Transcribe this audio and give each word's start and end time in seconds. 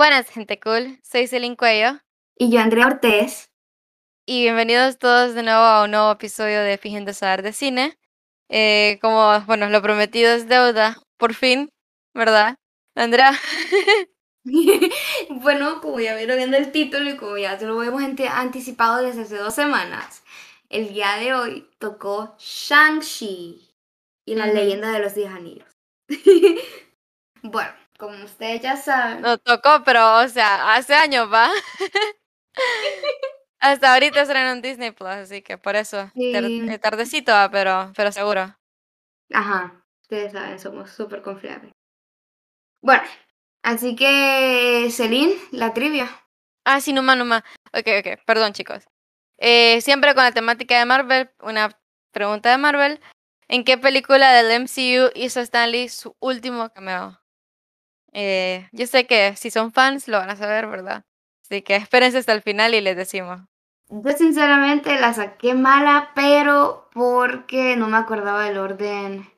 Buenas, 0.00 0.30
gente 0.30 0.58
cool. 0.60 0.98
Soy 1.02 1.26
Celine 1.26 1.58
Cuello. 1.58 2.00
Y 2.34 2.50
yo, 2.50 2.60
Andrea 2.60 2.86
Ortez. 2.86 3.50
Y 4.24 4.44
bienvenidos 4.44 4.98
todos 4.98 5.34
de 5.34 5.42
nuevo 5.42 5.60
a 5.60 5.84
un 5.84 5.90
nuevo 5.90 6.10
episodio 6.10 6.62
de 6.62 6.78
Fingiendo 6.78 7.12
Saber 7.12 7.42
de 7.42 7.52
Cine. 7.52 7.98
Eh, 8.48 8.98
como, 9.02 9.38
bueno, 9.42 9.68
lo 9.68 9.82
prometido 9.82 10.32
es 10.32 10.48
deuda, 10.48 10.96
por 11.18 11.34
fin, 11.34 11.70
¿verdad? 12.14 12.56
Andrea. 12.94 13.38
bueno, 15.28 15.82
como 15.82 16.00
ya 16.00 16.16
vieron 16.16 16.38
viendo 16.38 16.56
el 16.56 16.72
título 16.72 17.10
y 17.10 17.18
como 17.18 17.36
ya 17.36 17.58
se 17.58 17.66
lo 17.66 17.82
hemos 17.82 18.02
anticipado 18.02 19.02
desde 19.02 19.20
hace 19.20 19.36
dos 19.36 19.54
semanas, 19.54 20.22
el 20.70 20.94
día 20.94 21.16
de 21.16 21.34
hoy 21.34 21.68
tocó 21.78 22.36
Shang-Chi 22.38 23.68
y 24.24 24.34
la 24.34 24.46
leyenda 24.46 24.92
de 24.92 25.00
los 25.00 25.14
diez 25.14 25.30
anillos. 25.30 25.68
bueno, 27.42 27.74
como 28.00 28.24
ustedes 28.24 28.62
ya 28.62 28.76
saben. 28.76 29.20
No 29.20 29.38
tocó, 29.38 29.84
pero, 29.84 30.18
o 30.20 30.28
sea, 30.28 30.74
hace 30.74 30.94
años 30.94 31.32
va. 31.32 31.50
Hasta 33.60 33.92
ahorita 33.92 34.24
será 34.24 34.50
en 34.50 34.62
Disney 34.62 34.90
Plus, 34.90 35.10
así 35.10 35.42
que 35.42 35.58
por 35.58 35.76
eso. 35.76 36.10
Tardecito 36.80 37.30
va, 37.30 37.50
pero, 37.50 37.92
pero 37.94 38.10
seguro. 38.10 38.56
Ajá, 39.32 39.84
ustedes 40.00 40.32
saben, 40.32 40.58
somos 40.58 40.90
súper 40.90 41.20
confiables. 41.20 41.72
Bueno, 42.82 43.02
así 43.62 43.94
que, 43.94 44.88
Celine, 44.90 45.34
la 45.52 45.74
trivia. 45.74 46.08
Ah, 46.64 46.80
sí, 46.80 46.94
nomás, 46.94 47.18
nomás. 47.18 47.42
Ok, 47.74 47.86
ok, 48.00 48.24
perdón, 48.24 48.54
chicos. 48.54 48.88
Eh, 49.36 49.80
siempre 49.82 50.14
con 50.14 50.24
la 50.24 50.32
temática 50.32 50.78
de 50.78 50.86
Marvel, 50.86 51.30
una 51.40 51.78
pregunta 52.12 52.50
de 52.50 52.58
Marvel. 52.58 53.00
¿En 53.48 53.64
qué 53.64 53.76
película 53.76 54.32
del 54.32 54.62
MCU 54.62 55.10
hizo 55.14 55.40
Stanley 55.40 55.88
su 55.90 56.16
último 56.20 56.70
cameo? 56.70 57.19
Eh, 58.12 58.68
yo 58.72 58.86
sé 58.86 59.06
que 59.06 59.36
si 59.36 59.50
son 59.50 59.72
fans 59.72 60.08
lo 60.08 60.18
van 60.18 60.30
a 60.30 60.36
saber, 60.36 60.66
¿verdad? 60.66 61.04
Así 61.44 61.62
que 61.62 61.76
espérense 61.76 62.18
hasta 62.18 62.32
el 62.32 62.42
final 62.42 62.74
y 62.74 62.80
les 62.80 62.96
decimos. 62.96 63.40
Yo 63.88 64.12
sinceramente 64.12 65.00
la 65.00 65.12
saqué 65.12 65.54
mala, 65.54 66.12
pero 66.14 66.88
porque 66.92 67.76
no 67.76 67.88
me 67.88 67.96
acordaba 67.96 68.44
del 68.44 68.58
orden. 68.58 69.28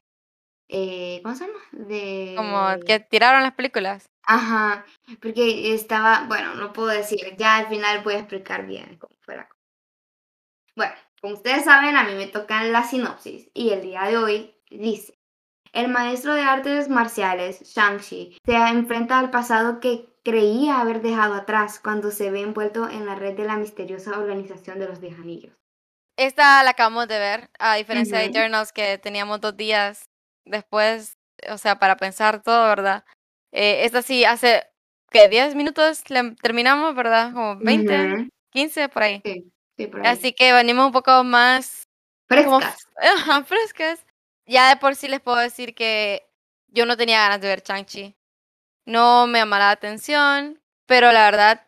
Eh, 0.69 1.21
¿Cómo 1.23 1.35
se 1.35 1.47
llama? 1.47 1.59
De... 1.73 2.35
Como 2.37 2.85
que 2.87 3.01
tiraron 3.01 3.43
las 3.43 3.55
películas. 3.55 4.11
Ajá, 4.25 4.85
porque 5.21 5.75
estaba, 5.75 6.27
bueno, 6.29 6.55
no 6.55 6.73
puedo 6.73 6.89
decir, 6.89 7.35
ya 7.37 7.57
al 7.57 7.69
final 7.69 8.03
voy 8.03 8.15
a 8.15 8.19
explicar 8.19 8.67
bien 8.67 8.97
cómo 8.99 9.15
fue 9.21 9.37
la 9.37 9.49
cosa. 9.49 9.61
Bueno, 10.77 10.95
como 11.21 11.35
ustedes 11.35 11.65
saben, 11.65 11.97
a 11.97 12.05
mí 12.05 12.15
me 12.15 12.29
tocan 12.29 12.73
la 12.73 12.85
sinopsis 12.85 13.51
y 13.53 13.71
el 13.71 13.83
día 13.83 14.03
de 14.05 14.17
hoy 14.17 14.55
dice, 14.71 15.19
el 15.73 15.89
maestro 15.89 16.35
de 16.35 16.43
artes 16.43 16.89
marciales, 16.89 17.63
Shang-Chi, 17.63 18.37
se 18.45 18.53
enfrenta 18.55 19.19
al 19.19 19.31
pasado 19.31 19.81
que 19.81 20.07
creía 20.23 20.81
haber 20.81 21.01
dejado 21.01 21.35
atrás 21.35 21.81
cuando 21.81 22.11
se 22.11 22.31
ve 22.31 22.43
envuelto 22.43 22.89
en 22.89 23.07
la 23.07 23.15
red 23.15 23.37
de 23.37 23.45
la 23.45 23.57
misteriosa 23.57 24.19
organización 24.19 24.79
de 24.79 24.87
los 24.87 25.01
Diez 25.01 25.19
Anillos. 25.19 25.57
Esta 26.17 26.63
la 26.63 26.71
acabamos 26.71 27.09
de 27.09 27.19
ver, 27.19 27.51
a 27.59 27.77
diferencia 27.77 28.19
de 28.19 28.31
Journals 28.33 28.73
que 28.73 28.99
teníamos 28.99 29.41
dos 29.41 29.57
días 29.57 30.05
después, 30.45 31.17
o 31.51 31.57
sea, 31.57 31.79
para 31.79 31.97
pensar 31.97 32.43
todo, 32.43 32.69
¿verdad? 32.69 33.05
Eh, 33.51 33.85
esta 33.85 34.03
sí 34.03 34.25
hace, 34.25 34.65
¿qué? 35.11 35.29
10 35.29 35.55
minutos 35.55 36.05
terminamos, 36.43 36.95
¿verdad? 36.95 37.33
Como 37.33 37.57
20, 37.57 38.29
15 38.51 38.89
por 38.91 39.03
ahí. 39.03 39.23
Sí, 39.25 39.51
sí, 39.79 39.87
por 39.87 40.01
ahí. 40.01 40.07
Así 40.07 40.33
que 40.35 40.53
venimos 40.53 40.87
un 40.87 40.93
poco 40.93 41.25
más... 41.25 41.89
Frescas. 42.29 42.87
frescas 43.47 44.05
ya 44.53 44.69
de 44.69 44.77
por 44.77 44.95
sí 44.95 45.09
les 45.09 45.21
puedo 45.21 45.39
decir 45.39 45.75
que 45.75 46.29
yo 46.69 46.87
no 46.87 46.97
tenía 46.97 47.21
ganas 47.21 47.41
de 47.41 47.49
ver 47.49 47.63
Chang-Chi. 47.63 48.15
No 48.85 49.27
me 49.27 49.39
llamaba 49.39 49.67
la 49.67 49.71
atención, 49.71 50.61
pero 50.87 51.11
la 51.11 51.25
verdad, 51.25 51.67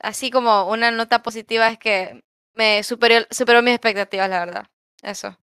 así 0.00 0.30
como 0.30 0.68
una 0.68 0.90
nota 0.90 1.22
positiva 1.22 1.68
es 1.68 1.78
que 1.78 2.22
me 2.54 2.82
superó, 2.82 3.24
superó 3.30 3.62
mis 3.62 3.74
expectativas, 3.74 4.28
la 4.28 4.44
verdad. 4.44 4.66
Eso. 5.02 5.38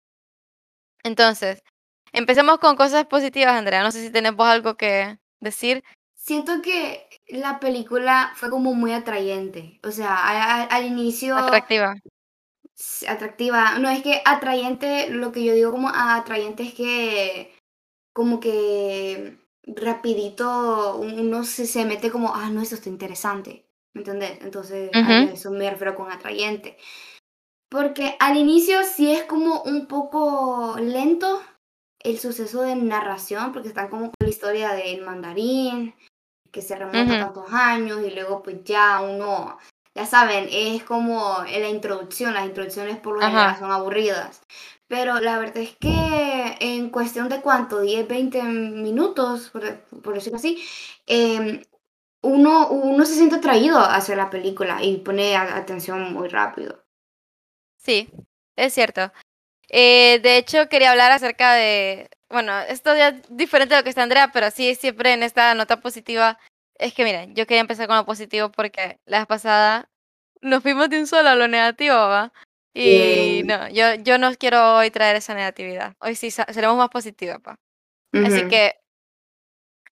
Entonces, 1.04 1.62
empecemos 2.12 2.58
con 2.58 2.76
cosas 2.76 3.06
positivas, 3.06 3.54
Andrea. 3.54 3.82
No 3.82 3.92
sé 3.92 4.02
si 4.02 4.10
tenemos 4.10 4.46
algo 4.46 4.76
que 4.76 5.18
decir. 5.40 5.84
Siento 6.14 6.60
que 6.60 7.08
la 7.28 7.60
película 7.60 8.32
fue 8.34 8.50
como 8.50 8.74
muy 8.74 8.92
atrayente. 8.92 9.78
O 9.84 9.92
sea, 9.92 10.64
al 10.64 10.84
inicio. 10.84 11.36
Atractiva 11.36 11.94
atractiva. 13.08 13.78
No 13.78 13.88
es 13.88 14.02
que 14.02 14.22
atrayente, 14.24 15.10
lo 15.10 15.32
que 15.32 15.44
yo 15.44 15.54
digo 15.54 15.70
como 15.70 15.88
atrayente 15.88 16.62
es 16.62 16.74
que 16.74 17.54
como 18.12 18.40
que 18.40 19.38
rapidito 19.66 20.96
uno 20.96 21.44
se, 21.44 21.66
se 21.66 21.84
mete 21.84 22.10
como, 22.10 22.34
ah, 22.34 22.50
no, 22.50 22.62
esto 22.62 22.74
está 22.74 22.88
interesante. 22.88 23.66
¿Me 23.94 24.02
entendés? 24.02 24.38
Entonces, 24.42 24.90
a 24.94 25.22
eso 25.24 25.50
me 25.50 25.70
refiero 25.70 25.94
con 25.94 26.10
atrayente. 26.10 26.76
Porque 27.68 28.16
al 28.18 28.36
inicio 28.36 28.82
sí 28.84 29.12
es 29.12 29.24
como 29.24 29.62
un 29.62 29.86
poco 29.86 30.76
lento 30.80 31.42
el 32.00 32.18
suceso 32.18 32.62
de 32.62 32.76
narración, 32.76 33.52
porque 33.52 33.68
están 33.68 33.88
como 33.88 34.06
con 34.06 34.14
la 34.20 34.28
historia 34.28 34.72
del 34.72 35.02
mandarín, 35.02 35.94
que 36.50 36.62
se 36.62 36.76
remonta 36.76 37.16
a 37.16 37.24
tantos 37.26 37.52
años, 37.52 38.00
y 38.06 38.10
luego 38.10 38.42
pues 38.42 38.62
ya 38.64 39.00
uno 39.00 39.58
ya 39.98 40.06
saben, 40.06 40.48
es 40.50 40.84
como 40.84 41.38
la 41.42 41.68
introducción, 41.68 42.32
las 42.32 42.46
introducciones 42.46 42.98
por 42.98 43.16
lo 43.16 43.20
general 43.20 43.58
son 43.58 43.72
aburridas. 43.72 44.42
Pero 44.86 45.20
la 45.20 45.38
verdad 45.38 45.58
es 45.58 45.76
que 45.76 46.56
en 46.60 46.90
cuestión 46.90 47.28
de 47.28 47.40
cuánto, 47.40 47.80
10, 47.80 48.06
20 48.06 48.42
minutos, 48.44 49.50
por, 49.50 50.14
decirlo 50.14 50.38
así, 50.38 50.64
em, 51.06 51.62
uno, 52.22 52.68
uno 52.68 53.04
se 53.04 53.14
siente 53.14 53.36
atraído 53.36 53.78
hacia 53.80 54.14
la 54.14 54.30
película 54.30 54.82
y 54.82 54.98
pone 54.98 55.36
atención 55.36 56.12
muy 56.12 56.28
rápido. 56.28 56.84
Sí, 57.76 58.08
es 58.56 58.72
cierto. 58.74 59.12
Eh, 59.68 60.20
de 60.22 60.38
hecho, 60.38 60.68
quería 60.68 60.92
hablar 60.92 61.10
acerca 61.10 61.54
de, 61.54 62.08
bueno, 62.30 62.56
esto 62.60 62.94
ya 62.94 63.08
es 63.08 63.22
diferente 63.28 63.74
de 63.74 63.80
lo 63.80 63.84
que 63.84 63.90
está 63.90 64.04
Andrea, 64.04 64.30
pero 64.32 64.50
sí, 64.52 64.76
siempre 64.76 65.12
en 65.12 65.24
esta 65.24 65.54
nota 65.54 65.80
positiva 65.80 66.38
es 66.78 66.94
que 66.94 67.04
miren, 67.04 67.34
yo 67.34 67.46
quería 67.46 67.60
empezar 67.60 67.86
con 67.86 67.96
lo 67.96 68.06
positivo 68.06 68.50
porque 68.50 69.00
la 69.04 69.18
vez 69.18 69.26
pasada 69.26 69.90
nos 70.40 70.62
fuimos 70.62 70.88
de 70.88 71.00
un 71.00 71.06
solo 71.06 71.28
a 71.28 71.34
lo 71.34 71.48
negativo, 71.48 71.94
¿va? 71.94 72.32
Y 72.72 73.42
no, 73.44 73.68
yo, 73.70 73.94
yo 73.94 74.18
no 74.18 74.32
quiero 74.36 74.76
hoy 74.76 74.90
traer 74.90 75.16
esa 75.16 75.34
negatividad. 75.34 75.96
Hoy 75.98 76.14
sí 76.14 76.30
seremos 76.30 76.76
más 76.76 76.90
positivos, 76.90 77.40
pa. 77.42 77.58
Así 78.12 78.46
que, 78.48 78.76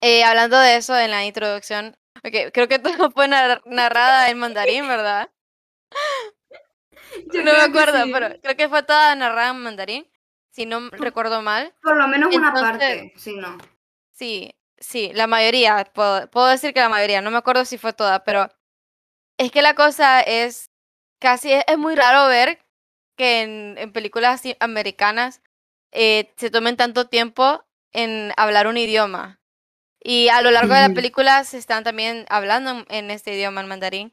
eh, 0.01 0.25
hablando 0.25 0.59
de 0.59 0.77
eso 0.77 0.97
en 0.97 1.11
la 1.11 1.25
introducción, 1.25 1.97
okay, 2.25 2.51
creo 2.53 2.69
que 2.69 2.79
todo 2.79 3.11
fue 3.11 3.29
narrada 3.29 4.31
en 4.31 4.39
mandarín, 4.39 4.87
¿verdad? 4.87 5.31
Yo 7.33 7.43
no 7.43 7.53
me 7.53 7.61
acuerdo, 7.61 8.05
pero 8.13 8.41
creo 8.41 8.57
que 8.57 8.69
fue 8.69 8.83
toda 8.85 9.15
narrada 9.17 9.51
en 9.51 9.63
mandarín, 9.63 10.09
si 10.51 10.67
no 10.67 10.89
recuerdo 10.91 11.43
mal. 11.43 11.75
Por 11.83 11.97
lo 11.97 12.07
menos 12.09 12.35
una 12.35 12.53
parte, 12.53 13.13
sí, 13.17 13.35
no. 13.37 13.59
Sí, 14.13 14.55
Sí, 14.79 15.11
la 15.15 15.27
mayoría, 15.27 15.85
puedo, 15.95 16.29
puedo 16.31 16.47
decir 16.49 16.75
que 16.75 16.81
la 16.81 16.89
mayoría, 16.89 17.21
no 17.23 17.31
me 17.31 17.39
acuerdo 17.39 17.65
si 17.65 17.79
fue 17.79 17.93
toda, 17.93 18.25
pero 18.25 18.49
es 19.39 19.51
que 19.51 19.63
la 19.63 19.75
cosa 19.75 20.21
es 20.21 20.71
casi, 21.19 21.53
es, 21.53 21.79
muy 21.79 21.95
raro 21.95 22.27
ver 22.29 22.61
que 23.17 23.43
en, 23.43 23.79
en 23.79 23.93
películas 23.93 24.43
americanas 24.61 25.43
eh, 25.93 26.33
se 26.37 26.51
tomen 26.51 26.77
tanto 26.77 27.09
tiempo 27.09 27.65
en 27.93 28.33
hablar 28.37 28.67
un 28.67 28.77
idioma. 28.77 29.41
Y 30.01 30.29
a 30.29 30.43
lo 30.43 30.51
largo 30.51 30.75
de 30.75 30.89
la 30.89 30.95
película 30.95 31.43
se 31.45 31.59
están 31.59 31.83
también 31.83 32.27
hablando 32.29 32.85
en 32.91 33.11
este 33.11 33.35
idioma, 33.35 33.63
en 33.63 33.69
mandarín. 33.69 34.13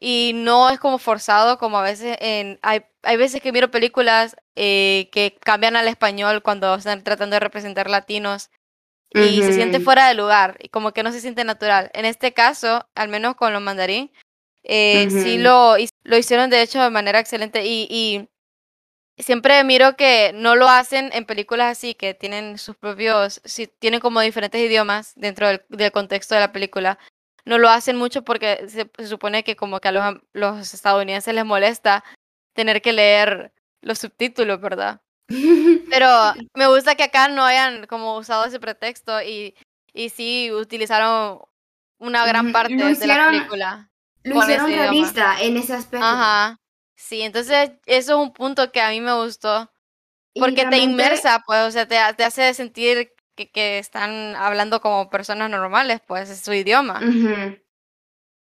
Y 0.00 0.32
no 0.34 0.70
es 0.70 0.78
como 0.78 0.98
forzado, 0.98 1.58
como 1.58 1.78
a 1.78 1.82
veces 1.82 2.16
en... 2.20 2.58
Hay, 2.62 2.86
hay 3.02 3.16
veces 3.16 3.42
que 3.42 3.52
miro 3.52 3.70
películas 3.70 4.36
eh, 4.54 5.10
que 5.12 5.36
cambian 5.40 5.76
al 5.76 5.88
español 5.88 6.42
cuando 6.42 6.74
están 6.76 7.02
tratando 7.04 7.34
de 7.34 7.40
representar 7.40 7.90
latinos 7.90 8.50
y 9.14 9.42
se 9.42 9.52
siente 9.52 9.80
fuera 9.80 10.08
de 10.08 10.14
lugar 10.14 10.56
y 10.60 10.68
como 10.68 10.92
que 10.92 11.02
no 11.02 11.12
se 11.12 11.20
siente 11.20 11.44
natural. 11.44 11.90
En 11.94 12.04
este 12.04 12.32
caso, 12.32 12.88
al 12.94 13.08
menos 13.08 13.36
con 13.36 13.52
los 13.52 13.62
mandarín, 13.62 14.10
eh, 14.64 15.08
sí 15.10 15.38
lo, 15.38 15.76
lo 16.02 16.18
hicieron 16.18 16.50
de 16.50 16.62
hecho 16.62 16.82
de 16.82 16.90
manera 16.90 17.20
excelente 17.20 17.64
y, 17.64 17.86
y 17.90 18.28
siempre 19.22 19.62
miro 19.62 19.96
que 19.96 20.32
no 20.34 20.56
lo 20.56 20.68
hacen 20.68 21.10
en 21.12 21.26
películas 21.26 21.70
así, 21.70 21.94
que 21.94 22.14
tienen 22.14 22.58
sus 22.58 22.76
propios, 22.76 23.40
si 23.44 23.66
tienen 23.66 24.00
como 24.00 24.20
diferentes 24.20 24.60
idiomas 24.60 25.12
dentro 25.16 25.48
del, 25.48 25.62
del, 25.68 25.92
contexto 25.92 26.34
de 26.34 26.40
la 26.40 26.52
película. 26.52 26.98
No 27.44 27.58
lo 27.58 27.68
hacen 27.68 27.96
mucho 27.96 28.24
porque 28.24 28.68
se, 28.68 28.90
se 28.96 29.06
supone 29.06 29.44
que 29.44 29.54
como 29.54 29.78
que 29.78 29.88
a 29.88 29.92
los, 29.92 30.14
los 30.32 30.74
estadounidenses 30.74 31.34
les 31.34 31.44
molesta 31.44 32.02
tener 32.54 32.80
que 32.82 32.92
leer 32.92 33.52
los 33.82 33.98
subtítulos, 33.98 34.60
¿verdad? 34.60 35.02
Pero 35.90 36.08
me 36.54 36.66
gusta 36.66 36.94
que 36.94 37.04
acá 37.04 37.28
no 37.28 37.44
hayan 37.44 37.86
como 37.86 38.16
usado 38.16 38.44
ese 38.44 38.60
pretexto 38.60 39.22
y, 39.22 39.54
y 39.92 40.10
sí 40.10 40.50
utilizaron 40.52 41.40
una 41.98 42.26
gran 42.26 42.52
parte 42.52 42.74
de 42.74 43.06
la 43.06 43.30
película. 43.30 43.90
Lo 44.22 44.38
hicieron 44.38 44.66
realista 44.66 45.40
en 45.40 45.56
ese 45.56 45.74
aspecto. 45.74 46.04
Ajá. 46.04 46.58
Sí, 46.96 47.22
entonces 47.22 47.72
eso 47.86 48.12
es 48.12 48.18
un 48.18 48.32
punto 48.32 48.72
que 48.72 48.80
a 48.80 48.90
mí 48.90 49.00
me 49.00 49.14
gustó. 49.14 49.70
Porque 50.34 50.66
te 50.66 50.78
inmersa, 50.78 51.42
pues, 51.46 51.60
o 51.62 51.70
sea, 51.70 51.86
te, 51.86 51.96
te 52.16 52.24
hace 52.24 52.54
sentir 52.54 53.12
que, 53.36 53.50
que, 53.50 53.78
están 53.78 54.34
hablando 54.34 54.80
como 54.80 55.08
personas 55.08 55.48
normales, 55.48 56.00
pues, 56.06 56.28
es 56.28 56.40
su 56.40 56.52
idioma. 56.52 57.00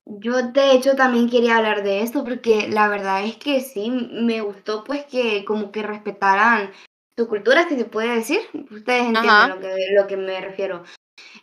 Yo 0.06 0.42
de 0.42 0.72
hecho 0.74 0.96
también 0.96 1.30
quería 1.30 1.58
hablar 1.58 1.84
de 1.84 2.02
esto 2.02 2.24
porque 2.24 2.68
la 2.68 2.88
verdad 2.88 3.24
es 3.24 3.38
que 3.38 3.62
sí, 3.62 3.90
me 3.90 4.42
gustó 4.42 4.84
pues 4.84 5.06
que 5.06 5.46
como 5.46 5.72
que 5.72 5.84
respetaran 5.84 6.72
su 7.16 7.28
cultura, 7.28 7.68
si 7.68 7.76
se 7.76 7.86
puede 7.86 8.16
decir. 8.16 8.40
Ustedes 8.54 9.06
entienden 9.06 9.30
Ajá. 9.30 9.48
lo 9.48 9.60
que, 9.60 9.76
lo 9.92 10.08
que 10.08 10.18
me 10.18 10.42
refiero. 10.42 10.84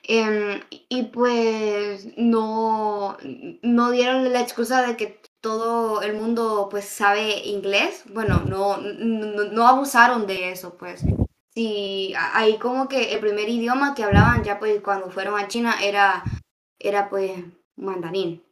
Em, 0.02 0.60
y 0.70 1.04
pues 1.04 2.08
no, 2.16 3.16
no 3.62 3.90
dieron 3.90 4.32
la 4.32 4.40
excusa 4.40 4.86
de 4.86 4.96
que 4.96 5.20
todo 5.40 6.02
el 6.02 6.14
mundo 6.14 6.68
pues 6.70 6.84
sabe 6.84 7.46
inglés. 7.46 8.04
Bueno, 8.12 8.42
no, 8.46 8.78
no, 8.78 9.44
no 9.44 9.68
abusaron 9.68 10.26
de 10.26 10.50
eso, 10.50 10.76
pues. 10.76 11.04
Sí, 11.54 12.12
ahí 12.16 12.58
como 12.58 12.88
que 12.88 13.12
el 13.12 13.20
primer 13.20 13.48
idioma 13.48 13.94
que 13.94 14.04
hablaban 14.04 14.44
ya 14.44 14.58
pues 14.58 14.80
cuando 14.80 15.10
fueron 15.10 15.38
a 15.38 15.48
China 15.48 15.76
era, 15.82 16.22
era 16.78 17.08
pues 17.08 17.32
mandarín. 17.78 18.42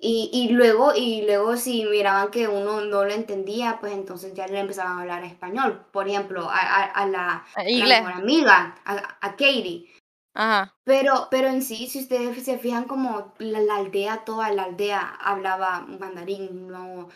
Y, 0.00 0.30
y 0.32 0.48
luego, 0.50 0.92
y 0.94 1.22
luego 1.26 1.56
si 1.56 1.84
miraban 1.84 2.30
que 2.30 2.46
uno 2.46 2.80
no 2.80 3.04
lo 3.04 3.12
entendía, 3.12 3.78
pues 3.80 3.92
entonces 3.92 4.32
ya 4.34 4.46
le 4.46 4.60
empezaban 4.60 4.98
a 4.98 5.00
hablar 5.02 5.24
español. 5.24 5.84
Por 5.92 6.08
ejemplo, 6.08 6.48
a, 6.48 6.56
a- 6.58 6.84
a 6.84 7.06
la, 7.06 7.44
a 7.82 7.86
la 7.86 8.00
mejor 8.02 8.22
amiga, 8.22 8.76
a, 8.84 9.18
a 9.20 9.30
Katie. 9.32 9.92
Ajá. 10.34 10.72
Pero, 10.84 11.26
pero 11.30 11.48
en 11.48 11.62
sí, 11.62 11.88
si 11.88 11.98
ustedes 12.00 12.42
se 12.44 12.58
fijan 12.58 12.84
como 12.84 13.34
la, 13.38 13.60
la 13.60 13.76
aldea, 13.76 14.24
toda 14.24 14.50
la 14.52 14.64
aldea 14.64 15.00
hablaba 15.20 15.80
mandarín, 15.80 16.68
no, 16.68 17.08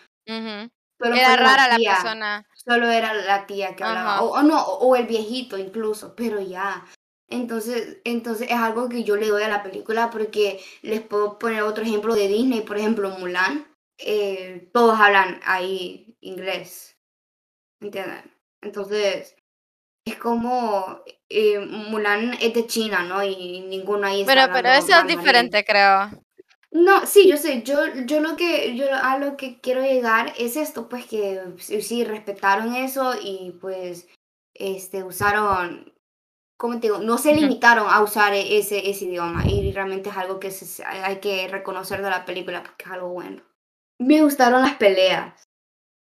solo 1.00 1.14
Era 1.14 1.30
la 1.30 1.36
rara 1.36 1.68
la 1.68 1.76
tía, 1.76 1.92
persona. 1.94 2.46
solo 2.54 2.90
era 2.90 3.14
la 3.14 3.46
tía 3.46 3.76
que 3.76 3.84
hablaba, 3.84 4.22
o, 4.22 4.32
o 4.38 4.42
no, 4.42 4.60
o 4.60 4.96
el 4.96 5.06
viejito 5.06 5.56
incluso, 5.56 6.14
pero 6.16 6.40
ya. 6.40 6.84
Entonces, 7.32 7.98
entonces 8.04 8.48
es 8.50 8.56
algo 8.56 8.88
que 8.88 9.04
yo 9.04 9.16
le 9.16 9.28
doy 9.28 9.42
a 9.42 9.48
la 9.48 9.62
película 9.62 10.10
porque 10.10 10.60
les 10.82 11.00
puedo 11.00 11.38
poner 11.38 11.62
otro 11.62 11.82
ejemplo 11.82 12.14
de 12.14 12.28
Disney, 12.28 12.60
por 12.60 12.76
ejemplo, 12.76 13.10
Mulan, 13.18 13.66
eh, 13.98 14.68
todos 14.72 15.00
hablan 15.00 15.40
ahí 15.44 16.14
inglés, 16.20 16.96
¿entienden? 17.80 18.30
Entonces, 18.60 19.34
es 20.06 20.16
como 20.16 21.02
eh, 21.30 21.58
Mulan 21.58 22.34
es 22.34 22.52
de 22.52 22.66
China, 22.66 23.02
¿no? 23.02 23.24
Y 23.24 23.60
ninguno 23.60 24.06
ahí 24.06 24.20
está 24.20 24.34
Pero, 24.34 24.52
pero 24.52 24.68
eso 24.68 24.98
es 24.98 25.06
diferente, 25.06 25.64
creo. 25.64 26.10
No, 26.70 27.06
sí, 27.06 27.28
yo 27.28 27.36
sé, 27.36 27.62
yo, 27.62 27.78
yo 28.06 28.20
lo 28.20 28.36
que, 28.36 28.76
yo 28.76 28.86
a 28.90 29.18
lo 29.18 29.36
que 29.36 29.60
quiero 29.60 29.82
llegar 29.82 30.32
es 30.38 30.56
esto, 30.56 30.88
pues 30.88 31.06
que 31.06 31.40
sí, 31.58 31.82
sí, 31.82 32.04
respetaron 32.04 32.74
eso 32.74 33.14
y 33.22 33.52
pues, 33.60 34.08
este, 34.54 35.02
usaron, 35.02 35.91
¿cómo 36.62 36.74
te 36.78 36.82
digo? 36.86 36.98
No 36.98 37.18
se 37.18 37.34
limitaron 37.34 37.88
a 37.90 38.00
usar 38.04 38.34
e- 38.34 38.56
ese, 38.56 38.88
ese 38.88 39.06
idioma 39.06 39.44
y 39.48 39.72
realmente 39.72 40.10
es 40.10 40.16
algo 40.16 40.38
que 40.38 40.52
se- 40.52 40.84
hay 40.84 41.18
que 41.18 41.48
reconocer 41.48 42.00
de 42.02 42.08
la 42.08 42.24
película 42.24 42.62
porque 42.62 42.84
es 42.84 42.90
algo 42.92 43.08
bueno. 43.08 43.42
Me 43.98 44.22
gustaron 44.22 44.62
las 44.62 44.76
peleas, 44.76 45.42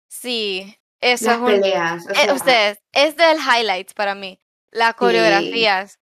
Sí, 0.10 0.74
eso 1.02 1.26
las 1.26 1.36
es 1.36 1.42
un... 1.42 1.48
peleas, 1.48 2.06
o 2.08 2.12
eh, 2.12 2.14
sea, 2.14 2.34
ustedes, 2.34 2.82
es 2.94 3.18
del 3.18 3.38
highlights 3.40 3.94
para 3.94 4.16
mí. 4.16 4.40
Las 4.72 4.92
sí, 4.92 4.96
coreografías. 5.00 6.00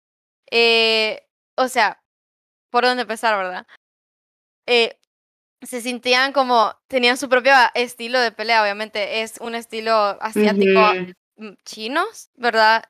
Eh, 0.53 1.27
o 1.57 1.67
sea, 1.67 2.01
por 2.71 2.85
dónde 2.85 3.03
empezar, 3.03 3.37
¿verdad? 3.37 3.67
Eh, 4.67 4.97
se 5.63 5.81
sentían 5.81 6.33
como, 6.33 6.77
tenían 6.87 7.17
su 7.17 7.29
propio 7.29 7.55
estilo 7.75 8.21
de 8.21 8.31
pelea, 8.31 8.63
obviamente 8.63 9.23
es 9.23 9.39
un 9.41 9.57
estilo 9.57 9.93
asiático 10.21 10.93
mm, 11.39 11.55
chinos, 11.65 12.31
¿verdad? 12.37 12.85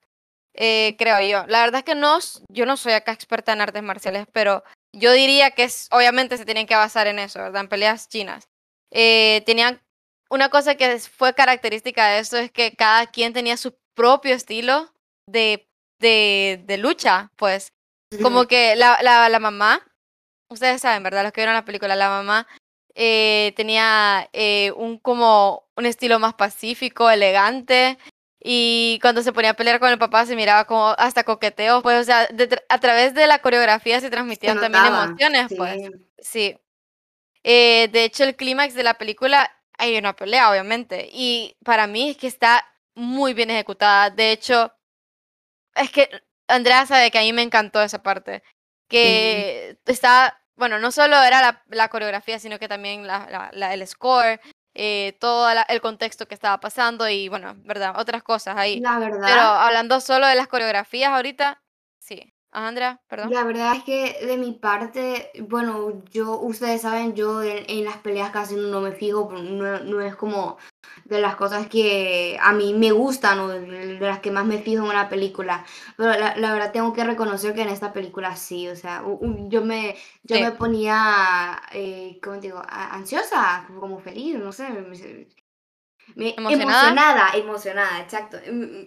Eh, 0.61 0.97
creo 0.99 1.21
yo. 1.21 1.47
La 1.47 1.61
verdad 1.61 1.79
es 1.79 1.85
que 1.85 1.95
no, 1.95 2.19
yo 2.51 2.67
no 2.67 2.77
soy 2.77 2.93
acá 2.93 3.13
experta 3.13 3.53
en 3.53 3.61
artes 3.61 3.83
marciales, 3.83 4.27
pero 4.33 4.65
yo 4.93 5.13
diría 5.13 5.53
que 5.53 5.63
es, 5.65 5.87
obviamente 5.93 6.37
se 6.37 6.45
tienen 6.45 6.67
que 6.67 6.75
basar 6.75 7.07
en 7.07 7.21
eso, 7.21 7.39
¿verdad? 7.39 7.63
En 7.63 7.69
peleas 7.69 8.09
chinas. 8.09 8.49
Eh, 8.91 9.43
tenían 9.47 9.81
una 10.31 10.49
cosa 10.49 10.75
que 10.75 10.99
fue 10.99 11.35
característica 11.35 12.09
de 12.09 12.19
eso 12.19 12.37
es 12.37 12.51
que 12.51 12.75
cada 12.75 13.07
quien 13.07 13.33
tenía 13.33 13.57
su 13.57 13.79
propio 13.95 14.35
estilo 14.35 14.93
de, 15.29 15.69
de, 16.01 16.63
de 16.65 16.79
lucha, 16.79 17.31
pues. 17.37 17.73
Como 18.23 18.47
que 18.47 18.75
la, 18.75 18.99
la, 19.03 19.29
la 19.29 19.39
mamá, 19.39 19.87
ustedes 20.49 20.81
saben, 20.81 21.03
¿verdad? 21.03 21.23
Los 21.23 21.33
que 21.33 21.43
vieron 21.43 21.55
la 21.55 21.67
película, 21.67 21.95
la 21.95 22.09
mamá 22.09 22.49
eh, 22.95 23.53
tenía 23.55 24.29
eh, 24.33 24.73
un 24.77 24.99
como 24.99 25.69
un 25.77 25.85
estilo 25.85 26.19
más 26.19 26.35
pacífico, 26.35 27.11
elegante. 27.11 27.99
Y 28.41 28.99
cuando 29.03 29.23
se 29.23 29.33
ponía 29.33 29.51
a 29.51 29.55
pelear 29.55 29.81
con 29.81 29.91
el 29.91 29.99
papá 29.99 30.25
se 30.25 30.37
miraba 30.37 30.65
como 30.65 30.89
hasta 30.99 31.25
coqueteo, 31.25 31.83
pues, 31.83 32.01
o 32.01 32.05
sea, 32.05 32.27
de 32.29 32.63
a 32.69 32.79
través 32.79 33.15
de 33.15 33.27
la 33.27 33.41
coreografía 33.41 33.97
se 33.97 34.07
se 34.07 34.11
transmitían 34.11 34.61
también 34.61 34.85
notaba, 34.85 35.05
emociones, 35.07 35.47
pues, 35.57 35.77
sí, 35.83 35.91
sí. 36.19 36.59
Eh, 37.43 37.89
de 37.93 38.05
hecho, 38.05 38.25
el 38.25 38.37
clímax 38.37 38.75
de 38.75 38.83
la 38.83 38.95
película 38.95 39.51
hay 39.77 39.97
una 39.97 40.15
pelea, 40.15 40.51
obviamente, 40.51 41.09
y 41.13 41.57
para 41.65 41.87
mí 41.87 42.11
es 42.11 42.17
que 42.17 42.27
está 42.27 42.65
muy 42.95 43.33
bien 43.35 43.51
ejecutada. 43.51 44.11
De 44.11 44.33
hecho, 44.33 44.73
es 45.75 45.91
que 45.91 46.09
Andrea 46.49 46.87
sabe 46.87 47.11
que 47.11 47.19
a 47.19 47.23
mí 47.23 47.33
me 47.33 47.43
encantó 47.43 47.83
esa 47.83 48.03
parte, 48.03 48.43
sí, 48.45 48.53
que 48.89 49.79
está, 49.87 50.43
bueno, 50.57 50.79
no 50.79 50.91
solo 50.91 51.23
era 51.23 51.41
la, 51.41 51.63
la 51.69 51.89
coreografía, 51.89 52.39
sino 52.39 52.59
que 52.59 52.69
también 52.69 53.07
la- 53.07 53.51
la- 53.53 53.75
el 53.75 53.87
score, 53.87 54.41
eh, 54.81 55.17
todo 55.21 55.53
la- 55.53 55.63
el 55.63 55.81
contexto 55.81 56.27
que 56.29 56.35
estaba 56.35 56.61
pasando 56.61 57.09
y, 57.09 57.29
bueno, 57.29 57.55
verdad, 57.65 57.95
otras 57.99 58.23
cosas 58.23 58.57
ahí. 58.57 58.79
la 58.81 58.99
Pero 59.01 59.11
verdad. 59.11 59.67
hablando 59.67 60.01
solo 60.01 60.27
de 60.29 60.37
las 60.37 60.47
coreografías 60.47 61.11
ahorita, 61.11 61.61
sí. 61.99 62.33
Ajá, 62.51 62.69
Andrea, 62.69 63.01
perdón. 63.09 63.31
La 63.33 63.45
verdad 63.45 63.75
es 63.77 63.83
que 63.85 64.25
de 64.25 64.39
mi 64.39 64.53
parte, 64.53 65.31
bueno, 65.41 66.03
yo, 66.11 66.39
ustedes 66.39 66.81
saben, 66.83 67.15
yo 67.15 67.43
en, 67.43 67.65
en 67.69 67.85
las 67.85 67.99
peleas 67.99 68.31
casi 68.31 68.55
no 68.55 68.81
me 68.81 68.93
fijo, 68.93 69.29
pero 69.29 69.43
no, 69.43 69.81
no 69.81 70.01
es 70.01 70.15
como 70.17 70.57
de 71.05 71.21
las 71.21 71.37
cosas 71.37 71.69
que 71.69 72.39
a 72.41 72.53
mí 72.53 72.75
me 72.75 72.93
gustan 72.93 73.39
o 73.41 73.49
de, 73.49 73.99
las 74.01 74.21
que 74.21 74.31
más 74.31 74.45
me 74.47 74.59
fijo 74.59 74.85
en 74.85 74.91
una 74.91 75.09
película. 75.09 75.65
Pero 75.97 76.11
la, 76.19 76.37
la 76.37 76.53
verdad 76.53 76.73
tengo 76.73 76.93
que 76.93 77.05
reconocer 77.05 77.55
que 77.55 77.63
en 77.63 77.69
esta 77.69 77.93
película 77.93 78.37
sí, 78.37 78.69
o 78.69 78.77
sea, 78.77 79.03
u- 79.05 79.19
u- 79.25 79.49
yo 79.49 79.65
me, 79.65 79.97
yo 80.25 80.39
Sí, 80.39 80.41
me 80.41 80.53
ponía, 80.53 81.61
eh, 81.73 82.19
¿cómo 82.23 82.37
te 82.37 82.49
digo? 82.49 82.59
A- 82.67 82.95
Ansiosa, 82.95 83.67
como 83.81 83.99
feliz, 84.01 84.39
no 84.39 84.53
sé, 84.53 84.69
me- 84.71 84.87
me 86.17 86.35
emocionada. 86.37 86.95
emocionada, 86.95 87.33
emocionada, 87.35 88.01
exacto. 88.01 88.39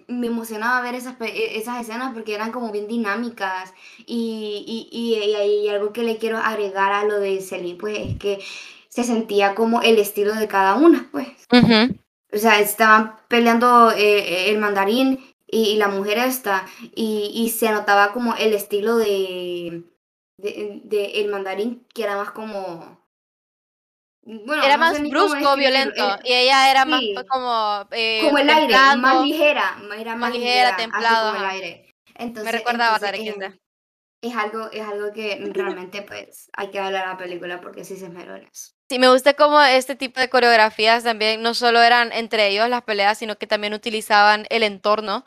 Me 0.07 0.27
emocionaba 0.27 0.81
ver 0.81 0.95
esas, 0.95 1.15
pe- 1.15 1.29
e- 1.29 1.57
esas 1.59 1.81
escenas 1.81 2.13
porque 2.13 2.33
eran 2.35 2.51
como 2.51 2.71
bien 2.71 2.87
dinámicas. 2.87 3.73
Y, 4.05 4.65
y, 4.67 4.89
y, 4.91 5.65
y 5.65 5.69
algo 5.69 5.93
que 5.93 6.03
le 6.03 6.17
quiero 6.17 6.37
agregar 6.37 6.91
a 6.91 7.03
lo 7.05 7.19
de 7.19 7.39
Celine, 7.41 7.77
pues 7.79 7.97
es 7.99 8.17
que 8.17 8.39
se 8.91 9.03
sentía 9.05 9.55
como 9.55 9.81
el 9.81 9.99
estilo 9.99 10.35
de 10.35 10.47
cada 10.49 10.75
una, 10.75 11.09
pues. 11.11 11.29
O 12.33 12.37
sea, 12.37 12.59
estaban 12.59 13.17
peleando 13.27 13.91
eh, 13.91 14.49
el 14.49 14.57
mandarín 14.59 15.19
y, 15.47 15.71
y 15.71 15.77
la 15.77 15.89
mujer 15.89 16.17
esta, 16.19 16.65
y, 16.95 17.31
y 17.35 17.49
se 17.49 17.71
notaba 17.71 18.13
como 18.13 18.35
el 18.35 18.53
estilo 18.53 18.97
de, 18.97 19.83
de, 20.37 20.81
de 20.85 21.05
el 21.21 21.29
mandarín, 21.29 21.85
que 21.93 22.03
era 22.03 22.15
más 22.17 22.31
como, 22.31 23.01
bueno, 24.23 24.63
Era 24.63 24.77
no 24.77 24.77
más 24.77 24.99
brusco, 25.09 25.55
violento, 25.57 26.03
eh, 26.03 26.19
y 26.23 26.33
ella 26.33 26.69
era 26.71 26.85
más 26.85 27.01
sí, 27.01 27.15
como 27.29 27.87
eh, 27.91 28.21
como 28.25 28.37
el 28.37 28.49
aire, 28.49 28.73
más 28.95 29.21
ligera, 29.25 29.77
era 29.97 30.15
más 30.15 30.31
más 30.31 30.33
ligera, 30.33 30.77
como 31.21 31.35
el 31.35 31.45
aire. 31.45 31.95
Me 32.15 32.23
Entonces, 32.25 32.51
recuerda 32.51 32.95
a 32.95 32.99
entonces 32.99 33.11
eh, 33.17 33.35
XD. 33.35 33.59
es 34.21 34.35
algo, 34.35 34.71
es 34.71 34.81
algo 34.87 35.11
que 35.13 35.37
realmente 35.53 36.01
pues 36.03 36.49
hay 36.53 36.71
que 36.71 36.79
darle 36.79 36.99
a 36.99 37.07
la 37.09 37.17
película 37.17 37.61
porque 37.61 37.85
sí 37.85 37.97
se 37.97 38.05
esmeró 38.07 38.35
en 38.35 38.45
eso. 38.47 38.73
Sí, 38.91 38.99
me 38.99 39.07
gusta 39.07 39.35
cómo 39.35 39.61
este 39.61 39.95
tipo 39.95 40.19
de 40.19 40.29
coreografías 40.29 41.05
también 41.05 41.41
no 41.41 41.53
solo 41.53 41.81
eran 41.81 42.11
entre 42.11 42.49
ellos 42.49 42.67
las 42.67 42.81
peleas, 42.81 43.17
sino 43.17 43.37
que 43.37 43.47
también 43.47 43.73
utilizaban 43.73 44.45
el 44.49 44.63
entorno, 44.63 45.23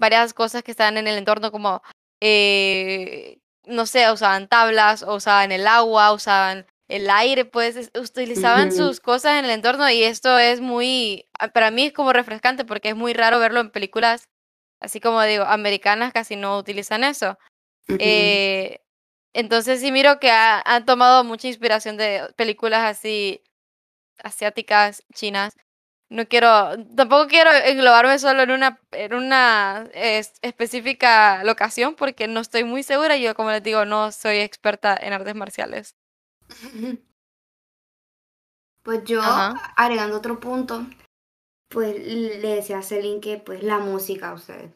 varias 0.00 0.32
cosas 0.32 0.62
que 0.62 0.70
estaban 0.70 0.96
en 0.96 1.06
el 1.06 1.18
entorno 1.18 1.52
como, 1.52 1.82
eh, 2.22 3.36
no 3.66 3.84
sé, 3.84 4.10
usaban 4.10 4.48
tablas, 4.48 5.02
o 5.02 5.16
usaban 5.16 5.52
el 5.52 5.66
agua, 5.66 6.14
usaban 6.14 6.64
el 6.88 7.10
aire, 7.10 7.44
pues 7.44 7.76
es- 7.76 7.90
utilizaban 7.94 8.72
sus 8.72 9.00
cosas 9.00 9.38
en 9.38 9.44
el 9.44 9.50
entorno 9.50 9.90
y 9.90 10.04
esto 10.04 10.38
es 10.38 10.62
muy, 10.62 11.26
ah, 11.38 11.48
para 11.48 11.70
mí 11.70 11.84
es 11.84 11.92
como 11.92 12.14
refrescante 12.14 12.64
porque 12.64 12.88
es 12.88 12.96
muy 12.96 13.12
raro 13.12 13.38
verlo 13.38 13.60
en 13.60 13.68
películas, 13.70 14.24
así 14.80 15.00
como 15.00 15.20
digo, 15.22 15.44
americanas 15.44 16.14
casi 16.14 16.36
no 16.36 16.56
utilizan 16.56 17.04
eso. 17.04 17.38
Eh, 17.98 18.80
entonces 19.32 19.80
sí 19.80 19.92
miro 19.92 20.18
que 20.20 20.30
ha- 20.30 20.60
han 20.64 20.84
tomado 20.86 21.24
mucha 21.24 21.48
inspiración 21.48 21.96
de 21.96 22.28
películas 22.36 22.82
así 22.84 23.42
asiáticas, 24.22 25.02
chinas. 25.14 25.54
No 26.08 26.26
quiero, 26.28 26.76
tampoco 26.94 27.26
quiero 27.26 27.50
englobarme 27.52 28.18
solo 28.18 28.42
en 28.42 28.50
una, 28.50 28.78
en 28.92 29.14
una 29.14 29.88
es- 29.94 30.34
específica 30.42 31.42
locación 31.44 31.94
porque 31.94 32.28
no 32.28 32.40
estoy 32.40 32.64
muy 32.64 32.82
segura. 32.82 33.16
Yo, 33.16 33.34
como 33.34 33.50
les 33.50 33.62
digo, 33.62 33.84
no 33.86 34.12
soy 34.12 34.38
experta 34.38 34.96
en 35.00 35.12
artes 35.14 35.34
marciales. 35.34 35.96
Pues 38.84 39.04
yo, 39.04 39.20
Ajá. 39.20 39.72
agregando 39.76 40.16
otro 40.16 40.40
punto, 40.40 40.84
pues 41.68 41.96
le 42.04 42.56
decía 42.56 42.78
a 42.78 42.82
Celine 42.82 43.20
que 43.20 43.38
pues 43.38 43.62
la 43.62 43.78
música 43.78 44.30
a 44.30 44.34
ustedes. 44.34 44.72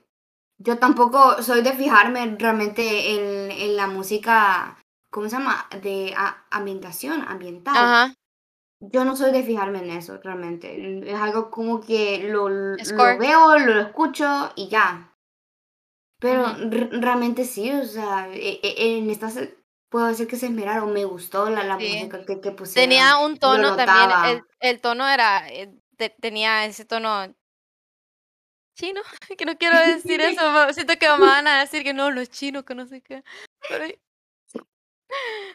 Yo 0.58 0.78
tampoco 0.78 1.42
soy 1.42 1.62
de 1.62 1.72
fijarme 1.72 2.36
realmente 2.38 3.10
en, 3.14 3.50
en 3.50 3.76
la 3.76 3.86
música 3.86 4.78
¿cómo 5.10 5.28
se 5.28 5.36
llama? 5.36 5.66
De 5.82 6.14
a- 6.16 6.44
ambientación, 6.50 7.22
ambiental. 7.26 7.76
Ajá. 7.76 8.14
Yo 8.80 9.04
no 9.06 9.16
soy 9.16 9.32
de 9.32 9.42
fijarme 9.42 9.78
en 9.78 9.90
eso, 9.90 10.18
realmente. 10.22 11.10
Es 11.10 11.18
algo 11.18 11.50
como 11.50 11.80
que 11.80 12.28
lo, 12.28 12.48
lo 12.50 13.18
veo, 13.18 13.58
lo 13.58 13.80
escucho 13.80 14.52
y 14.56 14.68
ya. 14.68 15.14
Pero 16.20 16.46
realmente 16.90 17.44
sí, 17.44 17.70
o 17.70 17.84
sea, 17.84 18.28
e- 18.32 18.60
e- 18.62 18.98
en 18.98 19.10
estas 19.10 19.38
puedo 19.90 20.06
decir 20.06 20.26
que 20.26 20.36
se 20.36 20.46
esmeraron, 20.46 20.92
me 20.92 21.04
gustó 21.04 21.48
la, 21.48 21.62
la 21.62 21.78
Sí. 21.78 21.88
música 21.94 22.24
que, 22.26 22.40
que 22.40 22.50
pusieron. 22.50 22.88
Tenía 22.90 23.18
un 23.18 23.38
tono 23.38 23.76
también, 23.76 24.10
el, 24.26 24.42
el 24.60 24.80
tono 24.80 25.06
era, 25.08 25.48
eh, 25.48 25.72
te- 25.96 26.14
tenía 26.20 26.64
ese 26.66 26.84
tono 26.84 27.34
chino, 28.76 29.00
que 29.38 29.44
no 29.44 29.56
quiero 29.56 29.78
decir 29.80 30.20
eso, 30.20 30.40
siento 30.74 30.96
que 30.98 31.06
me 31.08 31.18
van 31.18 31.48
a 31.48 31.60
decir 31.60 31.82
que 31.82 31.94
no, 31.94 32.10
los 32.10 32.30
chinos, 32.30 32.62
que 32.64 32.74
no 32.74 32.86
sé 32.86 33.00
qué, 33.00 33.24
pero 33.68 33.86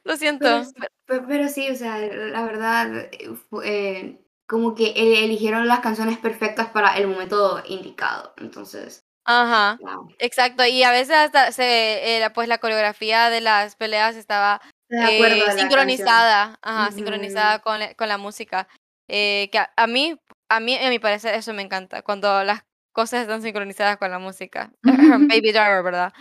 lo 0.04 0.18
siento. 0.18 0.46
Pero, 0.46 0.64
sí- 0.66 0.74
pe- 1.06 1.22
pero 1.22 1.48
sí, 1.50 1.70
o 1.70 1.76
sea, 1.76 2.00
la 2.00 2.44
verdad, 2.44 2.96
eh, 3.14 3.30
eh, 3.64 4.26
como 4.48 4.76
que 4.76 4.92
el- 4.92 5.24
eligieron 5.24 5.68
las 5.68 5.80
canciones 5.80 6.18
perfectas 6.18 6.68
para 6.70 6.98
el 6.98 7.08
momento 7.08 7.62
indicado. 7.68 8.34
Entonces, 8.38 9.06
Ajá, 9.24 9.78
wow. 9.80 10.10
exacto, 10.18 10.66
y 10.66 10.82
a 10.84 10.92
veces 10.92 11.16
hasta 11.16 11.52
se, 11.52 12.18
eh, 12.18 12.30
pues 12.32 12.48
la 12.48 12.58
coreografía 12.58 13.30
de 13.30 13.40
las 13.40 13.76
peleas 13.76 14.16
estaba 14.16 14.60
eh, 14.90 15.46
sincronizada, 15.56 16.58
ajá, 16.62 16.88
Ujú. 16.88 16.96
sincronizada 16.96 17.60
con, 17.60 17.80
con 17.96 18.08
la 18.10 18.18
música, 18.18 18.68
eh, 19.08 19.50
que 19.52 19.60
a, 19.60 19.72
a 19.78 19.86
mí, 19.88 20.20
a 20.50 20.60
mí, 20.60 20.76
a 20.76 20.90
mi 20.90 20.98
parecer, 21.00 21.36
eso 21.36 21.54
me 21.54 21.62
encanta, 21.62 22.02
cuando 22.02 22.44
las 22.44 22.64
cosas 22.92 23.22
están 23.22 23.42
sincronizadas 23.42 23.98
con 23.98 24.12
la 24.12 24.20
música. 24.20 24.72
Baby 24.84 25.52
Driver, 25.52 25.84
¿verdad? 25.84 26.14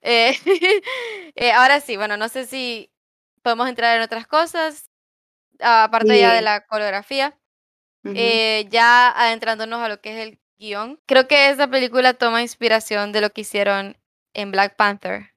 Eh, 0.00 0.36
eh, 1.34 1.52
ahora 1.52 1.80
sí, 1.80 1.96
bueno, 1.96 2.16
no 2.16 2.28
sé 2.28 2.46
si 2.46 2.90
podemos 3.42 3.68
entrar 3.68 3.96
en 3.96 4.02
otras 4.02 4.26
cosas, 4.26 4.90
aparte 5.60 6.18
ya 6.18 6.34
de 6.34 6.42
la 6.42 6.66
coreografía. 6.66 7.38
Eh, 8.04 8.66
ya 8.70 9.10
adentrándonos 9.10 9.82
a 9.82 9.88
lo 9.90 10.00
que 10.00 10.12
es 10.12 10.28
el 10.28 10.38
guion, 10.56 10.98
creo 11.04 11.28
que 11.28 11.50
esta 11.50 11.68
película 11.68 12.14
toma 12.14 12.40
inspiración 12.40 13.12
de 13.12 13.20
lo 13.20 13.30
que 13.30 13.42
hicieron 13.42 13.98
en 14.32 14.50
Black 14.50 14.76
Panther, 14.76 15.34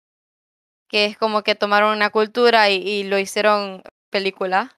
que 0.87 1.03
es 1.03 1.17
como 1.17 1.43
que 1.43 1.55
tomaron 1.55 1.93
una 1.93 2.11
cultura 2.11 2.69
y, 2.69 2.75
y 2.75 3.03
lo 3.03 3.19
hicieron 3.19 3.83
película. 4.09 4.77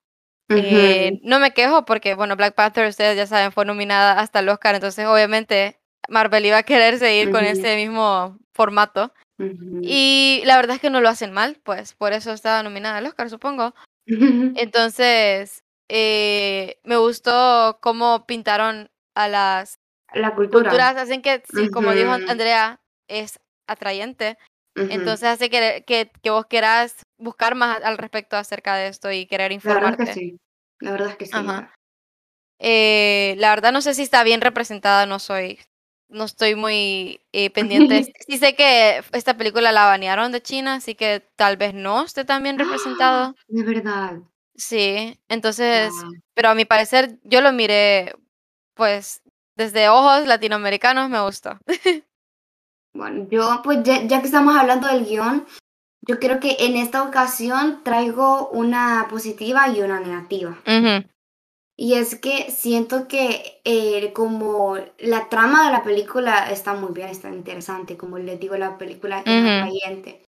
No 0.50 1.40
me 1.40 1.54
quejo 1.54 1.86
porque, 1.86 2.16
bueno, 2.16 2.36
Black 2.36 2.56
Panther, 2.56 2.88
ustedes 2.88 3.16
ya 3.16 3.28
saben, 3.28 3.52
fue 3.52 3.66
nominada 3.66 4.20
hasta 4.20 4.40
el 4.40 4.50
Oscar, 4.50 4.76
entonces 4.76 5.06
obviamente 5.06 5.80
Marvel 6.10 6.46
iba 6.46 6.58
a 6.58 6.64
querer 6.64 7.00
seguir 7.00 7.32
con 7.32 7.44
ese 7.44 7.76
mismo 7.76 8.38
formato. 8.54 9.14
Y 9.82 10.42
la 10.46 10.56
verdad 10.56 10.76
es 10.76 10.82
que 10.82 10.90
no 10.90 11.02
lo 11.02 11.10
hacen 11.10 11.34
mal, 11.34 11.60
pues 11.64 11.94
por 11.94 12.14
eso 12.14 12.32
estaba 12.32 12.64
nominada 12.64 12.98
al 12.98 13.06
Oscar, 13.08 13.30
supongo. 13.30 13.74
Entonces, 14.58 15.64
eh, 15.90 16.78
me 16.84 16.98
gustó 16.98 17.80
cómo 17.82 18.26
pintaron 18.26 18.90
a 19.16 19.28
las 19.28 19.80
La 20.14 20.34
cultura. 20.36 20.70
culturas, 20.70 20.96
hacen 20.96 21.22
que, 21.22 21.44
sí, 21.54 21.70
como 21.70 21.92
dijo. 21.94 22.12
Andrea, 22.12 22.80
es 23.08 23.40
atrayente. 23.68 24.38
Entonces 24.76 25.30
hace 25.30 25.52
que, 25.52 25.84
que, 25.86 26.12
que 26.24 26.30
vos 26.32 26.48
quieras 26.48 27.06
buscar 27.20 27.54
más 27.54 27.84
al 27.84 28.00
respecto 28.00 28.38
acerca 28.38 28.76
de 28.76 28.88
esto 28.88 29.12
y 29.12 29.28
querer 29.28 29.52
La 29.52 29.74
verdad 29.76 29.92
es 29.92 29.96
que 29.98 30.02
informarte. 30.04 30.14
sí. 30.14 30.38
La 30.80 30.92
verdad 30.92 31.10
es 31.10 31.16
que 31.18 31.26
sí. 31.28 31.32
Ajá. 31.36 31.74
Eh, 32.60 33.36
la 33.38 33.50
verdad 33.50 33.72
no 33.72 33.82
sé 33.82 33.94
si 33.94 34.02
está 34.02 34.24
bien 34.24 34.42
representada, 34.42 35.06
no 35.06 35.20
soy, 35.20 35.60
no 36.14 36.24
estoy 36.24 36.56
muy 36.56 37.22
eh, 37.32 37.50
pendiente. 37.50 38.14
Sí 38.28 38.38
sé 38.38 38.56
que 38.56 39.04
esta 39.12 39.36
película 39.36 39.72
la 39.72 39.86
banearon 39.86 40.32
de 40.32 40.42
China, 40.42 40.76
así 40.76 40.96
que 40.96 41.22
tal 41.36 41.58
vez 41.58 41.74
no 41.74 42.04
esté 42.04 42.24
tan 42.24 42.44
bien 42.44 42.58
representado. 42.58 43.36
De 43.48 43.64
verdad. 43.64 44.20
Sí, 44.56 45.20
entonces, 45.30 45.92
pero 46.34 46.50
a 46.50 46.56
mi 46.56 46.66
parecer 46.66 47.20
yo 47.24 47.42
lo 47.42 47.52
miré, 47.52 48.14
pues, 48.76 49.22
desde 49.56 49.90
ojos 49.90 50.28
latinoamericanos 50.28 51.10
me 51.10 51.22
gustó. 51.22 51.58
Bueno, 52.96 53.28
yo 53.32 53.62
pues 53.64 53.80
ya, 53.82 54.04
ya 54.04 54.20
que 54.20 54.28
estamos 54.28 54.56
hablando 54.56 54.88
del 54.88 55.06
guion, 55.06 55.48
yo 56.08 56.20
creo 56.20 56.40
que 56.40 56.58
en 56.60 56.76
esta 56.76 57.02
ocasión 57.02 57.82
traigo 57.84 58.50
una 58.50 59.08
positiva 59.10 59.68
y 59.70 59.82
una 59.82 60.00
negativa. 60.00 60.60
Y 61.84 61.96
es 61.96 62.16
que 62.16 62.50
siento 62.50 63.10
que 63.10 63.60
eh, 63.66 64.14
como 64.14 64.78
la 65.00 65.28
trama 65.28 65.66
de 65.66 65.72
la 65.74 65.84
película 65.84 66.50
está 66.50 66.74
muy 66.76 66.94
bien, 66.94 67.10
está 67.10 67.28
interesante, 67.28 67.98
como 67.98 68.18
les 68.18 68.40
digo, 68.40 68.56
la 68.56 68.78
película 68.78 69.20
es 69.20 69.28
Ujú. 69.28 69.48
atrayente. 69.50 70.24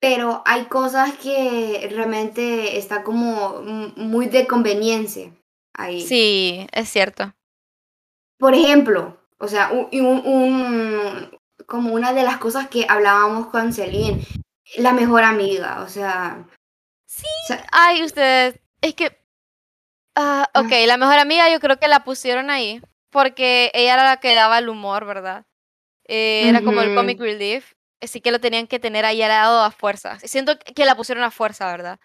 Pero 0.00 0.44
hay 0.46 0.66
cosas 0.66 1.16
que 1.16 1.88
realmente 1.90 2.78
está 2.78 3.02
como 3.02 3.62
muy 3.96 4.26
de 4.28 4.46
conveniencia 4.46 5.32
ahí. 5.74 6.02
Sí, 6.02 6.68
es 6.70 6.88
cierto. 6.88 7.34
Por 8.38 8.54
ejemplo, 8.54 9.16
o 9.38 9.48
sea, 9.48 9.72
un, 9.72 9.88
un- 10.00 10.22
un- 10.24 11.30
como 11.66 11.92
una 11.94 12.12
de 12.12 12.22
las 12.22 12.38
cosas 12.38 12.68
que 12.68 12.86
hablábamos 12.88 13.48
con 13.48 13.72
Celine, 13.72 14.22
la 14.78 14.92
mejor 14.92 15.24
amiga, 15.24 15.82
o 15.82 15.88
sea, 15.88 16.46
Sí, 17.06 17.26
o 17.26 17.46
sea, 17.48 17.66
ay, 17.72 18.04
ustedes, 18.04 18.60
es 18.82 18.94
que, 18.94 19.19
ah, 20.20 20.50
ok, 20.54 20.72
la 20.86 20.96
mejor 20.96 21.18
amiga 21.18 21.50
yo 21.50 21.60
creo 21.60 21.78
que 21.78 21.88
la 21.88 22.04
pusieron 22.04 22.50
ahí 22.50 22.80
porque 23.10 23.70
ella 23.74 23.94
era 23.94 24.04
la 24.04 24.16
que 24.18 24.34
daba 24.34 24.58
el 24.58 24.68
humor, 24.68 25.04
¿verdad? 25.06 25.44
Eh, 26.06 26.48
era 26.48 26.62
como 26.62 26.82
el 26.82 26.94
comic 26.94 27.18
relief, 27.20 27.72
así 28.02 28.20
que 28.20 28.30
lo 28.30 28.40
tenían 28.40 28.66
que 28.66 28.78
tener 28.78 29.04
ahí 29.04 29.22
al 29.22 29.28
lado 29.30 29.62
a 29.62 29.70
fuerza. 29.70 30.18
Siento 30.20 30.58
que 30.58 30.84
la 30.84 30.94
pusieron 30.96 31.24
a 31.24 31.30
fuerza, 31.30 31.66
¿verdad? 31.66 31.98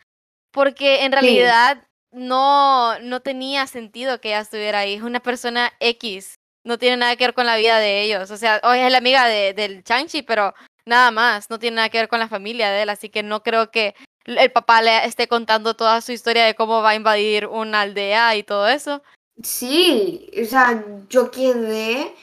Porque 0.51 1.03
en 1.03 1.12
Sí. 1.12 1.15
realidad 1.15 1.84
no, 2.12 2.98
no 3.00 3.19
tenía 3.22 3.67
sentido 3.67 4.22
que 4.22 4.29
ella 4.29 4.39
estuviera 4.41 4.79
ahí. 4.79 4.93
Es 4.95 5.01
una 5.01 5.19
persona 5.19 5.74
X. 5.79 6.36
No 6.63 6.77
tiene 6.77 6.98
nada 6.98 7.15
que 7.15 7.25
ver 7.25 7.34
con 7.34 7.45
la 7.45 7.57
vida 7.57 7.77
de 7.79 8.01
ellos. 8.03 8.31
O 8.31 8.38
sea, 8.38 8.62
hoy 8.63 8.79
es 8.79 8.91
la 8.91 8.98
amiga 9.00 9.27
de, 9.27 9.53
del 9.53 9.84
Changchi, 9.84 10.22
pero 10.22 10.53
nada 10.86 11.12
más. 11.12 11.50
No 11.50 11.60
tiene 11.60 11.75
nada 11.75 11.89
que 11.89 11.98
ver 12.00 12.07
con 12.07 12.19
la 12.19 12.27
familia 12.29 12.69
de 12.72 12.84
él. 12.84 12.89
Así 12.89 13.10
que 13.10 13.22
no 13.22 13.43
creo 13.43 13.69
que 13.69 13.95
el 14.25 14.51
papá 14.51 14.82
le 14.82 15.05
esté 15.05 15.27
contando 15.27 15.75
toda 15.75 16.01
su 16.01 16.12
historia 16.12 16.46
de 16.46 16.55
cómo 16.55 16.82
va 16.82 16.89
a 16.91 16.96
invadir 16.96 17.48
una 17.48 17.82
aldea 17.82 18.36
y 18.36 18.44
todo 18.44 18.67
eso. 18.67 19.03
Sí, 19.44 20.29
o 20.41 20.46
sea, 20.46 20.84
yo 21.10 21.29
quedé 21.32 22.13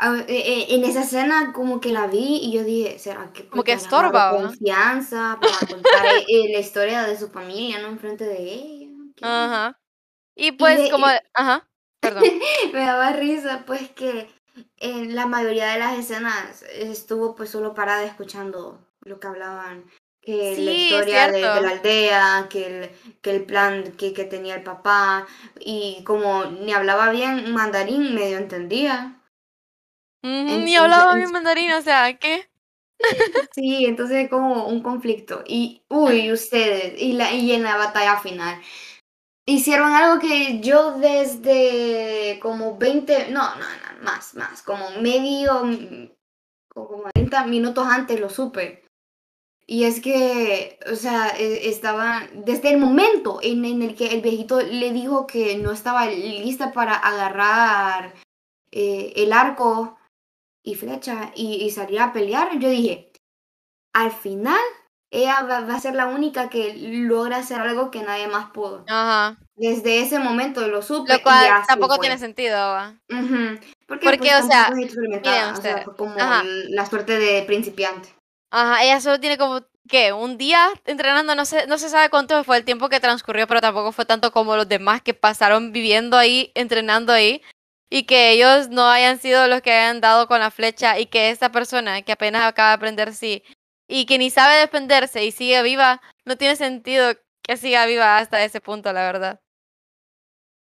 e- 0.00 0.24
e- 0.28 0.74
en 0.74 0.84
esa 0.84 1.02
escena 1.02 1.52
como 1.52 1.80
que 1.80 1.90
la 1.92 2.06
vi 2.08 2.40
y 2.42 2.52
yo 2.52 2.64
dije, 2.64 2.98
¿será 2.98 3.32
que 3.32 3.46
Como 3.48 3.62
que 3.62 3.72
estorba, 3.72 4.30
confianza 4.30 5.38
para 5.40 5.58
contar 5.68 6.06
eh, 6.06 6.24
eh, 6.28 6.52
la 6.52 6.58
historia 6.58 7.02
de 7.04 7.16
su 7.16 7.28
familia, 7.28 7.78
no 7.80 7.88
enfrente 7.88 8.24
de 8.24 8.38
ella? 8.42 8.88
Ajá. 9.22 9.78
Y 10.34 10.52
pues 10.52 10.78
de- 10.78 10.90
como... 10.90 11.06
y- 11.08 11.18
Ajá. 11.34 11.68
Perdón. 12.00 12.24
Me 12.72 12.80
daba 12.80 13.12
risa, 13.12 13.62
pues 13.64 13.88
que 13.90 14.28
en 14.78 15.14
la 15.14 15.26
mayoría 15.26 15.68
de 15.68 15.78
las 15.78 15.96
escenas 15.98 16.62
estuvo 16.62 17.36
pues 17.36 17.50
solo 17.50 17.74
parada 17.74 18.02
escuchando 18.04 18.80
lo 19.04 19.20
que 19.20 19.28
hablaban, 19.28 19.84
que 20.22 20.56
la 20.58 20.72
Sí, 20.72 20.72
historia 20.72 21.28
de, 21.28 21.50
la 21.60 21.70
aldea, 21.70 22.46
que 22.50 22.66
el, 22.66 22.90
que 23.22 23.30
el 23.36 23.44
plan 23.44 23.92
que, 23.98 24.12
que 24.14 24.24
tenía 24.24 24.54
el 24.56 24.62
papá, 24.62 25.26
y 25.60 26.02
como 26.04 26.44
ni 26.46 26.72
hablaba 26.72 27.10
bien 27.10 27.52
mandarín, 27.52 28.14
medio 28.14 28.38
entendía. 28.38 29.20
Ni 30.46 30.76
hablaba 30.76 31.14
en- 31.14 31.16
bien 31.16 31.32
mandarín, 31.32 31.72
o 31.72 31.82
sea, 31.82 32.16
¿qué? 32.16 32.48
Sí, 33.54 33.84
entonces 33.86 34.28
como 34.30 34.66
un 34.66 34.82
conflicto. 34.82 35.42
Y, 35.46 35.82
uy, 35.88 36.32
ustedes, 36.32 37.00
y, 37.00 37.12
la, 37.12 37.32
y 37.32 37.52
en 37.52 37.62
la 37.64 37.76
batalla 37.76 38.18
final. 38.18 38.60
Hicieron 39.46 39.92
algo 39.94 40.20
que 40.20 40.60
yo 40.60 40.98
desde 40.98 42.38
como 42.42 42.78
20, 42.78 43.30
no, 43.30 43.42
no, 43.56 43.60
no, 43.66 44.04
más, 44.04 44.34
más, 44.36 44.62
como 44.62 44.90
medio, 45.02 45.62
como 46.68 47.04
30 47.14 47.46
minutos 47.46 47.86
antes 47.88 48.20
lo 48.20 48.28
supe. 48.28 48.81
Y 49.66 49.84
es 49.84 50.00
que, 50.00 50.78
o 50.90 50.96
sea, 50.96 51.28
e- 51.38 51.68
estaba, 51.68 52.26
desde 52.34 52.70
el 52.70 52.78
momento 52.78 53.38
en, 53.42 53.64
en 53.64 53.82
el 53.82 53.94
que 53.94 54.08
el 54.08 54.20
viejito 54.20 54.60
le 54.60 54.92
dijo 54.92 55.26
que 55.26 55.56
no 55.56 55.70
estaba 55.72 56.06
lista 56.06 56.72
para 56.72 56.94
agarrar 56.94 58.14
eh, 58.70 59.12
el 59.16 59.32
arco 59.32 59.98
y 60.64 60.74
flecha 60.74 61.32
y, 61.34 61.54
y 61.64 61.70
salir 61.70 62.00
a 62.00 62.12
pelear, 62.12 62.58
yo 62.58 62.68
dije, 62.68 63.12
al 63.94 64.10
final 64.10 64.60
ella 65.10 65.42
va, 65.42 65.60
va 65.60 65.74
a 65.74 65.80
ser 65.80 65.94
la 65.94 66.06
única 66.06 66.48
que 66.48 66.74
logra 66.74 67.38
hacer 67.38 67.60
algo 67.60 67.90
que 67.90 68.02
nadie 68.02 68.28
más 68.28 68.50
pudo. 68.50 68.84
Ajá. 68.88 69.38
Desde 69.54 70.00
ese 70.00 70.18
momento 70.18 70.66
lo 70.68 70.80
supe 70.80 71.12
Lo 71.12 71.18
y 71.18 71.22
cual 71.22 71.62
tampoco 71.66 71.98
tiene 71.98 72.18
sentido, 72.18 72.56
¿va? 72.56 72.98
Ujú, 73.10 73.60
Porque, 73.86 74.06
Porque, 74.06 74.18
pues, 74.18 74.44
o 74.44 74.46
sea, 74.46 75.84
o 75.86 75.96
como 75.96 76.14
ajá. 76.18 76.42
la 76.44 76.86
suerte 76.86 77.18
de 77.18 77.42
principiante. 77.42 78.08
Ajá, 78.54 78.82
ella 78.84 79.00
solo 79.00 79.18
tiene 79.18 79.38
como, 79.38 79.62
¿qué? 79.88 80.12
Un 80.12 80.36
día 80.36 80.68
entrenando, 80.84 81.34
no 81.34 81.46
sé, 81.46 81.66
no 81.66 81.78
se 81.78 81.88
sabe 81.88 82.10
cuánto 82.10 82.44
fue 82.44 82.58
el 82.58 82.64
tiempo 82.66 82.90
que 82.90 83.00
transcurrió, 83.00 83.46
pero 83.46 83.62
tampoco 83.62 83.92
fue 83.92 84.04
tanto 84.04 84.30
como 84.30 84.56
los 84.56 84.68
demás 84.68 85.00
que 85.00 85.14
pasaron 85.14 85.72
viviendo 85.72 86.18
ahí, 86.18 86.52
entrenando 86.54 87.14
ahí, 87.14 87.40
y 87.88 88.02
que 88.04 88.30
ellos 88.32 88.68
no 88.68 88.86
hayan 88.90 89.18
sido 89.18 89.46
los 89.48 89.62
que 89.62 89.72
hayan 89.72 90.02
dado 90.02 90.28
con 90.28 90.38
la 90.40 90.50
flecha, 90.50 90.98
y 90.98 91.06
que 91.06 91.30
esta 91.30 91.50
persona 91.50 92.02
que 92.02 92.12
apenas 92.12 92.42
acaba 92.42 92.68
de 92.70 92.74
aprender 92.74 93.14
sí, 93.14 93.42
y 93.88 94.04
que 94.04 94.18
ni 94.18 94.28
sabe 94.28 94.56
defenderse 94.56 95.24
y 95.24 95.32
sigue 95.32 95.62
viva, 95.62 96.02
no 96.26 96.36
tiene 96.36 96.56
sentido 96.56 97.14
que 97.42 97.56
siga 97.56 97.86
viva 97.86 98.18
hasta 98.18 98.44
ese 98.44 98.60
punto, 98.60 98.92
la 98.92 99.00
verdad. 99.02 99.40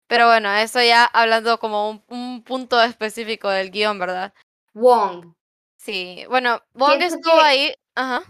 Pero 0.08 0.28
bueno, 0.28 0.52
eso 0.54 0.82
ya 0.82 1.06
hablando 1.06 1.60
como 1.60 1.90
un, 1.90 2.04
un 2.08 2.44
punto 2.44 2.82
específico 2.82 3.50
del 3.50 3.72
guion, 3.72 3.98
¿verdad? 3.98 4.34
Wong. 4.74 5.34
Sí, 5.78 6.26
bueno, 6.30 6.62
Wong 6.74 7.02
estuvo 7.02 7.36
que- 7.38 7.42
ahí, 7.42 7.74
ajá, 7.96 8.24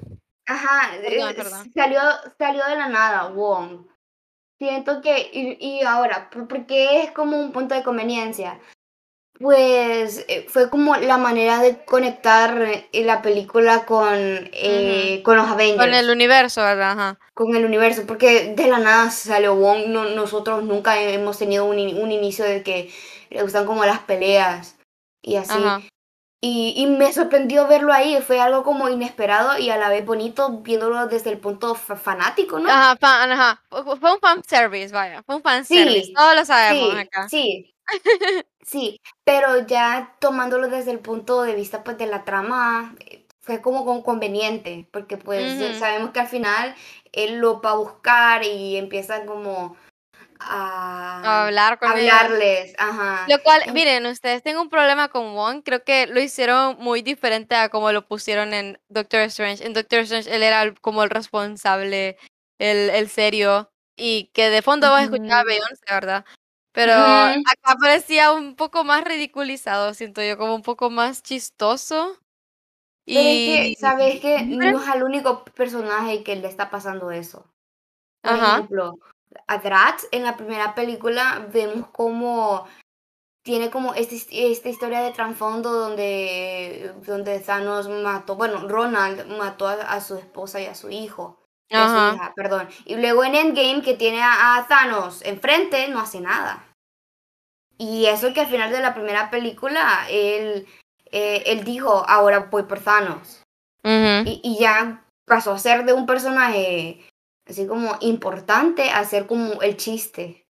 Ajá, 0.48 0.92
Perdón, 1.01 1.30
eh, 1.32 1.34
perdón. 1.36 1.72
Salió, 1.75 2.01
salió 2.39 2.66
de 2.66 2.75
la 2.75 2.88
nada, 2.89 3.28
Wong. 3.28 3.86
Siento 4.58 5.01
que, 5.01 5.30
y, 5.32 5.58
y 5.60 5.84
ahora, 5.84 6.30
¿por 6.32 6.48
por 6.48 6.66
qué 6.66 7.04
es 7.04 7.12
como 7.12 7.38
un 7.39 7.51
punto 7.51 7.75
de 7.75 7.84
conveniencia? 7.84 8.60
Pues 9.39 10.25
eh, 10.28 10.46
fue 10.50 10.70
como 10.70 10.96
la 10.98 11.18
manera 11.18 11.62
de 11.62 11.86
conectar 11.86 12.62
eh, 12.62 12.89
la 13.06 13.22
película 13.22 13.86
con, 13.86 14.18
eh, 14.18 15.22
con 15.24 15.38
los 15.38 15.48
Avengers, 15.48 15.78
con 15.78 15.94
el 15.94 16.10
universo, 16.10 16.62
¿verdad? 16.62 16.92
Ajá. 16.92 17.20
con 17.34 17.56
el 17.56 17.63
universo, 17.63 18.04
porque 18.06 18.54
de 18.54 18.68
la 18.68 18.80
nada 18.80 19.12
salió 19.12 19.56
Wong, 19.56 19.86
no- 19.88 20.10
nosotros 20.10 20.63
nunca 20.63 21.00
hemos 21.00 21.38
tenido 21.38 21.63
un, 21.66 21.80
in- 21.80 22.01
un 22.04 22.12
inicio 22.12 22.44
de 22.44 22.63
que 22.63 22.92
le 23.30 23.42
gustan 23.44 23.66
como 23.66 23.86
las 23.86 24.00
peleas 24.00 24.78
y 25.22 25.38
así. 25.38 25.54
Ajá. 25.54 25.82
Y, 26.41 26.74
y 26.77 26.86
me 26.88 27.12
sorprendió 27.12 27.67
verlo 27.67 27.91
ahí, 27.91 28.17
fue 28.22 28.39
algo 28.39 28.63
como 28.63 28.88
inesperado 28.88 29.58
y 29.58 29.69
a 29.69 29.77
la 29.77 29.89
vez 29.89 30.05
bonito 30.05 30.50
viéndolo 30.60 31.08
desde 31.08 31.31
el 31.31 31.38
punto 31.39 31.75
fa- 31.75 31.98
fanático, 31.98 32.60
¿no? 32.60 32.69
Ajá, 32.69 32.96
fan, 32.96 33.31
ajá. 33.31 33.62
Fue 33.69 34.13
un 34.13 34.19
fan 34.22 34.41
service, 34.46 34.93
vaya. 34.93 35.22
Fue 35.24 35.36
un 35.36 35.41
fan 35.41 35.65
Sí, 35.65 35.75
service. 35.77 36.13
Todos 36.15 36.36
lo 36.36 36.46
sabemos 36.46 36.91
Sí, 36.93 36.98
acá. 36.98 37.29
sí, 37.29 37.75
sí, 38.62 39.01
pero 39.25 39.65
ya 39.67 40.15
tomándolo 40.22 40.69
desde 40.69 40.91
el 40.91 41.00
punto 41.00 41.41
de 41.41 41.55
vista 41.55 41.84
pues 41.84 41.98
de 41.98 42.08
la 42.08 42.24
trama, 42.24 42.96
fue 43.41 43.62
como 43.62 43.84
con- 43.84 44.01
conveniente, 44.01 44.88
porque 44.91 45.17
pues 45.17 45.58
sabemos 45.77 46.12
que 46.12 46.22
al 46.22 46.27
final 46.27 46.74
él 47.12 47.39
lo 47.39 47.60
va 47.62 47.72
a 47.72 47.75
buscar 47.75 48.43
y 48.46 48.77
empieza 48.77 49.25
como 49.25 49.75
a, 50.39 51.22
A 51.24 51.46
hablar 51.46 51.79
con 51.79 51.91
hablarles, 51.91 52.74
ajá. 52.77 53.25
Lo 53.27 53.41
cual, 53.43 53.62
En- 53.65 53.74
miren, 53.74 54.05
ustedes 54.05 54.41
tengo 54.41 54.62
un 54.62 54.69
problema 54.69 55.10
con 55.10 55.36
Wong. 55.36 55.62
Creo 55.63 55.84
que 55.84 56.08
lo 56.08 56.19
hicieron 56.19 56.77
muy 56.79 57.01
diferente 57.01 57.55
a 57.55 57.69
como 57.69 57.91
lo 57.91 58.08
pusieron 58.08 58.53
en 58.53 58.79
Doctor 58.89 59.22
Strange. 59.22 59.65
En 59.65 59.74
Doctor 59.74 60.00
Strange 60.00 60.34
él 60.34 60.43
era 60.43 60.74
como 60.81 61.03
el 61.03 61.10
responsable, 61.10 62.17
el, 62.58 62.89
el 62.89 63.10
serio. 63.10 63.72
Y 63.96 64.31
que 64.34 64.50
de 64.50 64.62
fondo 64.62 64.89
vas 64.89 65.01
a 65.01 65.03
escuchar 65.05 65.39
a. 65.39 65.43
Beyoncé, 65.43 65.84
¿verdad? 65.89 66.25
Pero 66.72 66.93
acá 66.93 67.75
parecía 67.79 68.31
un 68.31 68.55
poco 68.55 68.84
más 68.84 69.03
ridiculizado, 69.03 69.93
siento 69.93 70.24
yo, 70.24 70.38
como 70.38 70.55
un 70.55 70.62
poco 70.62 70.89
más 70.89 71.22
chistoso. 71.22 72.17
Pero 73.05 73.19
es 73.19 73.43
que, 73.43 73.69
Y... 73.72 73.75
¿sabes 73.75 74.19
que. 74.22 74.43
No 74.46 74.79
es 74.79 74.88
el 74.96 75.03
único 75.03 75.43
personaje 75.43 76.24
que 76.24 76.36
le 76.36 76.48
está 76.48 76.69
pasando 76.69 77.12
eso. 77.12 77.46
Por 78.22 78.34
Ajá. 78.34 78.53
ejemplo, 78.53 79.00
a 79.48 79.57
Drax 79.59 80.07
en 80.12 80.24
la 80.24 80.38
primera 80.38 80.75
película 80.75 81.48
vemos 81.53 81.88
como 81.89 82.67
tiene 83.43 83.69
como 83.69 83.93
este 83.93 84.17
esta 84.51 84.69
historia 84.69 85.01
de 85.01 85.12
trasfondo 85.12 85.71
donde, 85.71 86.93
donde 87.05 87.39
Thanos 87.39 87.89
mató, 87.89 88.36
bueno, 88.36 88.67
Ronald 88.67 89.25
mató 89.38 89.67
a, 89.67 89.74
a 89.74 90.01
su 90.01 90.15
esposa 90.17 90.62
y 90.62 90.65
a 90.65 90.75
su 90.75 90.89
hijo. 90.89 91.39
y 91.69 91.79
a 91.79 91.89
su 91.89 91.95
Ajá. 91.95 92.15
hija, 92.15 92.33
perdón. 92.36 92.67
Y 92.86 92.95
luego 92.95 93.24
en 93.24 93.36
Endgame, 93.36 93.81
que 93.81 93.95
tiene 93.95 94.21
a, 94.21 94.57
a 94.57 94.67
Thanos 94.67 95.21
enfrente, 95.24 95.88
no 95.88 96.00
hace 96.00 96.19
nada. 96.21 96.65
Y 97.77 98.05
eso 98.07 98.33
que 98.33 98.41
al 98.41 98.48
final 98.48 98.71
de 98.71 98.81
la 98.81 98.93
primera 98.93 99.29
película, 99.31 100.05
él, 100.09 100.67
eh, 101.12 101.43
él 101.45 101.63
dijo, 101.63 102.03
ahora 102.07 102.39
voy 102.51 102.63
por 102.63 102.81
Thanos. 102.81 103.41
Y 103.83 104.57
ya 104.59 105.05
pasó 105.25 105.53
a 105.53 105.59
ser 105.59 105.86
de 105.86 105.93
un 105.93 106.05
personaje 106.05 107.09
así 107.50 107.65
como 107.68 107.98
importante 108.01 108.89
a 108.91 109.03
ser 109.06 109.25
como 109.27 109.62
el 109.62 109.75
chiste 109.77 110.47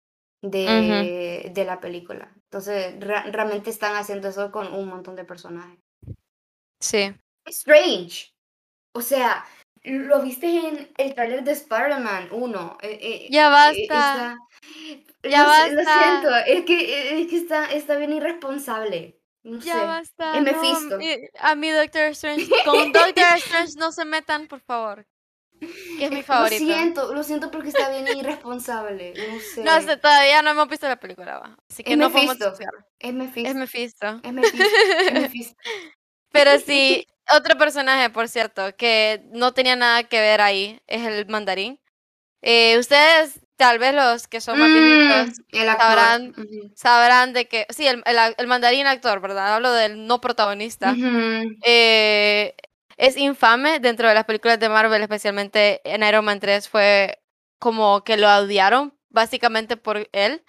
de, 0.43 1.51
de 1.53 1.65
la 1.65 1.81
película. 1.81 2.33
Entonces, 2.51 2.95
realmente 3.01 3.71
están 3.71 3.97
haciendo 3.97 4.29
eso 4.29 4.51
con 4.53 4.73
un 4.73 4.89
montón 4.89 5.17
de 5.17 5.25
personajes. 5.25 5.79
Sí. 6.81 7.13
Strange. 7.47 8.31
O 8.95 9.01
sea, 9.01 9.45
lo 9.83 10.23
viste 10.23 10.47
en 10.47 10.93
el 10.97 11.15
trailer 11.15 11.43
de 11.45 11.53
Spider-Man 11.53 12.29
1. 12.31 12.79
eh, 12.83 12.99
eh, 13.03 13.27
Ya 13.31 13.49
eh, 13.49 13.51
basta. 13.51 13.81
está- 13.83 14.37
Ya 15.23 15.65
si- 15.65 15.71
lo 15.75 15.77
basta. 15.85 15.99
siento, 16.03 16.37
es 16.47 16.65
que, 16.65 17.21
es 17.23 17.29
que 17.29 17.37
está, 17.37 17.73
está 17.73 17.97
bien 17.97 18.13
irresponsable. 18.13 19.19
No 19.43 19.59
Ya 19.59 19.75
sé. 19.81 19.85
basta. 19.87 20.39
Es 20.39 20.43
no, 20.43 20.53
Mephisto. 20.53 20.99
a 21.41 21.55
mi 21.55 21.71
Doctor 21.71 22.03
Strange. 22.13 22.47
Con 22.65 22.93
Doctor 22.93 23.25
Strange 23.37 23.73
no 23.79 23.93
se 23.93 24.05
metan, 24.05 24.47
por 24.47 24.61
favor. 24.61 25.07
Que 25.99 26.05
es 26.07 26.11
mi 26.11 26.17
Lo 26.19 26.23
favorito. 26.25 26.65
siento, 26.65 27.15
lo 27.15 27.23
siento 27.23 27.51
porque 27.51 27.69
está 27.69 27.89
bien 27.91 28.07
irresponsable. 28.09 29.15
No 29.17 29.39
sé. 29.55 29.63
No 29.65 29.81
sé, 29.83 29.97
todavía 29.97 30.43
no 30.43 30.51
hemos 30.51 30.69
visto 30.69 30.89
la 30.89 30.97
película, 31.01 31.39
va. 31.39 31.57
Así 31.71 31.83
que 31.85 31.93
Es 31.93 31.99
no 31.99 32.11
podemos. 32.11 32.37
Es 32.99 33.15
Mephisto. 33.15 33.45
Es 33.45 33.55
Mephisto. 33.55 34.21
Es 34.23 34.33
Mephisto. 34.33 34.65
Es 35.07 35.13
Mephisto. 35.15 35.57
Pero 36.33 36.59
sí, 36.59 37.07
otro 37.33 37.57
personaje, 37.57 38.11
por 38.11 38.29
cierto, 38.29 38.75
que 38.77 39.23
no 39.33 39.53
tenía 39.53 39.77
nada 39.77 40.03
que 40.05 40.21
ver 40.21 40.41
ahí, 40.41 40.81
es 40.89 41.07
el 41.07 41.27
mandarín. 41.29 41.79
Eh, 42.43 42.77
ustedes, 42.79 43.41
tal 43.57 43.79
vez 43.79 43.95
los 43.95 44.27
que 44.27 44.41
son 44.41 44.59
más 44.59 44.69
viejitos, 44.69 45.39
Mm, 45.53 45.57
sabrán- 45.79 46.31
Ujú. 46.37 46.73
sabrán 46.75 47.33
de 47.33 47.47
que, 47.47 47.67
sí, 47.71 47.87
el, 47.87 48.03
el, 48.05 48.17
el 48.37 48.47
mandarín 48.49 48.87
actor, 48.89 49.21
¿verdad? 49.21 49.55
Hablo 49.55 49.73
del 49.73 50.07
no 50.09 50.21
protagonista. 50.21 50.91
Ujú. 50.93 51.55
Eh, 51.65 52.55
es 52.97 53.17
infame 53.17 53.81
dentro 53.81 54.09
de 54.09 54.15
las 54.15 54.25
películas 54.25 54.59
de 54.61 54.69
Marvel, 54.69 55.03
especialmente 55.03 55.81
en 55.85 56.03
Iron 56.03 56.25
Man 56.25 56.41
3, 56.41 56.69
fue 56.69 57.19
como 57.59 58.05
que 58.05 58.17
lo 58.17 58.29
odiaron 58.29 58.97
básicamente 59.11 59.77
por 59.77 60.09
él. 60.13 60.45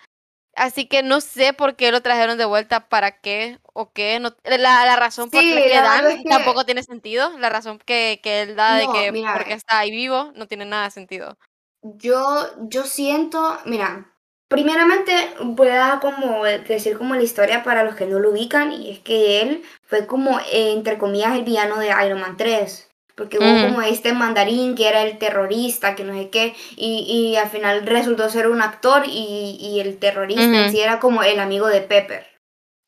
Así 0.57 0.87
que 0.87 1.03
no 1.03 1.19
sé 1.19 1.51
por 1.51 1.75
qué 1.75 1.91
lo 1.91 2.01
trajeron 2.01 2.37
de 2.37 2.45
vuelta, 2.45 2.87
para 2.87 3.19
qué 3.19 3.59
o 3.73 3.91
qué. 3.91 4.19
No, 4.21 4.33
la, 4.45 4.85
la 4.85 4.95
razón 4.95 5.29
por 5.29 5.41
Sí, 5.41 5.53
la 5.53 5.61
que 5.61 5.69
la 5.75 5.81
dan 5.81 6.03
verdad 6.03 6.17
es 6.17 6.23
que- 6.23 6.29
tampoco 6.29 6.65
tiene 6.65 6.81
sentido. 6.83 7.37
La 7.37 7.49
razón 7.49 7.77
que, 7.79 8.21
que 8.23 8.41
él 8.43 8.55
da 8.55 8.75
de 8.77 8.87
que 8.93 9.11
mira, 9.11 9.33
porque 9.33 9.51
eh. 9.51 9.55
está 9.57 9.79
ahí 9.79 9.91
vivo 9.91 10.31
no 10.35 10.47
tiene 10.47 10.63
nada 10.65 10.85
de 10.85 10.91
sentido. 10.91 11.37
Yo, 11.81 12.47
yo 12.69 12.83
siento, 12.83 13.59
mira, 13.65 14.14
primeramente 14.47 15.13
voy 15.41 15.69
a 15.69 15.99
como 16.01 16.43
decir 16.43 16.97
como 16.97 17.15
la 17.15 17.23
historia 17.23 17.63
para 17.63 17.83
los 17.83 17.95
que 17.95 18.05
no 18.05 18.19
lo 18.19 18.31
ubican 18.31 18.71
y 18.71 18.91
es 18.91 18.99
que 18.99 19.41
él 19.41 19.63
fue 19.83 20.05
como, 20.07 20.39
eh, 20.51 20.71
entre 20.73 20.97
comillas, 20.97 21.35
el 21.35 21.43
villano 21.43 21.77
de 21.77 21.89
Iron 22.05 22.21
Man 22.21 22.37
3. 22.37 22.89
Porque 23.15 23.39
hubo 23.39 23.45
Ujú. 23.49 23.61
como 23.67 23.81
este 23.81 24.11
mandarín 24.11 24.75
que 24.75 24.89
era 24.89 25.03
el 25.03 25.17
terrorista, 25.17 25.95
que 25.95 26.03
no 26.03 26.13
sé 26.13 26.29
qué, 26.29 26.53
y, 26.75 27.31
y 27.31 27.37
al 27.37 27.49
final 27.49 27.85
resultó 27.85 28.29
ser 28.29 28.47
un 28.49 28.61
actor 28.61 29.03
y, 29.07 29.57
y 29.57 29.79
el 29.79 29.97
terrorista 29.99 30.43
en 30.43 30.69
sí 30.69 30.81
era 30.81 30.99
como 30.99 31.23
el 31.23 31.39
amigo 31.39 31.67
de 31.67 31.79
Pepper. 31.79 32.25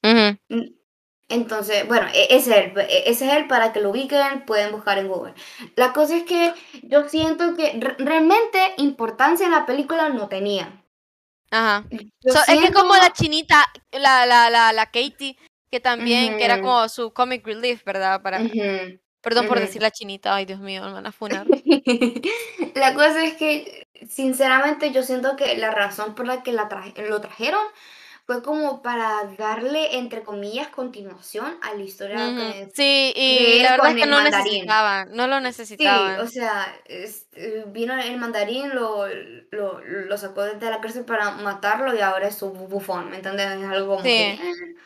Ujú. 0.04 0.38
Entonces, 1.30 1.88
bueno, 1.88 2.08
e- 2.14 2.36
ese 2.36 2.52
es 2.52 2.58
él, 2.58 2.74
e- 2.80 3.04
ese 3.08 3.28
es 3.28 3.34
él 3.36 3.48
para 3.48 3.74
que 3.74 3.82
lo 3.82 3.92
ubiquen, 3.92 4.46
pueden 4.46 4.72
buscar 4.72 4.98
en 4.98 5.08
Google. 5.08 5.34
La 5.76 5.94
cosa 5.94 6.16
es 6.18 6.24
que 6.24 6.54
yo 6.84 7.08
siento 7.10 7.56
que 7.56 7.74
re- 7.80 7.96
realmente 8.00 8.60
importancia 8.78 9.46
en 9.46 9.52
la 9.54 9.66
película 9.66 10.10
no 10.10 10.28
tenía. 10.30 10.84
Ajá. 11.52 11.86
So, 12.22 12.40
Es 12.54 12.60
que 12.60 12.72
como 12.74 12.96
la 12.96 13.14
chinita, 13.14 13.66
la, 13.92 14.26
la, 14.26 14.50
la, 14.50 14.74
la 14.74 14.86
Katie, 14.88 15.38
que 15.72 15.80
también, 15.80 16.38
que 16.38 16.46
era 16.46 16.56
como 16.62 16.90
su 16.90 17.12
comic 17.14 17.46
relief, 17.46 17.84
¿verdad? 17.86 18.22
Para, 18.22 18.40
perdón 19.22 19.46
por 19.48 19.58
decir 19.66 19.82
la 19.82 19.92
chinita, 19.92 20.36
ay 20.36 20.46
Dios 20.46 20.60
mío, 20.60 20.84
me 20.84 20.92
van 20.94 21.06
a 21.08 21.12
funar. 21.12 21.46
La 22.76 22.94
cosa 22.94 23.24
es 23.24 23.36
que, 23.36 23.88
sinceramente, 24.08 24.92
yo 24.92 25.04
siento 25.04 25.36
que 25.36 25.58
la 25.58 25.72
razón 25.72 26.16
por 26.16 26.28
la 26.28 26.44
que 26.44 26.52
la 26.54 26.70
traje- 26.70 26.94
lo 27.08 27.20
trajeron 27.22 27.62
fue 28.28 28.44
como 28.44 28.82
para 28.82 29.24
darle, 29.38 29.98
entre 29.98 30.22
comillas, 30.22 30.68
continuación 30.68 31.58
a 31.62 31.74
la 31.74 31.82
historia 31.82 32.28
Ujú. 32.28 32.38
que 32.38 32.70
Sí, 32.76 33.14
y 33.16 33.60
la 33.62 33.72
verdad 33.72 33.92
es 33.92 33.96
que 34.04 34.06
no 34.06 34.18
mandarín. 34.22 34.44
necesitaban, 34.44 35.10
no 35.14 35.28
lo 35.28 35.38
Sí, 35.38 35.44
necesitaban. 35.44 36.20
o 36.20 36.28
sea, 36.28 36.76
es- 36.86 37.28
eh, 37.32 37.64
vino 37.68 37.98
el 37.98 38.18
mandarín, 38.18 38.76
lo, 38.76 39.08
lo, 39.52 39.80
lo 39.80 40.18
sacó 40.18 40.44
desde 40.44 40.70
la 40.70 40.82
cárcel 40.82 41.06
para 41.06 41.32
matarlo 41.32 41.96
y 41.96 42.02
ahora 42.02 42.28
es 42.28 42.36
su 42.38 42.52
bu- 42.54 42.68
bufón, 42.68 43.10
¿me 43.10 43.16
entiendes? 43.16 43.50
Es 43.62 43.70
algo. 43.70 44.04
Sí. 44.04 44.38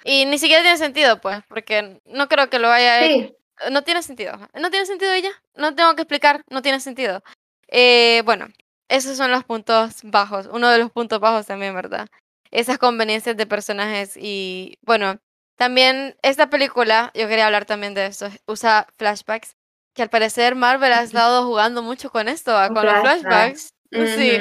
Y 0.03 0.25
ni 0.25 0.37
siquiera 0.37 0.61
tiene 0.61 0.77
sentido, 0.77 1.19
pues, 1.19 1.39
porque 1.47 1.99
no 2.05 2.27
creo 2.29 2.47
que 2.51 2.59
lo 2.59 2.67
vaya 2.69 2.99
Sí, 3.07 3.33
No 3.71 3.83
tiene 3.83 4.03
sentido. 4.03 4.33
No 4.53 4.69
tiene 4.69 4.85
sentido 4.85 5.11
ella. 5.13 5.31
No 5.55 5.73
tengo 5.75 5.95
que 5.95 6.01
explicar. 6.03 6.41
No 6.49 6.61
tiene 6.61 6.79
sentido. 6.79 7.21
Eh, 7.67 8.21
bueno, 8.25 8.47
esos 8.87 9.17
son 9.17 9.29
los 9.31 9.43
puntos 9.43 9.97
bajos. 10.03 10.47
Uno 10.51 10.69
de 10.69 10.77
los 10.79 10.91
puntos 10.91 11.19
bajos 11.19 11.45
también, 11.47 11.73
¿verdad? 11.75 12.07
Esas 12.51 12.77
conveniencias 12.77 13.37
de 13.37 13.45
personajes. 13.45 14.17
Y 14.17 14.77
bueno, 14.81 15.19
también 15.57 16.17
esta 16.21 16.49
película, 16.49 17.11
yo 17.13 17.27
quería 17.27 17.45
hablar 17.45 17.65
también 17.65 17.93
de 17.93 18.07
esto, 18.07 18.29
usa 18.45 18.87
flashbacks. 18.97 19.55
Que 19.93 20.03
al 20.03 20.09
parecer 20.09 20.55
Marvel 20.55 20.93
ha 20.93 21.03
estado 21.03 21.45
jugando 21.45 21.81
mucho 21.81 22.11
con 22.11 22.29
esto, 22.29 22.57
ah, 22.57 22.69
Con 22.69 22.85
los 22.85 22.99
flashbacks. 23.01 23.73
Sí. 23.91 24.39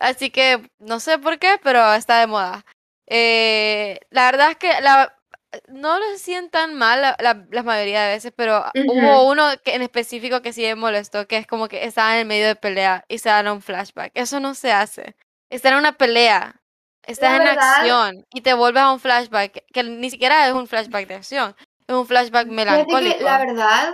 Así 0.00 0.30
que 0.30 0.68
no 0.80 0.98
sé 0.98 1.16
por 1.18 1.38
qué, 1.38 1.60
pero 1.62 1.94
está 1.94 2.18
de 2.18 2.26
moda. 2.26 2.64
Eh, 3.06 4.00
la 4.10 4.24
verdad 4.24 4.50
es 4.50 4.56
que 4.56 4.80
la, 4.80 5.16
no 5.68 5.98
lo 5.98 6.18
sientan 6.18 6.74
mal 6.74 7.00
la, 7.02 7.16
la, 7.20 7.46
la 7.50 7.62
mayoría 7.62 8.02
de 8.02 8.14
veces, 8.14 8.32
pero 8.34 8.64
hubo 8.74 9.30
uno 9.30 9.44
que 9.64 9.74
en 9.74 9.82
específico 9.82 10.42
que 10.42 10.52
sí 10.52 10.62
me 10.62 10.74
molestó, 10.74 11.26
que 11.28 11.36
es 11.36 11.46
como 11.46 11.68
que 11.68 11.84
estaba 11.84 12.14
en 12.14 12.20
el 12.20 12.26
medio 12.26 12.46
de 12.46 12.56
pelea 12.56 13.04
y 13.08 13.18
se 13.18 13.28
dan 13.28 13.48
un 13.48 13.62
flashback. 13.62 14.12
Eso 14.14 14.40
no 14.40 14.54
se 14.54 14.72
hace. 14.72 15.14
Está 15.50 15.68
en 15.68 15.76
una 15.76 15.92
pelea, 15.92 16.61
estás 17.06 17.40
en 17.40 17.46
acción 17.46 18.26
y 18.32 18.40
te 18.40 18.54
vuelves 18.54 18.82
a 18.82 18.92
un 18.92 19.00
flashback, 19.00 19.64
que 19.72 19.82
ni 19.82 20.10
siquiera 20.10 20.46
es 20.48 20.54
un 20.54 20.66
flashback 20.66 21.06
de 21.08 21.14
acción, 21.14 21.54
es 21.86 21.94
un 21.94 22.06
flashback 22.06 22.48
fíjate 22.48 22.86
que 22.86 23.24
la 23.24 23.38
melancólico. 23.38 23.46
verdad, 23.46 23.92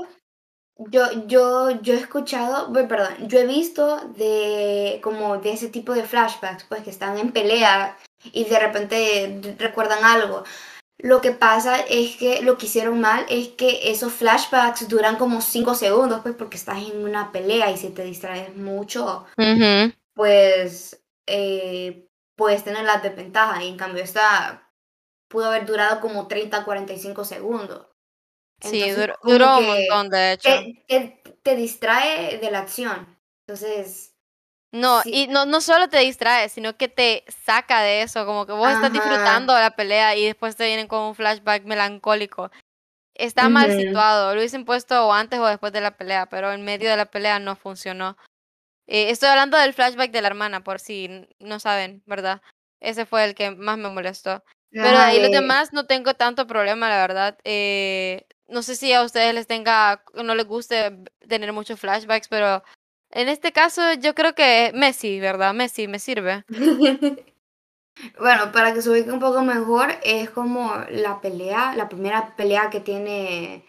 yo, 0.78 1.26
yo, 1.26 1.70
yo 1.82 1.94
he 1.94 1.96
escuchado, 1.96 2.72
perdón, 2.72 3.28
yo 3.28 3.40
he 3.40 3.46
visto 3.46 3.96
de 4.16 5.00
como 5.02 5.38
de 5.38 5.52
ese 5.52 5.68
tipo 5.68 5.92
de 5.92 6.04
flashbacks, 6.04 6.64
pues 6.64 6.82
que 6.82 6.90
están 6.90 7.18
en 7.18 7.32
pelea 7.32 7.96
y 8.24 8.44
de 8.44 8.58
repente 8.58 9.56
recuerdan 9.58 10.04
algo. 10.04 10.44
Lo 11.00 11.20
que 11.20 11.30
pasa 11.30 11.78
es 11.80 12.16
que 12.16 12.42
lo 12.42 12.58
que 12.58 12.66
hicieron 12.66 13.00
mal 13.00 13.24
es 13.28 13.48
que 13.48 13.90
esos 13.90 14.12
flashbacks 14.12 14.88
duran 14.88 15.16
como 15.16 15.40
5 15.40 15.74
segundos, 15.74 16.20
pues 16.22 16.34
porque 16.34 16.56
estás 16.56 16.78
en 16.78 17.04
una 17.04 17.30
pelea 17.30 17.70
y 17.70 17.76
si 17.76 17.90
te 17.90 18.02
distraes 18.02 18.56
mucho, 18.56 19.24
Ujú. 19.36 19.92
pues 20.14 21.00
eh, 21.26 22.07
puedes 22.38 22.64
tener 22.64 22.84
la 22.84 22.98
desventaja. 22.98 23.62
Y 23.62 23.68
en 23.68 23.76
cambio 23.76 24.02
esta 24.02 24.70
pudo 25.28 25.46
haber 25.46 25.66
durado 25.66 26.00
como 26.00 26.26
30, 26.26 26.64
45 26.64 27.24
segundos. 27.24 27.86
Sí, 28.62 28.80
Entonces, 28.82 28.96
duró, 28.96 29.18
como 29.20 29.32
duró 29.32 29.58
un 29.58 29.66
montón, 29.66 30.10
de 30.10 30.32
hecho. 30.32 30.48
te, 30.48 30.84
te, 30.88 31.36
te 31.42 31.56
distrae 31.56 32.38
de 32.38 32.50
la 32.50 32.60
acción. 32.60 33.18
Entonces, 33.46 34.14
No, 34.72 35.02
sí, 35.02 35.10
y 35.12 35.26
no, 35.26 35.46
no 35.46 35.60
solo 35.60 35.88
te 35.88 35.98
distrae, 35.98 36.48
sino 36.48 36.76
que 36.76 36.88
te 36.88 37.24
saca 37.28 37.82
de 37.82 38.02
eso, 38.02 38.24
como 38.24 38.46
que 38.46 38.52
vos 38.52 38.70
estás 38.70 38.92
disfrutando 38.92 39.54
de 39.54 39.60
la 39.60 39.76
pelea 39.76 40.16
y 40.16 40.24
después 40.24 40.56
te 40.56 40.66
vienen 40.66 40.88
con 40.88 41.02
un 41.02 41.14
flashback 41.14 41.64
melancólico. 41.64 42.50
Está 43.14 43.48
mal 43.48 43.72
situado, 43.72 44.32
lo 44.32 44.40
hubiesen 44.40 44.64
puesto 44.64 45.06
o 45.06 45.12
antes 45.12 45.40
o 45.40 45.46
después 45.46 45.72
de 45.72 45.80
la 45.80 45.96
pelea, 45.96 46.26
pero 46.26 46.52
en 46.52 46.64
medio 46.64 46.88
de 46.88 46.96
la 46.96 47.06
pelea 47.06 47.40
no 47.40 47.56
funcionó. 47.56 48.16
Eh, 48.88 49.10
estoy 49.10 49.28
hablando 49.28 49.58
del 49.58 49.74
flashback 49.74 50.10
de 50.10 50.22
la 50.22 50.28
hermana, 50.28 50.64
por 50.64 50.80
si 50.80 51.28
no 51.38 51.60
saben, 51.60 52.02
¿verdad? 52.06 52.40
Ese 52.80 53.04
fue 53.06 53.24
el 53.24 53.34
que 53.34 53.50
más 53.50 53.76
me 53.76 53.90
molestó. 53.90 54.42
Pero 54.72 54.98
ahí 54.98 55.20
los 55.20 55.30
de- 55.30 55.40
demás 55.40 55.72
no 55.72 55.86
tengo 55.86 56.14
tanto 56.14 56.46
problema, 56.46 56.88
la 56.88 56.96
verdad. 57.00 57.38
Eh, 57.44 58.26
no 58.48 58.62
sé 58.62 58.76
si 58.76 58.92
a 58.92 59.02
ustedes 59.02 59.34
les 59.34 59.46
tenga, 59.46 60.02
no 60.14 60.34
les 60.34 60.46
guste 60.46 60.98
tener 61.28 61.52
muchos 61.52 61.78
flashbacks, 61.78 62.28
pero 62.28 62.62
en 63.10 63.28
este 63.28 63.52
caso 63.52 63.92
yo 63.94 64.14
creo 64.14 64.34
que 64.34 64.72
Messi, 64.74 65.20
¿verdad? 65.20 65.52
Messi 65.54 65.86
me 65.86 65.98
sirve. 65.98 66.44
Bueno, 68.18 68.52
para 68.52 68.72
que 68.72 68.80
se 68.80 68.90
ubique 68.90 69.10
un 69.10 69.18
poco 69.18 69.42
mejor, 69.42 69.90
es 70.04 70.30
como 70.30 70.72
la 70.88 71.20
pelea, 71.20 71.74
la 71.74 71.88
primera 71.88 72.36
pelea 72.36 72.70
que 72.70 72.78
tiene 72.78 73.64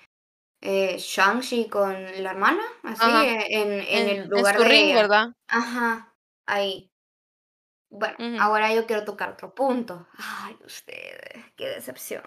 eh, 0.61 0.97
Shang-Chi 0.97 1.69
con 1.69 1.93
la 2.23 2.31
hermana, 2.31 2.63
así, 2.83 3.01
Ajá, 3.03 3.23
eh, 3.25 3.47
en, 3.49 3.71
en 3.73 3.85
en, 3.87 4.09
el 4.09 4.17
en 4.23 4.29
lugar 4.29 4.55
su 4.57 4.63
de 4.63 4.69
ring, 4.69 4.85
ella. 4.85 4.95
¿verdad? 4.95 5.27
Ajá, 5.47 6.13
ahí. 6.45 6.89
Bueno, 7.91 8.15
Ujú. 8.19 8.41
ahora 8.41 8.73
yo 8.73 8.85
quiero 8.85 9.03
tocar 9.03 9.29
otro 9.31 9.53
punto. 9.55 10.07
Ay, 10.17 10.55
ustedes, 10.65 11.43
qué 11.55 11.67
decepción. 11.69 12.23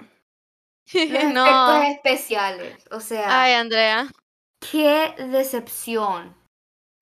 Los 0.92 0.94
efectos 1.06 1.34
No. 1.34 1.82
especiales, 1.84 2.84
o 2.90 3.00
sea, 3.00 3.42
Ay, 3.42 3.52
Andrea. 3.54 4.10
qué 4.70 5.14
decepción. 5.18 6.34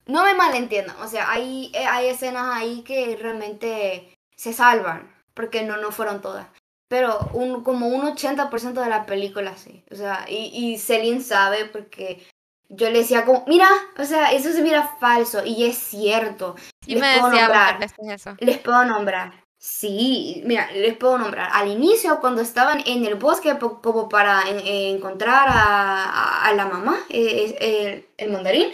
No 0.06 0.24
me 0.24 0.34
malentiendan, 0.34 0.96
o 1.00 1.06
sea, 1.08 1.30
hay, 1.30 1.70
eh, 1.74 1.86
hay 1.86 2.08
escenas 2.08 2.56
ahí 2.56 2.82
que 2.82 3.16
realmente 3.16 4.14
se 4.36 4.52
salvan, 4.52 5.14
porque 5.34 5.62
no, 5.62 5.76
no 5.76 5.92
fueron 5.92 6.20
todas. 6.20 6.48
Pero 6.90 7.30
un, 7.34 7.62
como 7.62 7.86
un 7.86 8.02
80% 8.04 8.82
de 8.82 8.88
la 8.90 9.06
película 9.06 9.56
sí. 9.56 9.84
O 9.92 9.94
sea, 9.94 10.26
y, 10.28 10.50
y 10.52 10.76
Celine 10.76 11.20
sabe 11.22 11.66
porque 11.66 12.20
yo 12.68 12.90
le 12.90 12.98
decía 12.98 13.24
como, 13.24 13.44
mira, 13.46 13.68
o 13.96 14.04
sea, 14.04 14.32
eso 14.32 14.50
se 14.50 14.60
mira 14.60 14.96
falso 14.98 15.44
y 15.44 15.66
es 15.66 15.78
cierto. 15.78 16.56
Sí 16.84 16.94
les 16.94 17.00
me 17.00 17.14
puedo 17.14 17.30
decía 17.30 17.46
nombrar, 17.46 17.88
eso. 18.12 18.36
les 18.40 18.58
puedo 18.58 18.84
nombrar. 18.84 19.44
Sí, 19.56 20.42
mira, 20.46 20.68
les 20.72 20.96
puedo 20.96 21.16
nombrar. 21.18 21.50
Al 21.52 21.68
inicio, 21.68 22.18
cuando 22.18 22.40
estaban 22.40 22.82
en 22.86 23.04
el 23.04 23.14
bosque, 23.14 23.56
como 23.82 24.08
para 24.08 24.42
en- 24.48 24.66
encontrar 24.96 25.48
a, 25.48 26.04
a- 26.06 26.46
a 26.46 26.54
la 26.54 26.64
mamá, 26.66 26.98
eh, 27.08 27.54
eh, 27.60 28.06
el, 28.18 28.26
el 28.26 28.32
mandarín, 28.32 28.68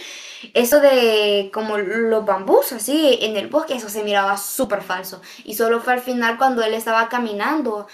eso 0.55 0.81
de 0.81 1.50
como 1.52 1.76
los 1.76 2.24
bambús 2.24 2.72
así 2.72 3.18
en 3.20 3.37
el 3.37 3.48
bosque, 3.48 3.74
eso 3.74 3.90
se 3.90 4.05
miraba 4.05 4.38
súper 4.38 4.81
falso. 4.81 5.20
Y 5.44 5.55
solo 5.55 5.81
fue 5.81 5.92
al 5.94 6.00
final 6.00 6.38
cuando 6.38 6.62
él 6.62 6.72
estaba 6.72 7.09
caminando 7.09 7.88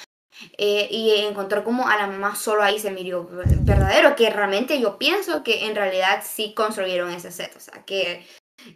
eh, 0.58 0.88
y 0.90 1.10
encontró 1.26 1.64
como 1.64 1.88
a 1.88 1.96
la 1.96 2.06
mamá 2.06 2.34
solo 2.36 2.62
ahí 2.62 2.78
se 2.78 2.90
miró 2.90 3.28
verdadero, 3.60 4.16
que 4.16 4.30
realmente 4.30 4.80
yo 4.80 4.98
pienso 4.98 5.42
que 5.42 5.66
en 5.66 5.74
realidad 5.74 6.22
sí 6.24 6.54
construyeron 6.54 7.10
ese 7.10 7.30
set. 7.30 7.54
O 7.56 7.60
sea, 7.60 7.84
que 7.84 8.26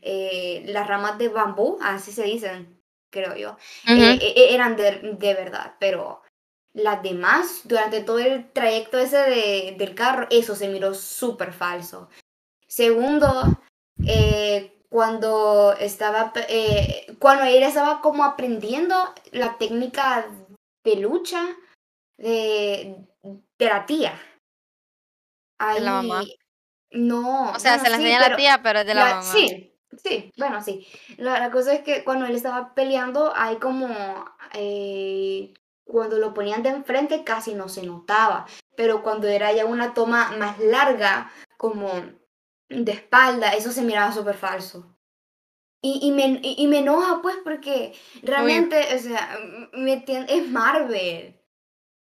eh, 0.03 0.65
las 0.67 0.87
ramas 0.87 1.19
de 1.19 1.29
bambú, 1.29 1.79
así 1.81 2.13
se 2.13 2.25
dicen, 2.25 2.81
creo 3.11 3.37
yo, 3.37 3.57
eh, 3.89 4.19
eh, 4.21 4.55
eran 4.55 4.77
de, 4.77 5.17
de 5.19 5.35
verdad, 5.35 5.75
pero 5.79 6.23
las 6.73 7.03
demás, 7.03 7.61
durante 7.65 8.03
todo 8.03 8.19
el 8.19 8.51
trayecto 8.53 8.99
ese 8.99 9.17
de- 9.17 9.75
del 9.79 9.95
carro, 9.95 10.27
eso 10.31 10.55
se 10.55 10.69
miró 10.69 10.93
súper 10.93 11.53
falso. 11.53 12.09
Segundo, 12.67 13.57
cuando 14.91 15.75
estaba, 15.79 16.33
cuando 17.19 17.45
ella 17.45 17.69
estaba 17.69 18.01
como 18.03 18.25
aprendiendo 18.25 18.95
la 19.33 19.57
técnica 19.59 20.27
de 20.87 20.97
lucha 20.97 21.45
de, 22.17 22.97
de 23.59 23.67
la 23.67 23.85
tía. 23.85 24.13
De 25.75 25.81
la 25.81 25.91
mamá. 26.03 26.21
Ahí, 26.21 26.37
no, 26.93 27.51
O 27.53 27.59
sea, 27.59 27.73
bueno, 27.73 27.85
se 27.85 27.91
la 27.91 27.97
sí, 27.97 28.03
enseña 28.05 28.25
a 28.25 28.29
la 28.31 28.37
tía, 28.37 28.63
pero 28.63 28.79
es 28.81 28.87
de 28.87 28.95
la 28.95 29.05
la- 29.05 29.15
mamá. 29.17 29.33
sí, 29.33 29.75
sí, 30.03 30.33
bueno, 30.39 30.63
sí. 30.63 30.87
La, 31.19 31.39
la 31.41 31.51
cosa 31.51 31.75
es 31.75 31.81
que 31.83 32.05
cuando 32.05 32.27
él 32.27 32.37
estaba 32.37 32.75
peleando, 32.75 33.33
hay 33.35 33.57
como, 33.57 33.89
eh, 34.55 35.53
cuando 35.85 36.19
lo 36.19 36.33
ponían 36.33 36.63
de 36.63 36.69
enfrente 36.71 37.25
casi 37.25 37.55
no 37.55 37.69
se 37.69 37.83
notaba, 37.83 38.47
pero 38.77 39.03
cuando 39.03 39.27
era 39.29 39.53
ya 39.53 39.65
una 39.67 39.93
toma 39.93 40.33
más 40.39 40.59
larga, 40.61 41.31
como 41.57 41.91
de 42.69 42.93
espalda, 42.93 43.51
eso 43.55 43.73
se 43.73 43.83
miraba 43.83 44.13
súper 44.13 44.37
falso. 44.37 44.96
Y, 45.89 46.01
y, 46.03 46.11
me, 46.11 46.41
y, 46.43 46.67
me 46.67 46.79
enoja 46.79 47.23
pues 47.23 47.37
porque 47.45 47.95
realmente, 48.23 48.77
o 48.95 48.99
sea, 48.99 49.37
m- 49.41 49.69
me 49.73 50.05
tien- 50.05 50.27
es 50.29 50.49
Marvel. 50.49 51.41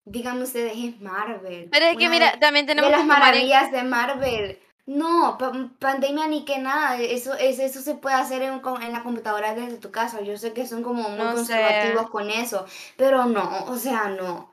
Díganme 0.06 0.44
ustedes, 0.44 0.74
es 0.76 1.00
Marvel. 1.02 1.70
Pero 1.72 1.86
es 1.86 1.98
que 1.98 2.06
Una 2.06 2.10
mira, 2.16 2.32
de, 2.32 2.38
también 2.40 2.66
de 2.66 2.72
tenemos 2.72 2.90
las 2.90 3.02
tomar 3.02 3.18
en 3.18 3.24
maravillas 3.24 3.72
de 3.72 3.84
Marvel. 3.84 4.60
No, 4.88 5.38
pa- 5.38 5.70
pandemia 5.78 6.28
ni 6.28 6.46
que 6.46 6.58
nada. 6.58 6.98
Eso, 7.00 7.36
es, 7.36 7.60
eso 7.60 7.82
se 7.82 7.94
puede 7.94 8.16
hacer 8.16 8.42
en, 8.42 8.60
en 8.82 8.92
la 8.92 9.04
computadora 9.04 9.54
desde 9.54 9.78
tu 9.78 9.92
casa. 9.92 10.22
Yo 10.22 10.36
sé 10.38 10.54
que 10.54 10.66
son 10.66 10.82
como 10.82 11.08
muy 11.10 11.18
No 11.20 11.32
sé. 11.32 11.36
conservativos 11.36 12.10
con 12.10 12.30
eso. 12.32 12.66
Pero 12.98 13.26
no, 13.26 13.66
o 13.66 13.76
sea, 13.78 14.10
no. 14.10 14.52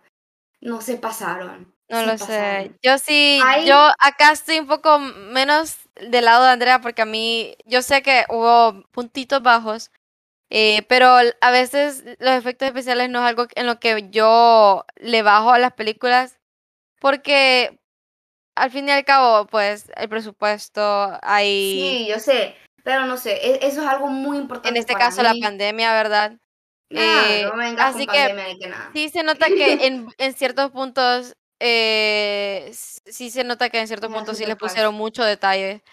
No 0.61 0.81
se 0.83 0.97
pasaron. 0.99 1.72
No 1.93 2.03
lo 2.03 2.19
sé. 2.19 2.73
Yo 2.83 2.99
sí, 2.99 3.41
yo 3.67 3.89
acá 3.99 4.33
estoy 4.33 4.59
un 4.59 4.67
poco 4.67 4.99
menos 4.99 5.77
del 6.11 6.25
lado 6.25 6.45
de 6.45 6.51
Andrea 6.51 6.81
porque 6.81 7.03
a 7.03 7.07
mí, 7.07 7.55
yo 7.67 7.83
sé 7.83 8.03
que 8.03 8.25
hubo 8.31 8.83
puntitos 8.91 9.43
bajos, 9.43 9.91
eh, 10.51 10.83
pero 10.89 11.07
a 11.41 11.51
veces 11.51 12.03
los 12.19 12.33
efectos 12.33 12.67
especiales 12.67 13.11
no 13.11 13.21
es 13.21 13.27
algo 13.29 13.47
en 13.55 13.67
lo 13.67 13.79
que 13.79 14.09
yo 14.11 14.85
le 14.97 15.23
bajo 15.23 15.51
a 15.53 15.59
las 15.59 15.75
películas 15.75 16.39
porque 17.01 17.79
al 18.55 18.71
fin 18.71 18.89
y 18.89 18.93
al 18.93 19.05
cabo, 19.05 19.47
pues 19.47 19.91
el 19.97 20.09
presupuesto, 20.09 21.19
hay, 21.23 21.73
Sí, 21.73 22.07
yo 22.09 22.19
sé. 22.19 22.57
Pero 22.85 23.07
no 23.07 23.17
sé, 23.17 23.35
e- 23.35 23.67
eso 23.67 23.81
es 23.83 23.87
algo 23.87 24.09
muy 24.09 24.39
importante 24.39 24.71
en 24.71 24.77
este 24.77 24.93
para 24.93 25.07
caso 25.07 25.23
la 25.23 25.35
pandemia, 25.41 25.93
¿verdad? 25.93 26.33
Ah, 26.95 27.29
Eh, 27.31 27.47
no 27.77 27.83
así 27.83 28.07
que 28.07 28.35
nada. 28.69 28.91
Sí 28.93 29.09
se 29.09 29.23
nota 29.23 29.47
que 29.47 29.87
en, 29.87 30.09
en 30.19 30.35
ciertos 30.35 30.71
puntos, 30.71 31.37
eh, 31.65 32.73
sí 32.75 33.31
se 33.31 33.45
nota 33.45 33.71
que 33.71 33.79
en 33.79 33.87
ciertos 33.87 34.11
Era 34.11 34.19
puntos 34.19 34.37
sí 34.37 34.45
les 34.45 34.57
pusieron 34.57 34.95
mucho 34.95 35.23
detalle. 35.23 35.85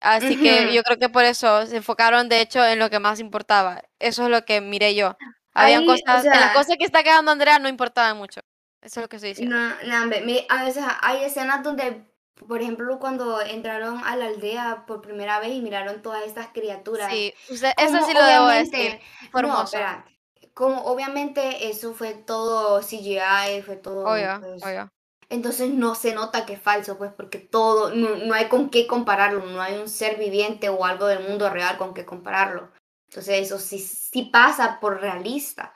Así 0.00 0.36
que 0.36 0.72
yo 0.74 0.82
creo 0.82 0.98
que 0.98 1.08
por 1.08 1.24
eso 1.24 1.66
se 1.66 1.78
enfocaron 1.78 2.28
de 2.28 2.42
hecho 2.42 2.64
en 2.64 2.78
lo 2.78 2.90
que 2.90 2.98
más 2.98 3.18
importaba. 3.18 3.82
Eso 3.98 4.24
es 4.24 4.30
lo 4.30 4.44
que 4.44 4.60
miré 4.60 4.94
yo. 4.94 5.16
Habían 5.54 5.80
Ahí, 5.80 5.88
o 5.88 5.90
cosas, 5.92 6.24
en 6.26 6.30
las 6.30 6.42
sea, 6.42 6.52
cosas 6.52 6.76
que 6.76 6.84
está 6.84 7.02
quedando 7.02 7.30
Andrea 7.32 7.58
no 7.58 7.68
importaban 7.68 8.18
mucho. 8.18 8.40
Eso 8.82 9.00
es 9.00 9.04
lo 9.04 9.08
que 9.08 9.16
estoy 9.16 9.30
diciendo. 9.30 9.56
No, 9.56 10.06
no, 10.06 10.14
a 10.50 10.64
veces 10.64 10.84
hay 11.00 11.24
escenas 11.24 11.64
donde, 11.64 12.04
por 12.46 12.60
ejemplo, 12.60 12.98
cuando 12.98 13.40
entraron 13.40 14.02
a 14.04 14.14
la 14.14 14.26
aldea 14.26 14.84
por 14.86 15.00
primera 15.00 15.40
vez 15.40 15.52
y 15.52 15.62
miraron 15.62 16.02
todas 16.02 16.24
estas 16.24 16.48
criaturas, 16.48 17.10
Sí, 17.10 17.32
usted, 17.48 17.72
eso 17.78 18.06
sí 18.06 18.12
lo 18.12 18.24
debo 18.24 18.46
decir. 18.48 19.00
no, 19.32 19.64
espera, 19.64 20.04
como 20.52 20.82
obviamente 20.82 21.68
eso 21.68 21.94
fue 21.94 22.14
todo 22.14 22.82
CGI, 22.82 23.62
fue 23.64 23.76
todo, 23.76 24.06
Obvio, 24.06 24.38
pues, 24.40 24.62
obvio. 24.62 24.92
Entonces 25.30 25.70
no 25.72 25.94
se 25.94 26.14
nota 26.14 26.46
que 26.46 26.54
es 26.54 26.62
falso, 26.62 26.96
pues, 26.96 27.12
porque 27.12 27.38
todo, 27.38 27.94
no, 27.94 28.16
no 28.16 28.34
hay 28.34 28.48
con 28.48 28.70
qué 28.70 28.86
compararlo, 28.86 29.44
no 29.44 29.60
hay 29.60 29.76
un 29.78 29.88
ser 29.88 30.18
viviente 30.18 30.68
o 30.68 30.84
algo 30.84 31.06
del 31.06 31.28
mundo 31.28 31.50
real 31.50 31.76
con 31.76 31.94
qué 31.94 32.04
compararlo. 32.04 32.70
Entonces 33.08 33.42
eso 33.42 33.58
sí, 33.58 33.78
sí 33.78 34.24
pasa 34.24 34.80
por 34.80 35.00
realista. 35.00 35.74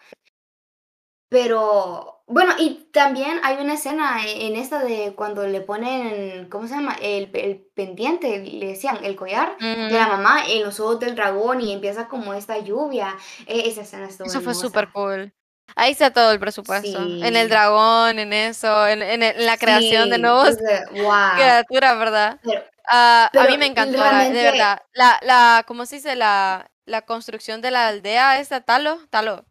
Pero, 1.29 2.25
bueno, 2.27 2.53
y 2.59 2.91
también 2.93 3.41
hay 3.43 3.57
una 3.57 3.75
escena 3.75 4.23
e, 4.27 4.49
en 4.49 4.57
esta 4.57 4.85
de 4.85 5.15
cuando 5.15 5.47
le 5.47 5.63
ponen, 5.63 6.49
¿cómo 6.51 6.67
se 6.67 6.75
llama? 6.75 6.95
El, 7.01 7.31
el 7.35 7.59
pendiente, 7.75 8.39
le 8.39 8.67
decían, 8.67 9.03
el 9.03 9.17
collar 9.17 9.57
de 9.59 9.91
la 9.91 10.09
mamá 10.09 10.45
en 10.47 10.63
los 10.63 10.79
ojos 10.79 11.01
del 11.01 11.15
dragón 11.15 11.63
y 11.63 11.73
empieza 11.73 12.07
como 12.07 12.35
esta 12.35 12.59
lluvia. 12.59 13.17
E, 13.47 13.67
esa 13.67 13.81
escena 13.81 14.09
estuvo 14.09 14.29
Eso 14.29 14.43
fue 14.43 14.55
súper 14.55 14.93
cool. 14.93 15.33
Ahí 15.77 15.93
está 15.93 16.13
todo 16.13 16.33
el 16.33 16.41
presupuesto. 16.41 17.01
En 17.03 17.37
el 17.37 17.49
dragón, 17.49 18.19
en 18.19 18.33
eso, 18.33 18.87
en, 18.87 19.03
en 19.03 19.23
el- 19.23 19.37
en 19.41 19.47
la 19.47 19.57
creación 19.57 20.11
de 20.11 20.19
nuevos 20.19 20.57
wow. 20.93 21.13
criaturas, 21.35 21.99
¿verdad? 21.99 22.41
Pero, 22.43 22.63
Ah, 22.85 23.31
a 23.33 23.45
mí 23.47 23.57
me 23.59 23.67
encantó, 23.67 23.99
la- 23.99 24.25
de 24.25 24.43
verdad. 24.43 24.83
La, 24.93 25.17
la, 25.23 25.65
¿cómo 25.69 25.87
se 25.87 25.97
dice? 25.97 26.17
La, 26.17 26.69
la 26.85 27.03
construcción 27.03 27.61
de 27.63 27.71
la 27.71 27.87
aldea 27.87 28.41
esta, 28.41 28.61
Talo, 28.61 28.99
Talo, 29.09 29.47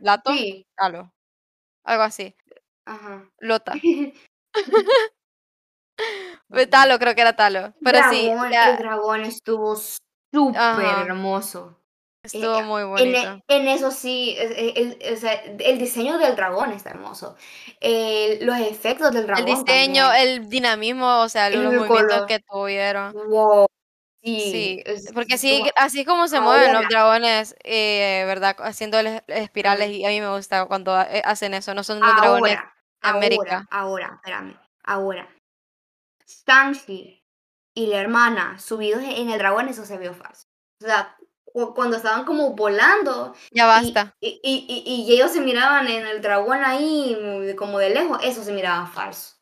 Lato, 0.00 0.32
sí, 0.32 0.66
Talo, 0.76 1.14
algo 1.84 2.02
así, 2.02 2.34
ajá. 2.84 3.30
Lota. 3.38 3.74
Talo, 6.70 6.98
creo 6.98 7.14
que 7.14 7.20
era 7.20 7.36
Talo. 7.36 7.74
Pero 7.82 7.98
sí, 8.10 8.26
Dragón, 8.26 8.46
el 8.46 8.50
la- 8.52 8.76
dragón 8.76 9.20
estuvo 9.22 9.76
súper 9.76 10.84
hermoso. 11.06 11.78
Estuvo 12.22 12.58
Eh, 12.58 12.62
muy 12.62 12.82
En, 12.82 12.88
bonito. 12.88 13.42
e- 13.48 13.56
en 13.56 13.68
eso 13.68 13.90
sí, 13.90 14.36
e- 14.38 14.74
el, 14.76 15.58
el 15.60 15.78
diseño 15.78 16.18
del 16.18 16.36
dragón 16.36 16.70
está 16.72 16.90
hermoso. 16.90 17.36
El- 17.80 18.46
los 18.46 18.58
efectos 18.58 19.10
del 19.10 19.22
El 19.22 19.26
dragón 19.26 19.44
diseño, 19.46 20.04
también. 20.06 20.28
el 20.28 20.48
dinamismo, 20.48 21.20
o 21.22 21.28
sea, 21.28 21.50
lo- 21.50 21.62
los 21.62 21.72
El 21.72 21.78
movimientos 21.80 22.12
color. 22.14 22.26
que 22.28 22.38
tuvieron. 22.40 23.12
Wow. 23.28 23.66
Sí, 24.24 24.82
Sí, 24.84 25.12
porque 25.14 25.34
así, 25.34 25.64
así 25.74 26.04
como 26.04 26.28
se 26.28 26.40
mueven 26.40 26.72
los 26.72 26.86
dragones, 26.88 27.56
eh, 27.64 28.22
¿verdad? 28.26 28.56
Haciendo 28.60 29.02
les- 29.02 29.22
espirales, 29.26 29.90
y 29.90 30.04
a 30.04 30.10
mí 30.10 30.20
me 30.20 30.28
gusta 30.34 30.66
cuando 30.66 31.00
eh, 31.00 31.22
hacen 31.24 31.54
eso, 31.54 31.74
no 31.74 31.82
son 31.82 31.98
los 31.98 32.08
dragones 32.16 32.56
Ahora, 32.56 32.74
de 33.02 33.08
América. 33.08 33.66
ahora, 33.70 34.06
ahora, 34.06 34.12
espérame. 34.16 34.56
Ahora. 34.84 35.28
Shang-Chi 36.46 37.24
y 37.74 37.86
la 37.88 38.00
hermana 38.00 38.58
subidos 38.60 39.02
en 39.02 39.30
el 39.30 39.38
dragón, 39.38 39.68
eso 39.68 39.84
se 39.84 39.98
vio 39.98 40.14
falso. 40.14 40.46
O 40.80 40.86
sea, 40.86 41.16
cuando 41.52 41.96
estaban 41.96 42.24
como 42.24 42.54
volando 42.54 43.34
Ya 43.50 43.66
basta. 43.66 44.14
y, 44.20 44.40
y- 44.42 44.66
y- 44.68 45.02
y 45.02 45.12
ellos 45.14 45.30
se 45.32 45.40
miraban 45.40 45.86
en 45.88 46.06
el 46.06 46.20
dragón 46.22 46.64
ahí 46.64 47.16
mm, 47.20 47.56
como 47.56 47.78
de 47.78 47.90
lejos, 47.90 48.18
eso 48.22 48.42
se 48.42 48.52
miraba 48.52 48.86
falso. 48.86 49.36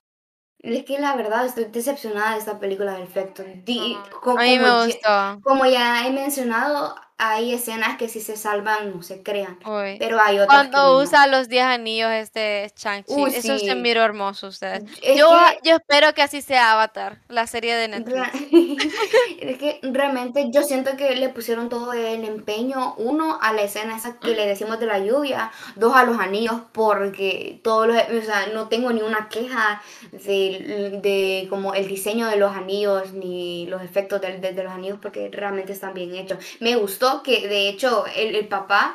Es 0.59 0.85
que 0.85 0.99
la 0.99 1.17
verdad 1.17 1.47
estoy 1.47 1.65
decepcionada 1.67 2.33
de 2.33 2.39
esta 2.39 2.59
película 2.59 2.93
de 2.95 3.03
efectos. 3.03 3.47
Di- 3.65 3.95
No, 3.95 4.21
co- 4.21 4.33
a 4.39 4.43
mí 4.43 4.59
me 4.59 4.69
como, 4.69 4.85
gustó. 4.85 5.41
como 5.43 5.67
ya 5.67 6.07
he 6.07 6.11
mencionado, 6.13 6.95
hay 7.23 7.53
escenas 7.55 7.97
que 7.99 8.09
si 8.09 8.21
se 8.21 8.37
salvan 8.37 8.91
no 8.97 9.03
se 9.03 9.23
crean, 9.23 9.59
Uy. 9.67 9.97
pero 9.99 10.19
hay 10.21 10.39
otras 10.39 10.65
que 10.65 10.71
Cuando 10.71 10.79
no. 10.95 10.99
usa 11.05 11.27
los 11.27 11.49
10 11.49 11.65
anillos 11.65 12.11
este 12.13 12.73
Shang-Chi, 12.77 13.25
eso 13.35 13.59
se 13.59 13.75
miró 13.75 14.03
hermoso 14.03 14.49
ustedes. 14.49 14.85
Es 15.03 15.19
Yo, 15.19 15.29
que 15.29 15.69
yo 15.69 15.77
espero 15.77 16.13
que 16.15 16.23
así 16.23 16.43
sea 16.43 16.73
Avatar, 16.73 17.19
la 17.29 17.47
serie 17.47 17.75
de 17.77 17.89
Netflix. 17.89 18.29
Es 19.41 19.59
que 19.59 19.81
realmente 19.83 20.51
yo 20.51 20.63
siento 20.63 20.97
que 20.97 21.15
le 21.17 21.29
pusieron 21.31 21.69
todo 21.69 21.93
el 21.93 22.25
empeño, 22.25 22.95
uno, 22.99 23.39
a 23.41 23.53
la 23.53 23.63
escena 23.63 23.97
esa 23.97 24.19
que 24.19 24.35
le 24.35 24.47
decimos 24.47 24.79
de 24.79 24.87
la 24.87 24.99
lluvia, 24.99 25.51
dos, 25.77 25.95
a 25.97 26.05
los 26.05 26.19
anillos, 26.19 26.61
porque 26.73 27.61
todos 27.65 27.87
los, 27.89 27.97
o 27.97 28.23
sea, 28.23 28.47
no 28.55 28.69
tengo 28.69 28.93
ni 28.93 29.03
una 29.03 29.29
queja 29.29 29.83
de, 30.13 31.01
de 31.03 31.47
como 31.49 31.75
el 31.75 31.89
diseño 31.89 32.27
de 32.29 32.37
los 32.37 32.55
anillos, 32.55 33.13
ni 33.13 33.67
los 33.67 33.83
efectos 33.83 34.21
de, 34.21 34.39
de- 34.39 34.53
de 34.53 34.63
los 34.65 34.73
anillos, 34.73 34.99
porque 35.01 35.29
realmente 35.33 35.73
están 35.73 35.95
bien 35.95 36.15
hechos. 36.15 36.39
Me 36.61 36.77
gustó 36.77 37.10
que, 37.23 37.49
de 37.49 37.69
hecho, 37.69 38.05
el, 38.15 38.35
el 38.35 38.49
papá, 38.49 38.95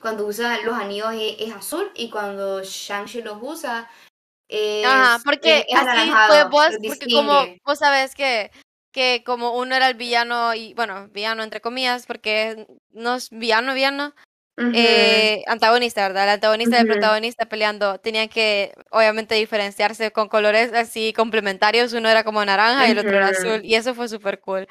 cuando 0.00 0.26
usa 0.26 0.58
los 0.62 0.74
anillos 0.74 1.12
es, 1.14 1.36
es 1.40 1.52
azul, 1.54 1.90
y 1.94 2.10
cuando 2.10 2.62
Shang-Chi 2.62 3.22
los 3.22 3.38
usa... 3.40 3.90
Es, 4.48 4.86
Ajá, 4.86 5.18
porque 5.24 5.66
es- 5.68 5.76
así 5.76 6.10
fue 6.26 6.44
vos, 6.44 6.70
lo 6.70 6.78
porque 6.88 7.06
como 7.12 7.46
vos 7.66 7.78
sabes 7.78 8.14
que, 8.14 8.50
que 8.92 9.22
como 9.24 9.58
uno 9.58 9.74
era 9.74 9.88
el 9.88 9.94
villano 9.94 10.54
y, 10.54 10.72
bueno, 10.72 11.08
villano 11.08 11.42
entre 11.42 11.60
comillas, 11.60 12.06
porque 12.06 12.66
no 12.90 13.16
es 13.16 13.28
villano, 13.30 13.74
villano, 13.74 14.14
Ujú. 14.56 14.70
eh, 14.74 15.44
antagonista, 15.46 16.08
¿verdad? 16.08 16.24
El 16.24 16.30
antagonista 16.30 16.76
y 16.76 16.80
el 16.80 16.86
protagonista 16.86 17.46
peleando 17.46 17.98
tenían 18.00 18.28
que, 18.28 18.72
obviamente, 18.90 19.34
diferenciarse 19.34 20.10
con 20.12 20.28
colores 20.28 20.72
así 20.72 21.12
complementarios. 21.12 21.92
Uno 21.92 22.08
era 22.08 22.24
como 22.24 22.42
naranja 22.44 22.88
y 22.88 22.92
el 22.92 22.98
otro 22.98 23.16
era 23.16 23.28
azul. 23.28 23.60
Y 23.64 23.74
eso 23.74 23.94
fue 23.94 24.08
súper 24.08 24.40
cool. 24.40 24.66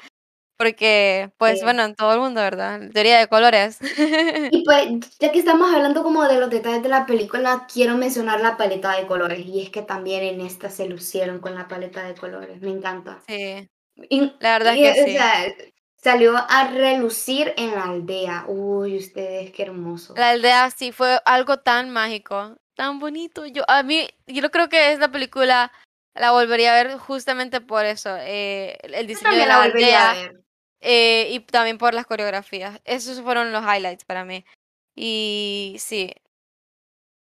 Porque, 0.58 1.30
pues, 1.38 1.60
Sí. 1.60 1.64
bueno, 1.64 1.84
en 1.84 1.94
todo 1.94 2.12
el 2.14 2.20
mundo, 2.20 2.40
¿verdad? 2.40 2.80
Teoría 2.92 3.18
de 3.20 3.28
colores. 3.28 3.78
Y 4.52 4.64
pues, 4.64 4.88
ya 5.20 5.30
que 5.30 5.38
estamos 5.40 5.72
hablando 5.74 6.02
como 6.02 6.24
de 6.24 6.40
los 6.40 6.50
detalles 6.50 6.82
de 6.82 6.88
la 6.88 7.06
película, 7.06 7.66
quiero 7.72 7.96
mencionar 7.96 8.40
la 8.40 8.56
paleta 8.56 8.96
de 8.96 9.06
colores. 9.06 9.40
Y 9.46 9.62
es 9.62 9.70
que 9.70 9.82
también 9.82 10.22
en 10.24 10.40
esta 10.40 10.70
se 10.70 10.88
lucieron 10.88 11.38
con 11.40 11.54
la 11.54 11.68
paleta 11.68 12.02
de 12.02 12.14
colores. 12.14 12.60
Me 12.60 12.70
encanta. 12.70 13.18
Sí, 13.26 13.68
Y, 14.10 14.32
la 14.40 14.58
verdad 14.58 14.74
y, 14.74 14.82
que 14.82 14.90
o 14.90 14.94
sí. 14.94 15.12
sea, 15.12 15.32
salió 15.96 16.34
a 16.36 16.68
relucir 16.70 17.52
en 17.56 17.74
la 17.74 17.84
aldea. 17.84 18.44
Uy, 18.48 18.96
ustedes, 18.96 19.52
qué 19.52 19.64
hermoso. 19.64 20.14
La 20.16 20.30
aldea 20.30 20.70
sí 20.70 20.92
fue 20.92 21.20
algo 21.26 21.58
tan 21.58 21.90
mágico, 21.90 22.56
tan 22.74 22.98
bonito. 22.98 23.44
Yo, 23.46 23.64
a 23.68 23.82
mí, 23.82 24.08
yo 24.26 24.50
creo 24.50 24.68
que 24.68 24.92
esta 24.92 25.10
película 25.10 25.70
la 26.14 26.30
volvería 26.32 26.72
a 26.72 26.82
ver 26.82 26.96
justamente 26.98 27.60
por 27.60 27.84
eso. 27.84 28.16
eh, 28.20 28.78
el 28.82 29.06
diseño 29.06 29.30
de 29.32 29.46
la 29.46 29.46
la 29.46 29.58
volvería 29.58 29.98
a 30.06 30.10
aldea 30.10 30.22
ver. 30.28 30.40
Eh, 30.80 31.28
y 31.30 31.40
también 31.40 31.78
por 31.78 31.94
las 31.94 32.06
coreografías. 32.06 32.80
Esos 32.84 33.20
fueron 33.22 33.52
los 33.52 33.62
highlights 33.64 34.04
para 34.04 34.24
mí. 34.24 34.44
Y 34.94 35.76
sí. 35.78 36.12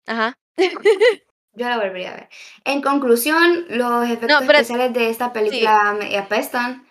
Ajá. 0.07 0.35
Yo 1.55 1.69
la 1.69 1.77
volvería 1.77 2.13
a 2.13 2.17
ver. 2.17 2.29
En 2.65 2.81
conclusión, 2.81 3.67
los 3.69 4.05
efectos 4.07 4.39
pero- 4.47 4.53
especiales 4.59 4.93
de 4.95 5.11
esta 5.11 5.33
película 5.33 5.95
me 5.99 6.17
apestan. 6.17 6.89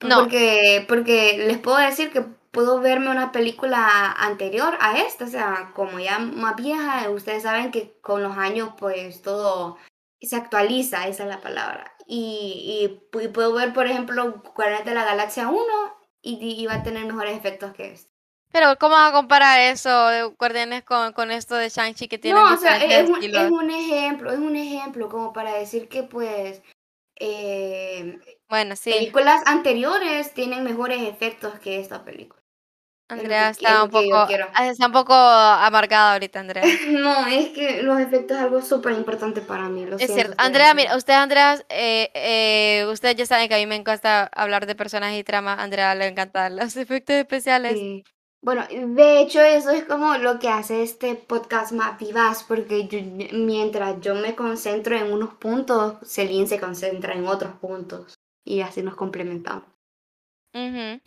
No. 0.00 0.20
Porque, 0.20 0.84
porque 0.88 1.38
les 1.38 1.58
puedo 1.58 1.76
decir 1.78 2.12
que 2.12 2.22
puedo 2.52 2.80
verme 2.80 3.10
una 3.10 3.32
película 3.32 4.12
anterior 4.12 4.76
a 4.80 4.98
esta, 4.98 5.24
o 5.24 5.28
sea, 5.28 5.72
como 5.74 5.98
ya 5.98 6.20
más 6.20 6.54
vieja, 6.56 7.10
ustedes 7.10 7.42
saben 7.42 7.72
que 7.72 7.98
con 8.00 8.22
los 8.22 8.36
años 8.36 8.70
pues 8.78 9.22
todo 9.22 9.76
se 10.20 10.36
actualiza, 10.36 11.08
esa 11.08 11.24
es 11.24 11.28
la 11.28 11.40
palabra. 11.40 11.92
Y, 12.08 12.80
y 12.82 13.10
pu- 13.12 13.32
puedo 13.32 13.52
ver, 13.54 13.72
por 13.74 13.86
ejemplo, 13.86 14.42
Guardianes 14.56 14.86
de 14.86 14.94
la 14.94 15.04
Galaxia 15.04 15.48
1 15.48 15.94
y, 16.22 16.38
y 16.60 16.66
va 16.66 16.74
a 16.76 16.82
tener 16.82 17.04
mejores 17.06 17.36
efectos 17.38 17.72
que 17.74 17.92
este. 17.92 18.10
Pero, 18.52 18.76
¿cómo 18.78 18.94
vas 18.94 19.10
a 19.10 19.14
comparar 19.14 19.60
eso 19.60 20.08
de 20.08 20.22
Guardianes 20.24 20.82
con, 20.84 21.12
con 21.12 21.30
esto 21.30 21.54
de 21.54 21.68
Shang-Chi 21.68 22.08
que 22.08 22.18
tienen 22.18 22.42
No, 22.42 22.54
o 22.54 22.56
sea, 22.56 22.76
es 22.78 23.08
un, 23.08 23.22
es 23.24 23.50
un 23.50 23.70
ejemplo, 23.70 24.30
es 24.32 24.38
un 24.38 24.56
ejemplo 24.56 25.08
como 25.08 25.32
para 25.32 25.54
decir 25.54 25.88
que 25.88 26.02
pues 26.02 26.62
eh, 27.20 28.18
Bueno, 28.48 28.76
sí. 28.76 28.90
películas 28.90 29.42
anteriores 29.46 30.34
tienen 30.34 30.64
mejores 30.64 31.02
efectos 31.02 31.58
que 31.60 31.80
esta 31.80 32.04
película. 32.04 32.37
Es 33.10 33.18
Andrea 33.18 33.44
que- 33.46 33.50
está 33.52 33.84
un 33.84 33.90
poco, 33.90 34.14
ah, 34.54 34.66
está 34.68 34.86
un 34.86 34.92
poco 34.92 35.14
amargada 35.14 36.12
ahorita, 36.12 36.40
Andrea. 36.40 36.62
No, 37.02 37.26
es 37.26 37.48
que 37.50 37.82
los 37.82 37.98
efectos 38.00 38.36
es 38.36 38.42
algo 38.42 38.60
súper 38.62 38.92
importante 38.92 39.40
para 39.40 39.68
mí. 39.68 39.86
Lo 39.86 39.96
Es 39.96 40.06
siento, 40.06 40.14
cierto. 40.14 40.34
Andrea, 40.38 40.74
mira, 40.74 40.96
usted, 40.96 41.14
Andrea, 41.14 41.58
eh, 41.70 42.10
eh, 42.14 42.86
ustedes 42.90 43.16
ya 43.16 43.26
saben 43.26 43.48
que 43.48 43.54
a 43.54 43.58
mí 43.58 43.66
me 43.66 43.76
encanta 43.76 44.24
hablar 44.34 44.66
de 44.66 44.74
personajes 44.74 45.18
y 45.18 45.24
tramas. 45.24 45.58
Andrea 45.58 45.94
le 45.94 46.06
encantan 46.06 46.56
los 46.56 46.76
efectos 46.76 47.16
especiales. 47.16 47.72
Sí. 47.74 48.04
Bueno, 48.40 48.64
de 48.70 49.20
hecho 49.20 49.40
eso 49.40 49.70
es 49.70 49.82
como 49.84 50.16
lo 50.18 50.38
que 50.38 50.48
hace 50.48 50.82
este 50.84 51.16
podcast 51.16 51.72
más 51.72 51.98
vivaz, 51.98 52.44
porque 52.46 52.86
yo- 52.86 53.00
mientras 53.32 54.00
yo 54.00 54.14
me 54.14 54.36
concentro 54.36 54.96
en 54.96 55.12
unos 55.12 55.34
puntos, 55.34 55.94
Celine 56.06 56.46
se 56.46 56.60
concentra 56.60 57.14
en 57.14 57.26
otros 57.26 57.54
puntos 57.54 58.14
y 58.44 58.60
así 58.60 58.82
nos 58.82 58.94
complementamos. 58.94 59.64
Ujú. 60.54 61.00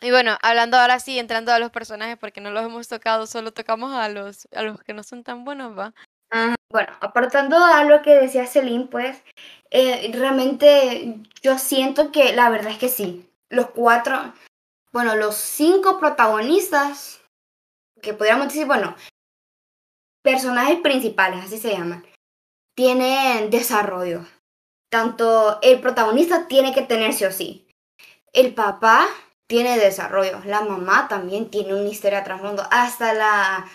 Y 0.00 0.10
bueno, 0.10 0.38
hablando 0.42 0.76
ahora 0.76 1.00
sí, 1.00 1.18
entrando 1.18 1.52
a 1.52 1.58
los 1.58 1.70
personajes, 1.70 2.16
porque 2.18 2.40
no 2.40 2.50
los 2.50 2.64
hemos 2.64 2.86
tocado, 2.86 3.26
solo 3.26 3.52
tocamos 3.52 3.92
a 3.92 4.08
los, 4.08 4.46
a 4.54 4.62
los 4.62 4.80
que 4.82 4.94
no 4.94 5.02
son 5.02 5.24
tan 5.24 5.44
buenos, 5.44 5.76
¿va? 5.76 5.92
Bueno, 6.70 6.92
apartando 7.00 7.56
a 7.56 7.82
lo 7.84 8.02
que 8.02 8.14
decía 8.14 8.46
Celine, 8.46 8.86
pues 8.86 9.22
eh, 9.70 10.10
realmente 10.12 11.16
yo 11.42 11.58
siento 11.58 12.12
que 12.12 12.32
la 12.34 12.50
verdad 12.50 12.72
es 12.72 12.78
que 12.78 12.88
sí, 12.88 13.28
los 13.48 13.70
cuatro, 13.70 14.34
bueno, 14.92 15.16
los 15.16 15.34
cinco 15.34 15.98
protagonistas, 15.98 17.22
que 18.02 18.12
podríamos 18.12 18.48
decir, 18.48 18.66
bueno, 18.66 18.94
personajes 20.22 20.78
principales, 20.80 21.44
así 21.44 21.58
se 21.58 21.72
llaman, 21.72 22.06
tienen 22.76 23.50
desarrollo. 23.50 24.26
Tanto 24.90 25.58
el 25.62 25.80
protagonista 25.80 26.46
tiene 26.46 26.72
que 26.72 26.82
tener 26.82 27.12
sí 27.12 27.24
o 27.24 27.32
sí. 27.32 27.66
El 28.32 28.54
papá 28.54 29.08
tiene 29.48 29.78
desarrollo, 29.78 30.40
la 30.44 30.60
mamá 30.62 31.08
también 31.08 31.50
tiene 31.50 31.74
una 31.74 31.88
historia 31.88 32.22
trasfondo, 32.24 32.64
hasta 32.70 33.12
la 33.14 33.66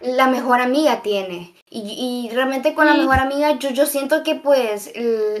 la 0.00 0.28
mejor 0.28 0.60
amiga 0.62 1.02
tiene. 1.02 1.54
Y, 1.68 2.28
y 2.30 2.34
realmente 2.34 2.74
con 2.74 2.86
la 2.86 2.94
Sí. 2.94 3.00
mejor 3.00 3.18
amiga 3.18 3.52
yo, 3.58 3.70
yo 3.70 3.84
siento 3.86 4.22
que 4.22 4.36
pues 4.36 4.92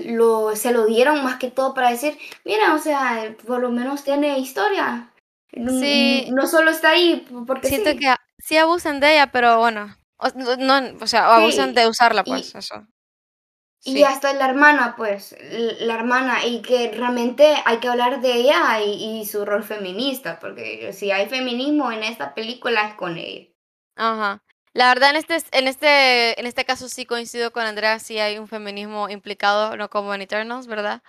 lo, 0.04 0.54
se 0.56 0.72
lo 0.72 0.84
dieron 0.86 1.24
más 1.24 1.36
que 1.38 1.50
todo 1.50 1.72
para 1.74 1.90
decir, 1.90 2.18
mira, 2.44 2.74
o 2.74 2.78
sea, 2.78 3.34
por 3.46 3.60
lo 3.60 3.70
menos 3.70 4.04
tiene 4.04 4.38
historia. 4.38 5.10
Sí. 5.52 6.28
no 6.32 6.46
solo 6.46 6.70
está 6.70 6.90
ahí 6.90 7.26
porque 7.46 7.68
Siento 7.68 7.90
sí. 7.92 7.98
que 7.98 8.14
sí 8.38 8.56
abusan 8.58 9.00
de 9.00 9.12
ella, 9.14 9.32
pero 9.32 9.58
bueno, 9.58 9.96
O, 10.18 10.28
no, 10.36 10.56
no, 10.56 10.98
o 11.02 11.06
sea, 11.06 11.34
abusan 11.36 11.70
Sí, 11.70 11.74
de 11.76 11.88
usarla, 11.88 12.22
y 12.26 12.30
pues, 12.30 12.54
eso. 13.84 13.98
y 13.98 14.02
Sí. 14.02 14.04
hasta 14.04 14.32
la 14.34 14.46
hermana, 14.48 14.94
pues, 14.96 15.34
la 15.80 15.94
hermana, 15.94 16.46
y 16.46 16.62
que 16.62 16.90
realmente 16.92 17.54
hay 17.64 17.78
que 17.80 17.88
hablar 17.88 18.20
de 18.20 18.32
ella 18.34 18.80
y 18.82 19.20
y 19.20 19.26
su 19.26 19.44
rol 19.44 19.62
feminista, 19.64 20.38
porque 20.40 20.92
si 20.92 21.10
hay 21.10 21.28
feminismo 21.28 21.92
en 21.92 22.02
esta 22.04 22.34
película 22.34 22.88
es 22.88 22.94
con 22.94 23.16
ella. 23.18 23.48
Ajá. 23.96 24.42
La 24.74 24.88
verdad, 24.88 25.10
en 25.10 25.16
este 25.16 25.36
en 25.52 25.68
este 25.68 26.40
en 26.40 26.46
este 26.46 26.64
caso 26.64 26.88
sí 26.88 27.04
coincido 27.04 27.52
con 27.52 27.64
Andrea, 27.64 27.98
sí 27.98 28.18
hay 28.18 28.38
un 28.38 28.48
feminismo 28.48 29.08
implicado, 29.10 29.76
no 29.76 29.90
como 29.90 30.14
en 30.14 30.22
Eternals, 30.22 30.66
¿verdad? 30.66 31.02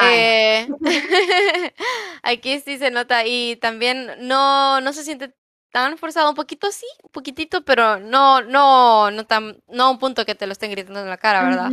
Eh, 0.00 0.68
aquí 2.22 2.60
sí 2.60 2.78
se 2.78 2.90
nota, 2.90 3.26
y 3.26 3.56
también 3.56 4.10
no 4.20 4.80
no 4.80 4.92
se 4.94 5.04
siente 5.04 5.34
tan 5.72 5.98
forzado, 5.98 6.28
un 6.28 6.36
poquito 6.36 6.70
sí, 6.70 6.86
un 7.02 7.10
poquitito, 7.10 7.64
pero 7.64 7.98
no 7.98 8.42
no 8.42 9.10
no 9.10 9.26
tan 9.26 9.60
no 9.68 9.84
a 9.84 9.90
un 9.90 9.98
punto 9.98 10.24
que 10.24 10.34
te 10.34 10.46
lo 10.46 10.52
estén 10.52 10.70
gritando 10.70 11.00
en 11.00 11.08
la 11.08 11.16
cara, 11.16 11.42
¿verdad? 11.44 11.70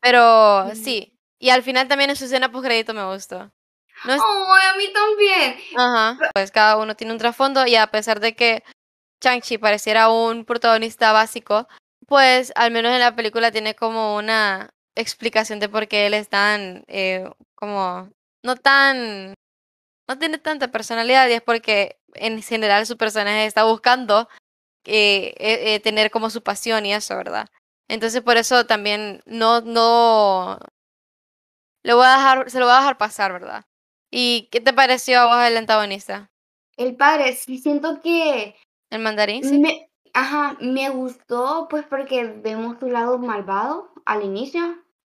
Pero 0.00 0.74
sí, 0.74 1.16
y 1.38 1.50
al 1.50 1.62
final 1.62 1.88
también 1.88 2.10
en 2.10 2.16
su 2.16 2.24
escena 2.24 2.50
postcrédito 2.50 2.92
me 2.92 3.04
gustó. 3.06 3.50
No 4.04 4.12
es 4.12 4.20
¡Ay, 4.20 4.66
a 4.72 4.76
mí 4.76 4.92
también! 4.92 5.56
ajá, 5.76 6.18
pues 6.34 6.50
cada 6.50 6.76
uno 6.76 6.96
tiene 6.96 7.12
un 7.12 7.18
trasfondo, 7.18 7.64
y 7.66 7.76
a 7.76 7.86
pesar 7.86 8.18
de 8.18 8.34
que 8.34 8.64
Shang-Chi 9.22 9.58
pareciera 9.58 10.10
un 10.10 10.44
protagonista 10.44 11.12
básico, 11.12 11.68
pues 12.06 12.52
al 12.56 12.72
menos 12.72 12.92
en 12.92 13.00
la 13.00 13.14
película 13.14 13.52
tiene 13.52 13.74
como 13.76 14.16
una 14.16 14.70
explicación 14.96 15.60
de 15.60 15.68
por 15.68 15.86
qué 15.86 16.06
él 16.06 16.14
es 16.14 16.28
tan, 16.28 16.84
eh, 16.88 17.30
como, 17.54 18.10
no 18.42 18.56
tan, 18.56 19.34
no 20.08 20.18
tiene 20.18 20.38
tanta 20.38 20.68
personalidad 20.72 21.28
y 21.28 21.34
es 21.34 21.42
porque 21.42 21.98
en 22.14 22.42
general 22.42 22.86
su 22.86 22.96
personaje 22.96 23.46
está 23.46 23.64
buscando 23.64 24.28
eh, 24.84 25.34
eh, 25.38 25.74
eh, 25.74 25.80
tener 25.80 26.10
como 26.10 26.30
su 26.30 26.42
pasión 26.42 26.86
y 26.86 26.92
eso, 26.92 27.16
¿verdad? 27.16 27.48
Entonces 27.88 28.22
por 28.22 28.36
eso 28.36 28.66
también 28.66 29.22
no, 29.26 29.60
no, 29.60 30.58
le 31.82 31.94
voy 31.94 32.06
a 32.06 32.16
dejar, 32.16 32.50
se 32.50 32.58
lo 32.58 32.66
voy 32.66 32.74
a 32.74 32.78
dejar 32.78 32.98
pasar, 32.98 33.32
¿verdad? 33.32 33.64
¿Y 34.10 34.48
qué 34.50 34.60
te 34.60 34.72
pareció 34.72 35.20
a 35.20 35.26
vos 35.26 35.46
el 35.46 35.56
antagonista? 35.56 36.30
El 36.76 36.96
padre, 36.96 37.34
sí 37.34 37.58
siento 37.58 38.00
que 38.00 38.56
¿El 38.90 39.00
mandarín, 39.00 39.44
sí? 39.44 39.58
me 39.58 39.88
ajá, 40.14 40.56
me 40.60 40.88
gustó, 40.88 41.66
pues, 41.68 41.84
porque 41.84 42.24
vemos 42.24 42.78
su 42.80 42.88
lado 42.88 43.18
malvado 43.18 43.92
al 44.06 44.22
inicio, 44.22 44.62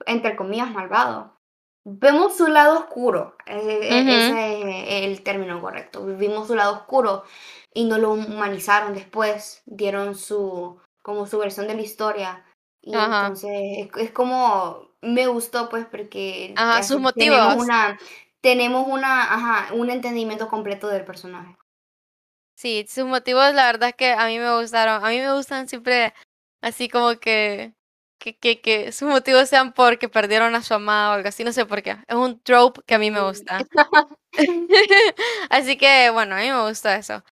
entre 0.06 0.36
comillas, 0.36 0.70
malvado. 0.70 1.37
Vemos 1.84 2.36
su 2.36 2.46
lado 2.48 2.80
oscuro, 2.80 3.36
e 3.46 3.56
e 3.56 4.00
ese 4.00 4.98
es 4.98 5.04
el 5.06 5.22
término 5.22 5.60
correcto. 5.60 6.04
Vimos 6.04 6.48
su 6.48 6.54
lado 6.54 6.74
oscuro 6.74 7.24
y 7.72 7.84
no 7.84 7.98
lo 7.98 8.12
humanizaron 8.12 8.94
después, 8.94 9.62
dieron 9.64 10.14
su 10.14 10.80
como 11.02 11.26
su 11.26 11.38
versión 11.38 11.66
de 11.66 11.74
la 11.74 11.82
historia. 11.82 12.44
Y 12.82 12.94
entonces 12.94 13.50
es 13.52 13.88
es 13.96 14.10
como 14.10 14.88
me 15.00 15.26
gustó, 15.26 15.68
pues, 15.68 15.86
porque 15.86 16.52
ajá, 16.56 16.82
sus 16.82 17.00
se 17.00 17.12
tenemos 17.14 17.46
motivos. 17.46 17.64
una 17.64 17.98
tenemos 18.40 18.86
una 18.88 19.34
ajá, 19.34 19.74
un 19.74 19.90
entendimiento 19.90 20.48
completo 20.48 20.88
del 20.88 21.04
personaje. 21.04 21.56
Sí, 22.56 22.84
sus 22.88 23.04
motivos, 23.04 23.54
la 23.54 23.66
verdad 23.66 23.90
es 23.90 23.94
que 23.94 24.12
a 24.12 24.26
mí 24.26 24.38
me 24.38 24.58
gustaron. 24.60 25.04
A 25.04 25.08
mí 25.10 25.18
me 25.18 25.32
gustan 25.32 25.68
siempre 25.68 26.12
así 26.60 26.88
como 26.88 27.18
que 27.20 27.72
que 28.18 28.36
que 28.36 28.60
que 28.60 28.92
sus 28.92 29.08
motivos 29.08 29.48
sean 29.48 29.72
porque 29.72 30.08
perdieron 30.08 30.54
a 30.54 30.62
su 30.62 30.74
amada 30.74 31.10
o 31.10 31.12
algo 31.14 31.28
así, 31.28 31.44
no 31.44 31.52
sé 31.52 31.66
por 31.66 31.82
qué. 31.82 31.96
Es 32.06 32.16
un 32.16 32.40
trope 32.42 32.82
que 32.86 32.94
a 32.94 32.98
mí 32.98 33.10
me 33.10 33.20
gusta. 33.22 33.58
Así 35.50 35.76
que, 35.78 36.10
bueno, 36.10 36.34
a 36.36 36.38
mí 36.40 36.50
me 36.50 36.68
gusta 36.68 36.96
eso. 36.96 37.24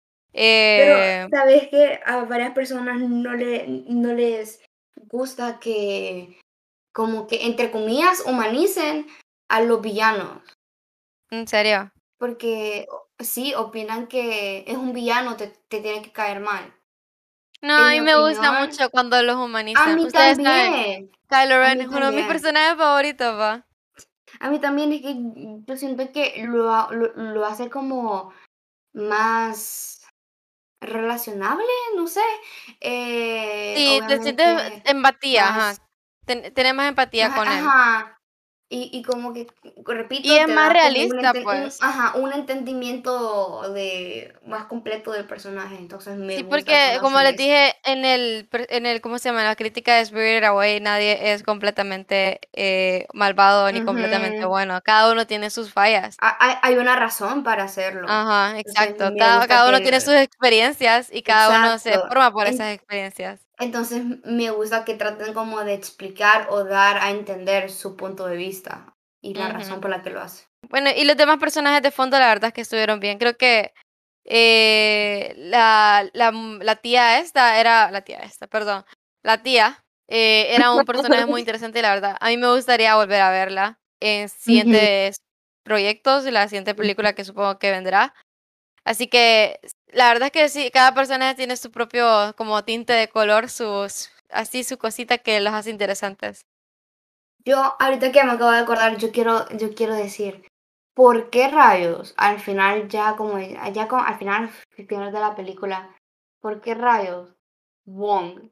Pero, 0.74 1.12
Eh, 1.12 1.28
¿sabes 1.30 1.68
qué? 1.70 2.00
A 2.04 2.24
varias 2.24 2.52
personas 2.52 3.00
no 3.00 3.32
le 3.34 3.66
no 3.88 4.12
les 4.14 4.62
gusta 5.10 5.58
que, 5.60 6.40
como 6.92 7.26
que, 7.26 7.46
entre 7.46 7.70
comillas, 7.70 8.22
humanicen 8.26 9.06
a 9.48 9.60
los 9.62 9.80
villanos, 9.82 10.42
¿en 11.30 11.46
serio? 11.46 11.92
porque 12.18 12.86
sí, 13.18 13.54
opinan 13.54 14.06
que 14.08 14.64
es 14.66 14.76
un 14.76 14.92
villano, 14.92 15.36
te 15.36 15.48
te 15.68 15.80
tiene 15.80 16.02
que 16.02 16.12
caer 16.12 16.40
mal. 16.40 16.75
No, 17.62 17.74
a 17.74 17.90
mí 17.90 18.00
me 18.00 18.16
gusta 18.18 18.52
mucho 18.60 18.90
cuando 18.90 19.22
los 19.22 19.36
a 19.36 19.44
humanizan. 19.44 19.96
mí 19.96 20.04
Ustedes 20.04 20.36
saben, 20.36 20.44
también, 20.44 21.10
Kylo 21.28 21.54
a 21.54 21.58
Ren 21.58 21.80
es 21.80 21.88
uno 21.88 22.10
de 22.10 22.16
mis 22.16 22.26
personajes 22.26 22.76
favoritos, 22.76 23.38
va. 23.38 23.66
A 24.40 24.50
mí 24.50 24.58
también 24.58 24.92
es 24.92 25.00
que 25.02 25.14
yo 25.66 25.76
siento 25.76 26.12
que 26.12 26.44
lo 26.46 26.90
lo 26.90 27.12
lo 27.14 27.46
hace 27.46 27.70
como 27.70 28.32
más 28.92 30.02
relacionable, 30.80 31.64
no 31.96 32.06
sé, 32.06 32.20
eh, 32.80 33.74
Sí, 33.76 34.00
te 34.06 34.22
sientes 34.22 34.82
empatía, 34.84 35.48
ajá. 35.48 35.56
más 35.58 35.82
Ten 36.26 36.52
tenés 36.54 36.74
más 36.74 36.88
empatía 36.88 37.34
con 37.34 37.46
él. 37.48 37.64
ajá. 37.64 38.15
Y 38.68 38.90
y 38.92 39.02
como 39.02 39.32
que, 39.32 39.46
Y 40.22 40.36
repito, 40.36 40.36
es 40.38 40.46
te 40.46 40.52
más 40.52 40.72
un 40.72 40.72
realista, 40.72 41.32
un 41.32 41.42
pues. 41.42 41.80
ajá, 41.80 42.16
un 42.18 42.32
entendimiento 42.32 43.72
de 43.72 44.36
más 44.44 44.66
completo 44.66 45.12
del 45.12 45.26
personaje, 45.26 45.76
entonces 45.76 46.16
me 46.18 46.38
Sí, 46.38 46.42
gusta 46.42 46.72
porque 46.72 46.98
como 47.00 47.20
les 47.20 47.34
eso. 47.34 47.36
dije 47.36 47.74
en 47.84 48.04
el, 48.04 48.48
en 48.52 48.84
el, 48.84 49.00
¿cómo 49.00 49.18
se 49.18 49.28
llama? 49.30 49.44
La 49.44 49.56
crítica 49.56 49.96
de 49.96 50.04
Spirited 50.04 50.44
Away, 50.44 50.80
nadie 50.80 51.32
es 51.32 51.42
completamente 51.42 52.40
eh, 52.52 53.06
malvado 53.14 53.70
ni 53.72 53.80
completamente 53.80 54.44
bueno. 54.44 54.80
Cada 54.82 55.12
uno 55.12 55.26
tiene 55.26 55.50
sus 55.50 55.72
fallas. 55.72 56.20
Ha 56.20 56.36
hay 56.44 56.56
hay 56.62 56.76
una 56.78 56.94
razón 56.96 57.42
para 57.42 57.64
hacerlo. 57.64 58.08
Ajá, 58.08 58.58
exacto. 58.60 59.14
Cada, 59.16 59.46
cada 59.48 59.68
que 59.68 59.68
uno 59.68 59.80
tiene 59.82 60.00
sus 60.00 60.14
experiencias 60.14 61.08
y 61.12 61.22
cada 61.22 61.50
uno 61.50 61.78
se 61.78 62.00
forma 62.00 62.32
por 62.32 62.46
En 62.46 62.46
esas 62.46 62.72
experiencias. 62.74 63.45
Entonces 63.58 64.04
me 64.24 64.50
gusta 64.50 64.84
que 64.84 64.94
traten 64.94 65.32
como 65.34 65.64
de 65.64 65.74
explicar 65.74 66.48
o 66.50 66.64
dar 66.64 66.98
a 66.98 67.10
entender 67.10 67.70
su 67.70 67.96
punto 67.96 68.26
de 68.26 68.36
vista 68.36 68.94
y 69.22 69.34
la 69.34 69.48
razón 69.48 69.80
por 69.80 69.90
la 69.90 70.02
que 70.02 70.10
lo 70.10 70.20
hace. 70.20 70.44
Bueno, 70.68 70.90
y 70.94 71.04
los 71.04 71.16
demás 71.16 71.38
personajes 71.38 71.82
de 71.82 71.90
fondo, 71.90 72.18
la 72.18 72.28
verdad 72.28 72.48
es 72.48 72.54
que 72.54 72.60
estuvieron 72.60 73.00
bien. 73.00 73.18
Creo 73.18 73.36
que 73.36 73.72
eh, 74.24 75.34
la, 75.36 76.08
la, 76.12 76.32
la 76.32 76.76
tía 76.76 77.18
esta 77.18 77.60
era, 77.60 77.90
la 77.90 78.02
tía 78.02 78.18
esta, 78.18 78.46
perdón, 78.46 78.84
la 79.22 79.42
tía 79.42 79.84
eh, 80.08 80.54
era 80.54 80.72
un 80.72 80.84
personaje 80.84 81.26
muy 81.26 81.40
interesante 81.42 81.78
y 81.78 81.82
la 81.82 81.94
verdad, 81.94 82.16
a 82.20 82.28
mí 82.28 82.36
me 82.36 82.52
gustaría 82.52 82.96
volver 82.96 83.20
a 83.20 83.30
verla 83.30 83.78
en 84.00 84.28
siguientes 84.28 85.16
proyectos 85.64 86.26
y 86.26 86.30
la 86.30 86.48
siguiente 86.48 86.74
película 86.74 87.14
que 87.14 87.24
supongo 87.24 87.58
que 87.58 87.70
vendrá. 87.70 88.14
Así 88.86 89.08
que 89.08 89.58
la 89.92 90.08
verdad 90.08 90.26
es 90.28 90.32
que 90.32 90.48
sí, 90.48 90.70
cada 90.70 90.94
personaje 90.94 91.34
tiene 91.34 91.56
su 91.56 91.70
propio 91.72 92.34
como 92.36 92.64
tinte 92.64 92.92
de 92.92 93.08
color, 93.08 93.50
sus, 93.50 94.10
así 94.30 94.62
su 94.64 94.78
cosita 94.78 95.18
que 95.18 95.40
los 95.40 95.52
hace 95.52 95.70
interesantes. 95.70 96.46
Yo, 97.44 97.74
ahorita 97.80 98.12
que 98.12 98.24
me 98.24 98.32
acabo 98.32 98.50
de 98.52 98.58
acordar, 98.58 98.96
yo 98.96 99.10
quiero 99.12 99.48
yo 99.56 99.74
quiero 99.74 99.94
decir, 99.94 100.46
¿por 100.94 101.30
qué 101.30 101.48
rayos 101.48 102.14
al 102.16 102.40
final 102.40 102.88
ya 102.88 103.16
como 103.16 103.38
ya 103.40 103.88
co 103.88 103.96
al 103.96 104.18
final 104.18 104.50
final 104.88 105.12
de 105.12 105.20
la 105.20 105.34
película, 105.34 105.90
por 106.40 106.60
qué 106.60 106.74
rayos 106.74 107.34
Wong 107.86 108.50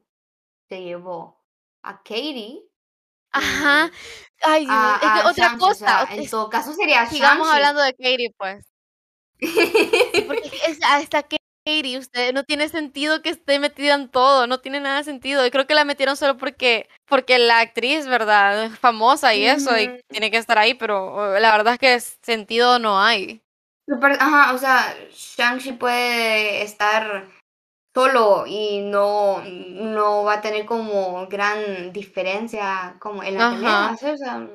se 0.69 0.81
llevó 0.81 1.41
a 1.83 1.97
Katie 2.03 2.63
Ajá. 3.31 3.91
Ay, 4.43 4.65
Dios, 4.65 4.77
es 4.93 4.99
que 4.99 5.05
a 5.07 5.15
a 5.15 5.29
otra? 5.29 5.47
O 5.55 5.59
cosa, 5.59 5.75
sea, 5.75 6.05
ot- 6.05 6.19
en 6.19 6.29
todo 6.29 6.49
caso 6.49 6.73
sería 6.73 7.05
sigamos 7.05 7.47
Shang-Chi. 7.47 7.57
hablando 7.57 7.81
de 7.81 7.93
Katie, 7.93 8.31
pues. 8.37 8.65
Porque 10.27 10.51
es 10.67 10.79
que 10.79 10.85
hasta 10.85 11.23
Katie, 11.23 11.97
usted 11.97 12.33
no 12.33 12.43
tiene 12.43 12.69
sentido 12.69 13.21
que 13.21 13.29
esté 13.29 13.59
metida 13.59 13.95
en 13.95 14.09
todo, 14.09 14.47
no 14.47 14.59
tiene 14.59 14.79
nada 14.79 14.97
de 14.97 15.03
sentido. 15.03 15.45
Y 15.45 15.51
creo 15.51 15.67
que 15.67 15.73
la 15.73 15.85
metieron 15.85 16.15
solo 16.15 16.37
porque 16.37 16.87
porque 17.07 17.39
la 17.39 17.59
actriz, 17.59 18.07
¿verdad? 18.07 18.65
Es 18.65 18.79
famosa 18.79 19.33
y 19.33 19.45
eso, 19.45 19.77
y 19.77 19.99
tiene 20.09 20.31
que 20.31 20.37
estar 20.37 20.57
ahí, 20.57 20.73
pero, 20.73 21.39
la 21.39 21.51
verdad 21.51 21.73
es 21.73 21.79
que 21.79 21.99
sentido 21.99 22.79
no 22.79 23.01
hay. 23.01 23.41
Súper 23.87 24.13
ajá, 24.13 24.53
o 24.53 24.57
sea, 24.57 24.95
Shang-Chi 25.11 25.73
puede 25.73 26.63
estar 26.63 27.27
solo 27.93 28.45
y 28.47 28.81
no 28.81 29.43
no 29.45 30.23
va 30.23 30.33
a 30.33 30.41
tener 30.41 30.65
como 30.65 31.27
gran 31.27 31.93
diferencia 31.93 32.95
como 32.99 33.23
en 33.23 33.37
la 33.37 33.51
pelea. 33.51 33.91
O 33.93 34.17
sea 34.17 34.47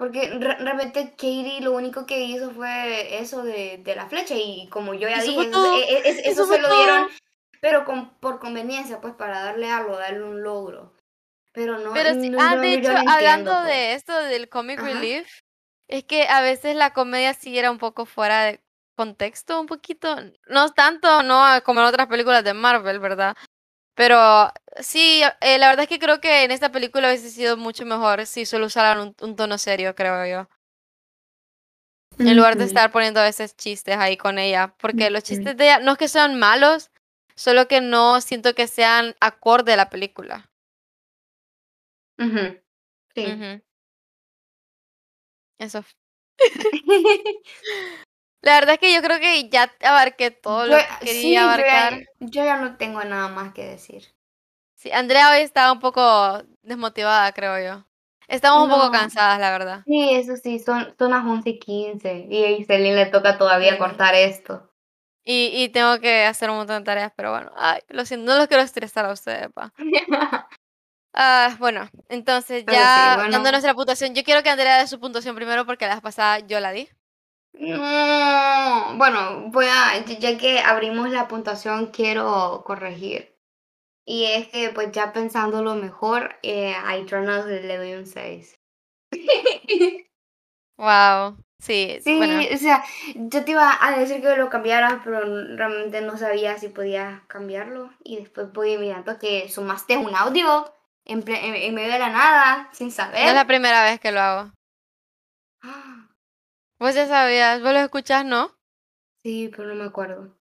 Porque 0.00 0.30
re 0.30 0.54
realmente 0.54 1.10
Katie 1.10 1.60
lo 1.60 1.72
único 1.72 2.06
que 2.06 2.22
hizo 2.22 2.52
fue 2.52 3.20
eso 3.20 3.42
de 3.42 3.82
de 3.84 3.94
la 3.94 4.06
flecha, 4.06 4.34
y 4.34 4.66
como 4.70 4.94
yo 4.94 5.10
ya 5.10 5.18
eso 5.18 5.30
dije, 5.30 5.42
eso 5.42 5.50
se 5.50 5.52
todo, 5.52 5.74
e 5.74 5.92
e 5.92 5.98
es 6.08 6.18
eso 6.20 6.30
eso 6.30 6.46
se 6.46 6.58
lo 6.58 6.72
dieron, 6.74 7.08
pero 7.60 7.84
con 7.84 8.08
por 8.14 8.40
conveniencia, 8.40 9.02
pues, 9.02 9.12
para 9.12 9.42
darle 9.42 9.68
algo, 9.68 9.98
darle 9.98 10.22
un 10.22 10.42
logro. 10.42 10.94
Pero 11.52 11.76
no 11.76 11.92
Pero 11.92 12.18
sí 12.18 12.30
no 12.30 12.38
ah, 12.40 12.56
de 12.56 12.72
hecho, 12.72 12.92
entiendo, 12.92 13.10
hablando 13.12 13.52
pues. 13.52 13.66
de 13.66 13.92
esto 13.92 14.18
del 14.22 14.48
comic 14.48 14.78
Ajá. 14.78 14.88
relief, 14.88 15.28
es 15.86 16.04
que 16.04 16.26
a 16.28 16.40
veces 16.40 16.74
la 16.76 16.94
comedia 16.94 17.34
sí 17.34 17.58
era 17.58 17.70
un 17.70 17.76
poco 17.76 18.06
fuera 18.06 18.44
de 18.44 18.60
contexto, 18.96 19.60
un 19.60 19.66
poquito, 19.66 20.16
no 20.46 20.72
tanto, 20.72 21.22
no 21.24 21.44
como 21.62 21.80
en 21.80 21.86
otras 21.88 22.06
películas 22.06 22.42
de 22.42 22.54
Marvel, 22.54 23.00
¿verdad? 23.00 23.36
Pero 23.94 24.52
sí, 24.80 25.22
eh, 25.40 25.58
la 25.58 25.68
verdad 25.68 25.82
es 25.84 25.88
que 25.88 25.98
creo 25.98 26.20
que 26.20 26.44
en 26.44 26.50
esta 26.50 26.72
película 26.72 27.08
hubiese 27.08 27.30
sido 27.30 27.56
mucho 27.56 27.84
mejor 27.84 28.26
si 28.26 28.46
solo 28.46 28.66
usaran 28.66 29.00
un, 29.00 29.16
un 29.20 29.36
tono 29.36 29.58
serio, 29.58 29.94
creo 29.94 30.26
yo. 30.26 30.48
En 32.18 32.36
lugar 32.36 32.56
de 32.56 32.64
estar 32.64 32.90
poniendo 32.92 33.20
a 33.20 33.24
veces 33.24 33.56
chistes 33.56 33.96
ahí 33.96 34.16
con 34.16 34.38
ella, 34.38 34.74
porque 34.78 35.08
los 35.10 35.22
chistes 35.22 35.56
de 35.56 35.64
ella 35.64 35.78
no 35.78 35.92
es 35.92 35.98
que 35.98 36.08
sean 36.08 36.38
malos, 36.38 36.90
solo 37.34 37.66
que 37.66 37.80
no 37.80 38.20
siento 38.20 38.54
que 38.54 38.66
sean 38.66 39.16
acorde 39.20 39.72
a 39.72 39.76
la 39.76 39.88
película. 39.88 40.50
Ujú, 42.18 42.60
Sí. 43.14 43.26
Ujú. 43.26 43.62
Eso. 45.58 45.84
La 48.42 48.54
verdad 48.54 48.74
es 48.74 48.80
que 48.80 48.92
yo 48.94 49.00
creo 49.02 49.18
que 49.18 49.48
ya 49.48 49.72
abarqué 49.82 50.30
todo 50.30 50.66
lo 50.66 50.76
que 50.78 50.98
quería 51.02 51.44
abarcar. 51.44 51.92
ya, 51.92 51.98
yo 52.20 52.44
ya 52.44 52.56
no 52.60 52.76
tengo 52.76 53.02
nada 53.04 53.28
más 53.28 53.52
que 53.54 53.64
decir. 53.66 54.04
Sí, 54.74 54.90
Andrea 54.92 55.30
hoy 55.32 55.40
estaba 55.42 55.72
un 55.72 55.78
poco 55.80 56.42
desmotivada, 56.62 57.32
creo 57.32 57.58
yo. 57.64 57.86
Estamos 58.28 58.64
un 58.64 58.70
poco 58.70 58.90
cansadas, 58.90 59.38
la 59.38 59.50
verdad. 59.50 59.86
Sí, 59.86 60.10
eso 60.14 60.36
sí, 60.36 60.58
son, 60.58 60.94
son 60.98 61.10
las 61.10 61.24
11 61.26 61.50
y 61.50 61.58
15 61.58 62.26
y 62.30 62.44
a 62.44 62.50
Iselin 62.52 62.94
le 62.96 63.06
toca 63.06 63.36
todavía 63.38 63.72
Sí. 63.72 63.78
cortar 63.78 64.14
esto. 64.14 64.70
Y, 65.24 65.50
y 65.54 65.68
tengo 65.68 66.00
que 66.00 66.24
hacer 66.24 66.50
un 66.50 66.56
montón 66.56 66.78
de 66.82 66.84
tareas, 66.86 67.12
pero 67.16 67.30
bueno, 67.30 67.52
ay, 67.56 67.80
lo 67.88 68.04
siento, 68.06 68.32
no 68.32 68.38
los 68.38 68.48
quiero 68.48 68.62
estresar 68.62 69.04
a 69.04 69.12
ustedes, 69.12 69.52
pa. 69.52 69.72
Ah, 71.12 71.56
bueno, 71.58 71.88
entonces 72.08 72.64
Pero 72.64 72.86
sí, 72.88 73.10
ya 73.10 73.14
bueno. 73.14 73.30
dando 73.30 73.50
nuestra 73.50 73.74
puntuación, 73.74 74.14
yo 74.14 74.22
quiero 74.24 74.42
que 74.42 74.50
Andrea 74.50 74.78
dé 74.78 74.86
su 74.86 75.00
puntuación 75.00 75.34
primero 75.36 75.66
porque 75.66 75.86
la 75.86 75.94
vez 75.94 76.02
pasada 76.02 76.38
yo 76.40 76.60
la 76.60 76.70
di. 76.72 76.88
No, 77.52 78.96
bueno, 78.96 79.50
voy 79.50 79.66
a, 79.66 80.04
ya- 80.04 80.38
que 80.38 80.60
abrimos 80.60 81.10
la 81.10 81.28
puntuación, 81.28 81.86
quiero 81.86 82.62
corregir. 82.64 83.36
Y 84.06 84.24
es 84.26 84.48
que, 84.48 84.70
pues 84.70 84.92
ya 84.92 85.12
pensándolo 85.12 85.74
mejor, 85.76 86.36
eh, 86.42 86.74
a 86.74 86.96
Eternals 86.96 87.46
le 87.46 87.76
doy 87.78 87.94
un 87.94 88.06
6. 88.06 88.58
Wow, 90.78 91.36
sí, 91.58 91.98
Sí, 92.02 92.16
bueno, 92.16 92.40
o 92.54 92.56
sea, 92.56 92.82
yo 93.14 93.44
te 93.44 93.50
iba 93.50 93.76
a 93.80 93.98
decir 93.98 94.22
que 94.22 94.36
lo 94.36 94.48
cambiaras, 94.48 95.00
pero 95.04 95.20
realmente 95.56 96.00
no 96.00 96.16
sabía 96.16 96.56
si 96.58 96.68
podías 96.68 97.20
cambiarlo. 97.26 97.90
Y 98.02 98.16
después 98.16 98.50
voy 98.52 98.78
mirando 98.78 99.18
que 99.18 99.48
sumaste 99.50 99.96
un 99.98 100.14
audio 100.14 100.72
en, 101.04 101.22
en, 101.28 101.54
en 101.54 101.74
medio 101.74 101.92
de 101.92 101.98
la 101.98 102.08
nada, 102.10 102.70
sin 102.72 102.88
no 102.88 102.94
saber. 102.94 103.28
es 103.28 103.34
la 103.34 103.46
primera 103.46 103.82
vez 103.84 104.00
que 104.00 104.12
lo 104.12 104.20
hago. 104.20 104.50
Vos 106.80 106.94
ya 106.94 107.06
sabías, 107.06 107.60
vos 107.60 107.74
lo 107.74 107.80
escuchás, 107.80 108.24
¿no? 108.24 108.56
Sí, 109.22 109.50
pero 109.54 109.68
no 109.68 109.74
me 109.74 109.84
acuerdo. 109.84 110.34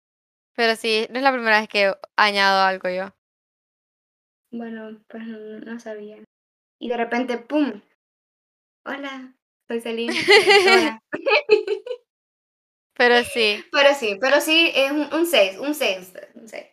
Pero 0.56 0.76
sí, 0.76 1.08
no 1.10 1.18
es 1.18 1.24
la 1.24 1.32
primera 1.34 1.60
vez 1.60 1.68
que 1.68 1.96
añado 2.16 2.62
algo 2.62 2.90
yo. 2.90 3.12
Bueno, 4.52 5.02
pues 5.08 5.26
no, 5.26 5.38
no 5.60 5.80
sabía. 5.80 6.24
Y 6.80 6.90
de 6.90 6.98
repente, 6.98 7.40
¡pum! 7.40 7.82
Hola, 8.86 9.34
soy 9.68 9.82
Celine, 9.82 10.14
directora. 10.14 11.00
Pero 12.94 13.24
sí, 13.24 13.64
Pero 13.72 13.94
sí, 13.96 14.18
pero 14.22 14.40
sí, 14.40 14.72
es 14.76 14.92
un 14.92 15.26
6, 15.26 15.58
un 15.58 15.74
6, 15.74 16.14
un 16.36 16.48
6. 16.48 16.66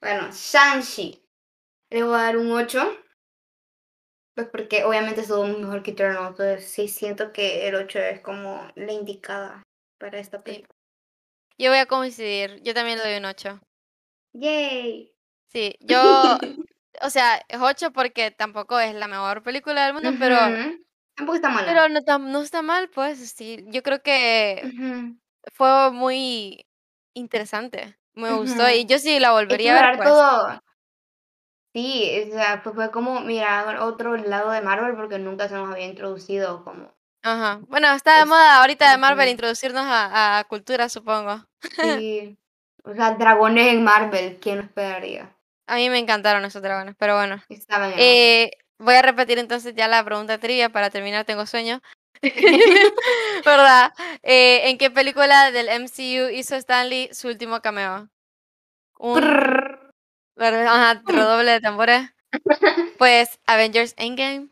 Bueno, 0.00 0.30
Shang-Chi. 0.32 1.24
Le 1.90 2.02
voy 2.02 2.14
a 2.14 2.22
dar 2.22 2.36
un 2.38 2.50
8. 2.50 3.01
Pues 4.34 4.48
porque 4.48 4.84
obviamente 4.84 5.20
estuvo 5.20 5.46
mejor 5.46 5.82
que 5.82 5.90
Eternal, 5.90 6.28
entonces 6.28 6.64
sí 6.64 6.88
siento 6.88 7.32
que 7.32 7.68
el 7.68 7.74
8 7.74 7.98
es 7.98 8.20
como 8.20 8.66
la 8.76 8.92
indicada 8.92 9.62
para 9.98 10.18
esta 10.18 10.42
película. 10.42 10.74
yo 11.58 11.70
voy 11.70 11.78
a 11.78 11.86
coincidir, 11.86 12.62
yo 12.62 12.72
también 12.72 12.98
le 12.98 13.04
doy 13.04 13.18
un 13.18 13.26
8. 13.26 13.60
¡Yay! 14.32 15.12
Sí, 15.48 15.76
yo, 15.80 16.38
o 17.02 17.10
sea, 17.10 17.42
es 17.48 17.60
8 17.60 17.92
porque 17.92 18.30
tampoco 18.30 18.80
es 18.80 18.94
la 18.94 19.06
mejor 19.06 19.42
película 19.42 19.84
del 19.84 19.94
mundo, 19.94 20.12
pero. 20.18 20.36
Tampoco 21.14 21.36
está 21.36 21.50
mala. 21.50 21.66
pero 21.66 21.88
no, 21.90 22.18
no 22.30 22.40
está 22.40 22.62
mal, 22.62 22.88
pues, 22.88 23.32
sí. 23.32 23.62
Yo 23.66 23.82
creo 23.82 24.02
que 24.02 25.14
fue 25.52 25.92
muy 25.92 26.66
interesante, 27.14 27.98
me 28.14 28.32
gustó 28.32 28.68
y 28.70 28.86
yo 28.86 28.98
sí 28.98 29.20
la 29.20 29.32
volvería 29.32 29.78
a 29.78 29.88
ver, 29.88 29.96
pues. 29.98 30.08
todo. 30.08 30.62
Sí, 31.74 32.28
o 32.30 32.34
sea, 32.34 32.62
pues 32.62 32.74
fue 32.74 32.90
como 32.90 33.20
mirar 33.20 33.78
otro 33.78 34.16
lado 34.16 34.50
de 34.50 34.60
Marvel 34.60 34.94
porque 34.94 35.18
nunca 35.18 35.48
se 35.48 35.54
nos 35.54 35.70
había 35.70 35.86
introducido 35.86 36.64
como... 36.64 36.92
Ajá. 37.22 37.60
Bueno, 37.68 37.90
está 37.92 38.16
de 38.16 38.22
Es- 38.22 38.26
moda 38.28 38.58
ahorita 38.60 38.90
de 38.90 38.98
Marvel 38.98 39.28
introducirnos 39.28 39.84
a, 39.86 40.38
a 40.38 40.44
cultura, 40.44 40.88
supongo. 40.88 41.44
Sí, 42.02 42.36
o 42.84 42.94
sea, 42.94 43.12
dragones 43.12 43.68
en 43.68 43.84
Marvel, 43.84 44.38
¿quién 44.40 44.58
lo 44.58 44.64
esperaría? 44.64 45.34
A 45.68 45.76
mí 45.76 45.88
me 45.88 45.98
encantaron 45.98 46.44
esos 46.44 46.60
dragones, 46.60 46.94
pero 46.98 47.16
bueno. 47.16 47.42
Estaban 47.48 47.92
Eh, 47.96 48.50
voy 48.78 48.94
a 48.94 49.02
repetir 49.02 49.38
entonces 49.38 49.74
ya 49.74 49.86
la 49.88 50.04
pregunta 50.04 50.38
trivia 50.38 50.68
para 50.68 50.90
terminar, 50.90 51.24
tengo 51.24 51.46
sueño. 51.46 51.80
¿Verdad? 53.44 53.92
Eh, 54.22 54.68
¿En 54.68 54.76
qué 54.78 54.90
película 54.90 55.50
del 55.52 55.68
MCU 55.68 56.28
hizo 56.30 56.56
Stanley 56.56 57.08
su 57.12 57.28
último 57.28 57.60
cameo? 57.62 58.08
Un. 58.98 59.22
Ajá, 60.36 61.02
redoble 61.06 61.52
de 61.52 61.60
tambores. 61.60 62.10
Pues 62.98 63.38
Avengers 63.46 63.94
Endgame. 63.98 64.48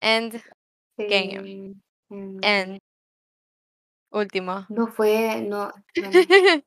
End. 0.00 0.42
Game. 0.98 1.74
Mm, 2.10 2.38
End. 2.42 2.78
Último. 4.10 4.66
No 4.68 4.86
fue, 4.88 5.40
no. 5.42 5.72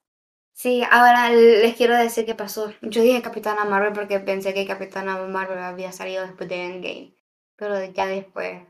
Sí, 0.60 0.84
ahora 0.92 1.30
les 1.30 1.78
quiero 1.78 1.96
decir 1.96 2.26
qué 2.26 2.36
pasó. 2.36 2.74
Yo 2.82 3.02
dije 3.02 3.22
Capitana 3.22 3.64
Marvel 3.64 3.94
porque 3.94 4.20
pensé 4.20 4.54
que 4.54 4.68
Capitana 4.68 5.18
Marvel 5.26 5.60
había 5.60 5.94
salido 5.94 6.26
después 6.26 6.50
de 6.50 6.66
Endgame. 6.66 7.16
Pero 7.56 7.82
ya 7.86 8.08
después 8.08 8.64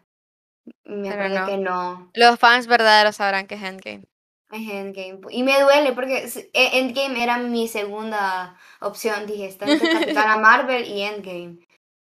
me 0.86 1.30
no. 1.30 1.46
que 1.48 1.58
no. 1.58 2.12
Los 2.14 2.40
fans 2.40 2.68
verdaderos 2.68 3.16
sabrán 3.16 3.48
que 3.48 3.56
es 3.56 3.64
Endgame. 3.64 4.04
Es 4.52 4.68
Endgame. 4.68 5.20
Y 5.30 5.44
me 5.44 5.60
duele 5.62 5.94
porque 5.94 6.28
e- 6.54 6.80
Endgame 6.80 7.22
era 7.24 7.38
mi 7.38 7.68
segunda 7.68 8.58
opción. 8.82 9.28
Dije, 9.28 9.46
está 9.46 9.66
entre 9.70 9.90
Capitana 10.24 10.38
Marvel 10.38 10.86
y 10.88 11.04
Endgame. 11.04 11.60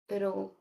Pero. 0.07 0.55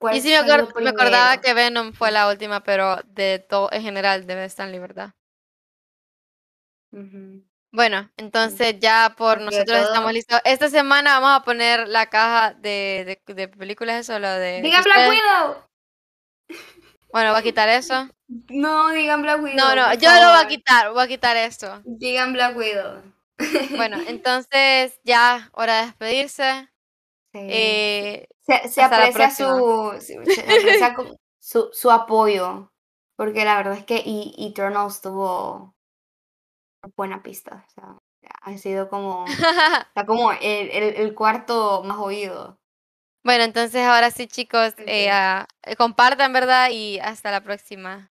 ¿Cuál 0.00 0.16
Y 0.16 0.20
sí 0.20 0.28
me, 0.28 0.36
acuer- 0.38 0.72
me 0.80 0.90
acordaba 0.90 1.40
que 1.40 1.54
Venom 1.54 1.92
fue 1.92 2.10
la 2.12 2.28
última, 2.28 2.62
pero 2.62 2.96
de 3.06 3.38
todo 3.40 3.68
en 3.72 3.82
general 3.82 4.26
de 4.26 4.44
Stanley, 4.44 4.78
¿verdad? 4.78 5.12
Ujú. 6.92 7.42
Bueno, 7.70 8.10
entonces 8.16 8.78
ya 8.80 9.14
por 9.16 9.40
nosotros 9.40 9.78
todo- 9.78 9.88
estamos 9.88 10.12
listos. 10.12 10.40
Esta 10.44 10.68
semana 10.70 11.20
vamos 11.20 11.40
a 11.40 11.44
poner 11.44 11.86
la 11.88 12.06
caja 12.06 12.54
de, 12.54 13.20
de, 13.26 13.34
de 13.34 13.48
películas, 13.48 14.00
eso, 14.00 14.18
lo 14.18 14.30
de... 14.30 14.62
Digan 14.62 14.82
que 14.82 14.90
Black 14.90 15.10
Widow. 15.10 15.67
Bueno, 17.12 17.30
voy 17.30 17.40
a 17.40 17.42
quitar 17.42 17.68
eso. 17.68 18.08
No, 18.50 18.90
digan 18.90 19.22
Black 19.22 19.42
Widow. 19.42 19.56
No, 19.56 19.74
no, 19.74 19.94
yo 19.94 20.10
lo 20.10 20.16
voy 20.16 20.24
a 20.26 20.32
favor. 20.32 20.46
quitar, 20.48 20.92
voy 20.92 21.02
a 21.04 21.08
quitar 21.08 21.36
esto. 21.36 21.80
Digan 21.84 22.32
Black 22.32 22.56
Widow. 22.56 23.02
Bueno, 23.76 23.96
entonces 24.06 24.98
ya, 25.04 25.50
hora 25.52 25.80
de 25.80 25.86
despedirse. 25.86 26.68
Sí. 27.32 27.38
Eh, 27.50 28.28
se, 28.40 28.68
se 28.68 28.82
aprecia 28.82 29.30
su, 29.30 29.96
se, 30.00 30.18
aprecia 30.18 30.94
su, 31.38 31.68
su 31.72 31.90
apoyo. 31.90 32.70
Porque 33.16 33.44
la 33.44 33.56
verdad 33.56 33.74
es 33.74 33.84
que 33.84 33.96
E- 33.96 34.46
Eternals 34.46 35.00
tuvo 35.00 35.74
buena 36.96 37.22
pista. 37.22 37.64
O 37.66 37.70
sea, 37.70 37.98
ha 38.42 38.58
sido 38.58 38.88
como, 38.88 39.24
está 39.88 40.06
como 40.06 40.32
el, 40.32 40.70
el, 40.70 40.94
el 40.96 41.14
cuarto 41.14 41.82
más 41.84 41.98
oído. 41.98 42.58
Bueno, 43.24 43.44
entonces 43.44 43.82
ahora 43.82 44.10
sí, 44.10 44.26
chicos, 44.26 44.74
eh, 44.86 45.10
ah, 45.10 45.46
eh, 45.64 45.76
compartan, 45.76 46.32
¿verdad? 46.32 46.70
Y 46.72 46.98
hasta 47.00 47.30
la 47.30 47.42
próxima. 47.42 48.10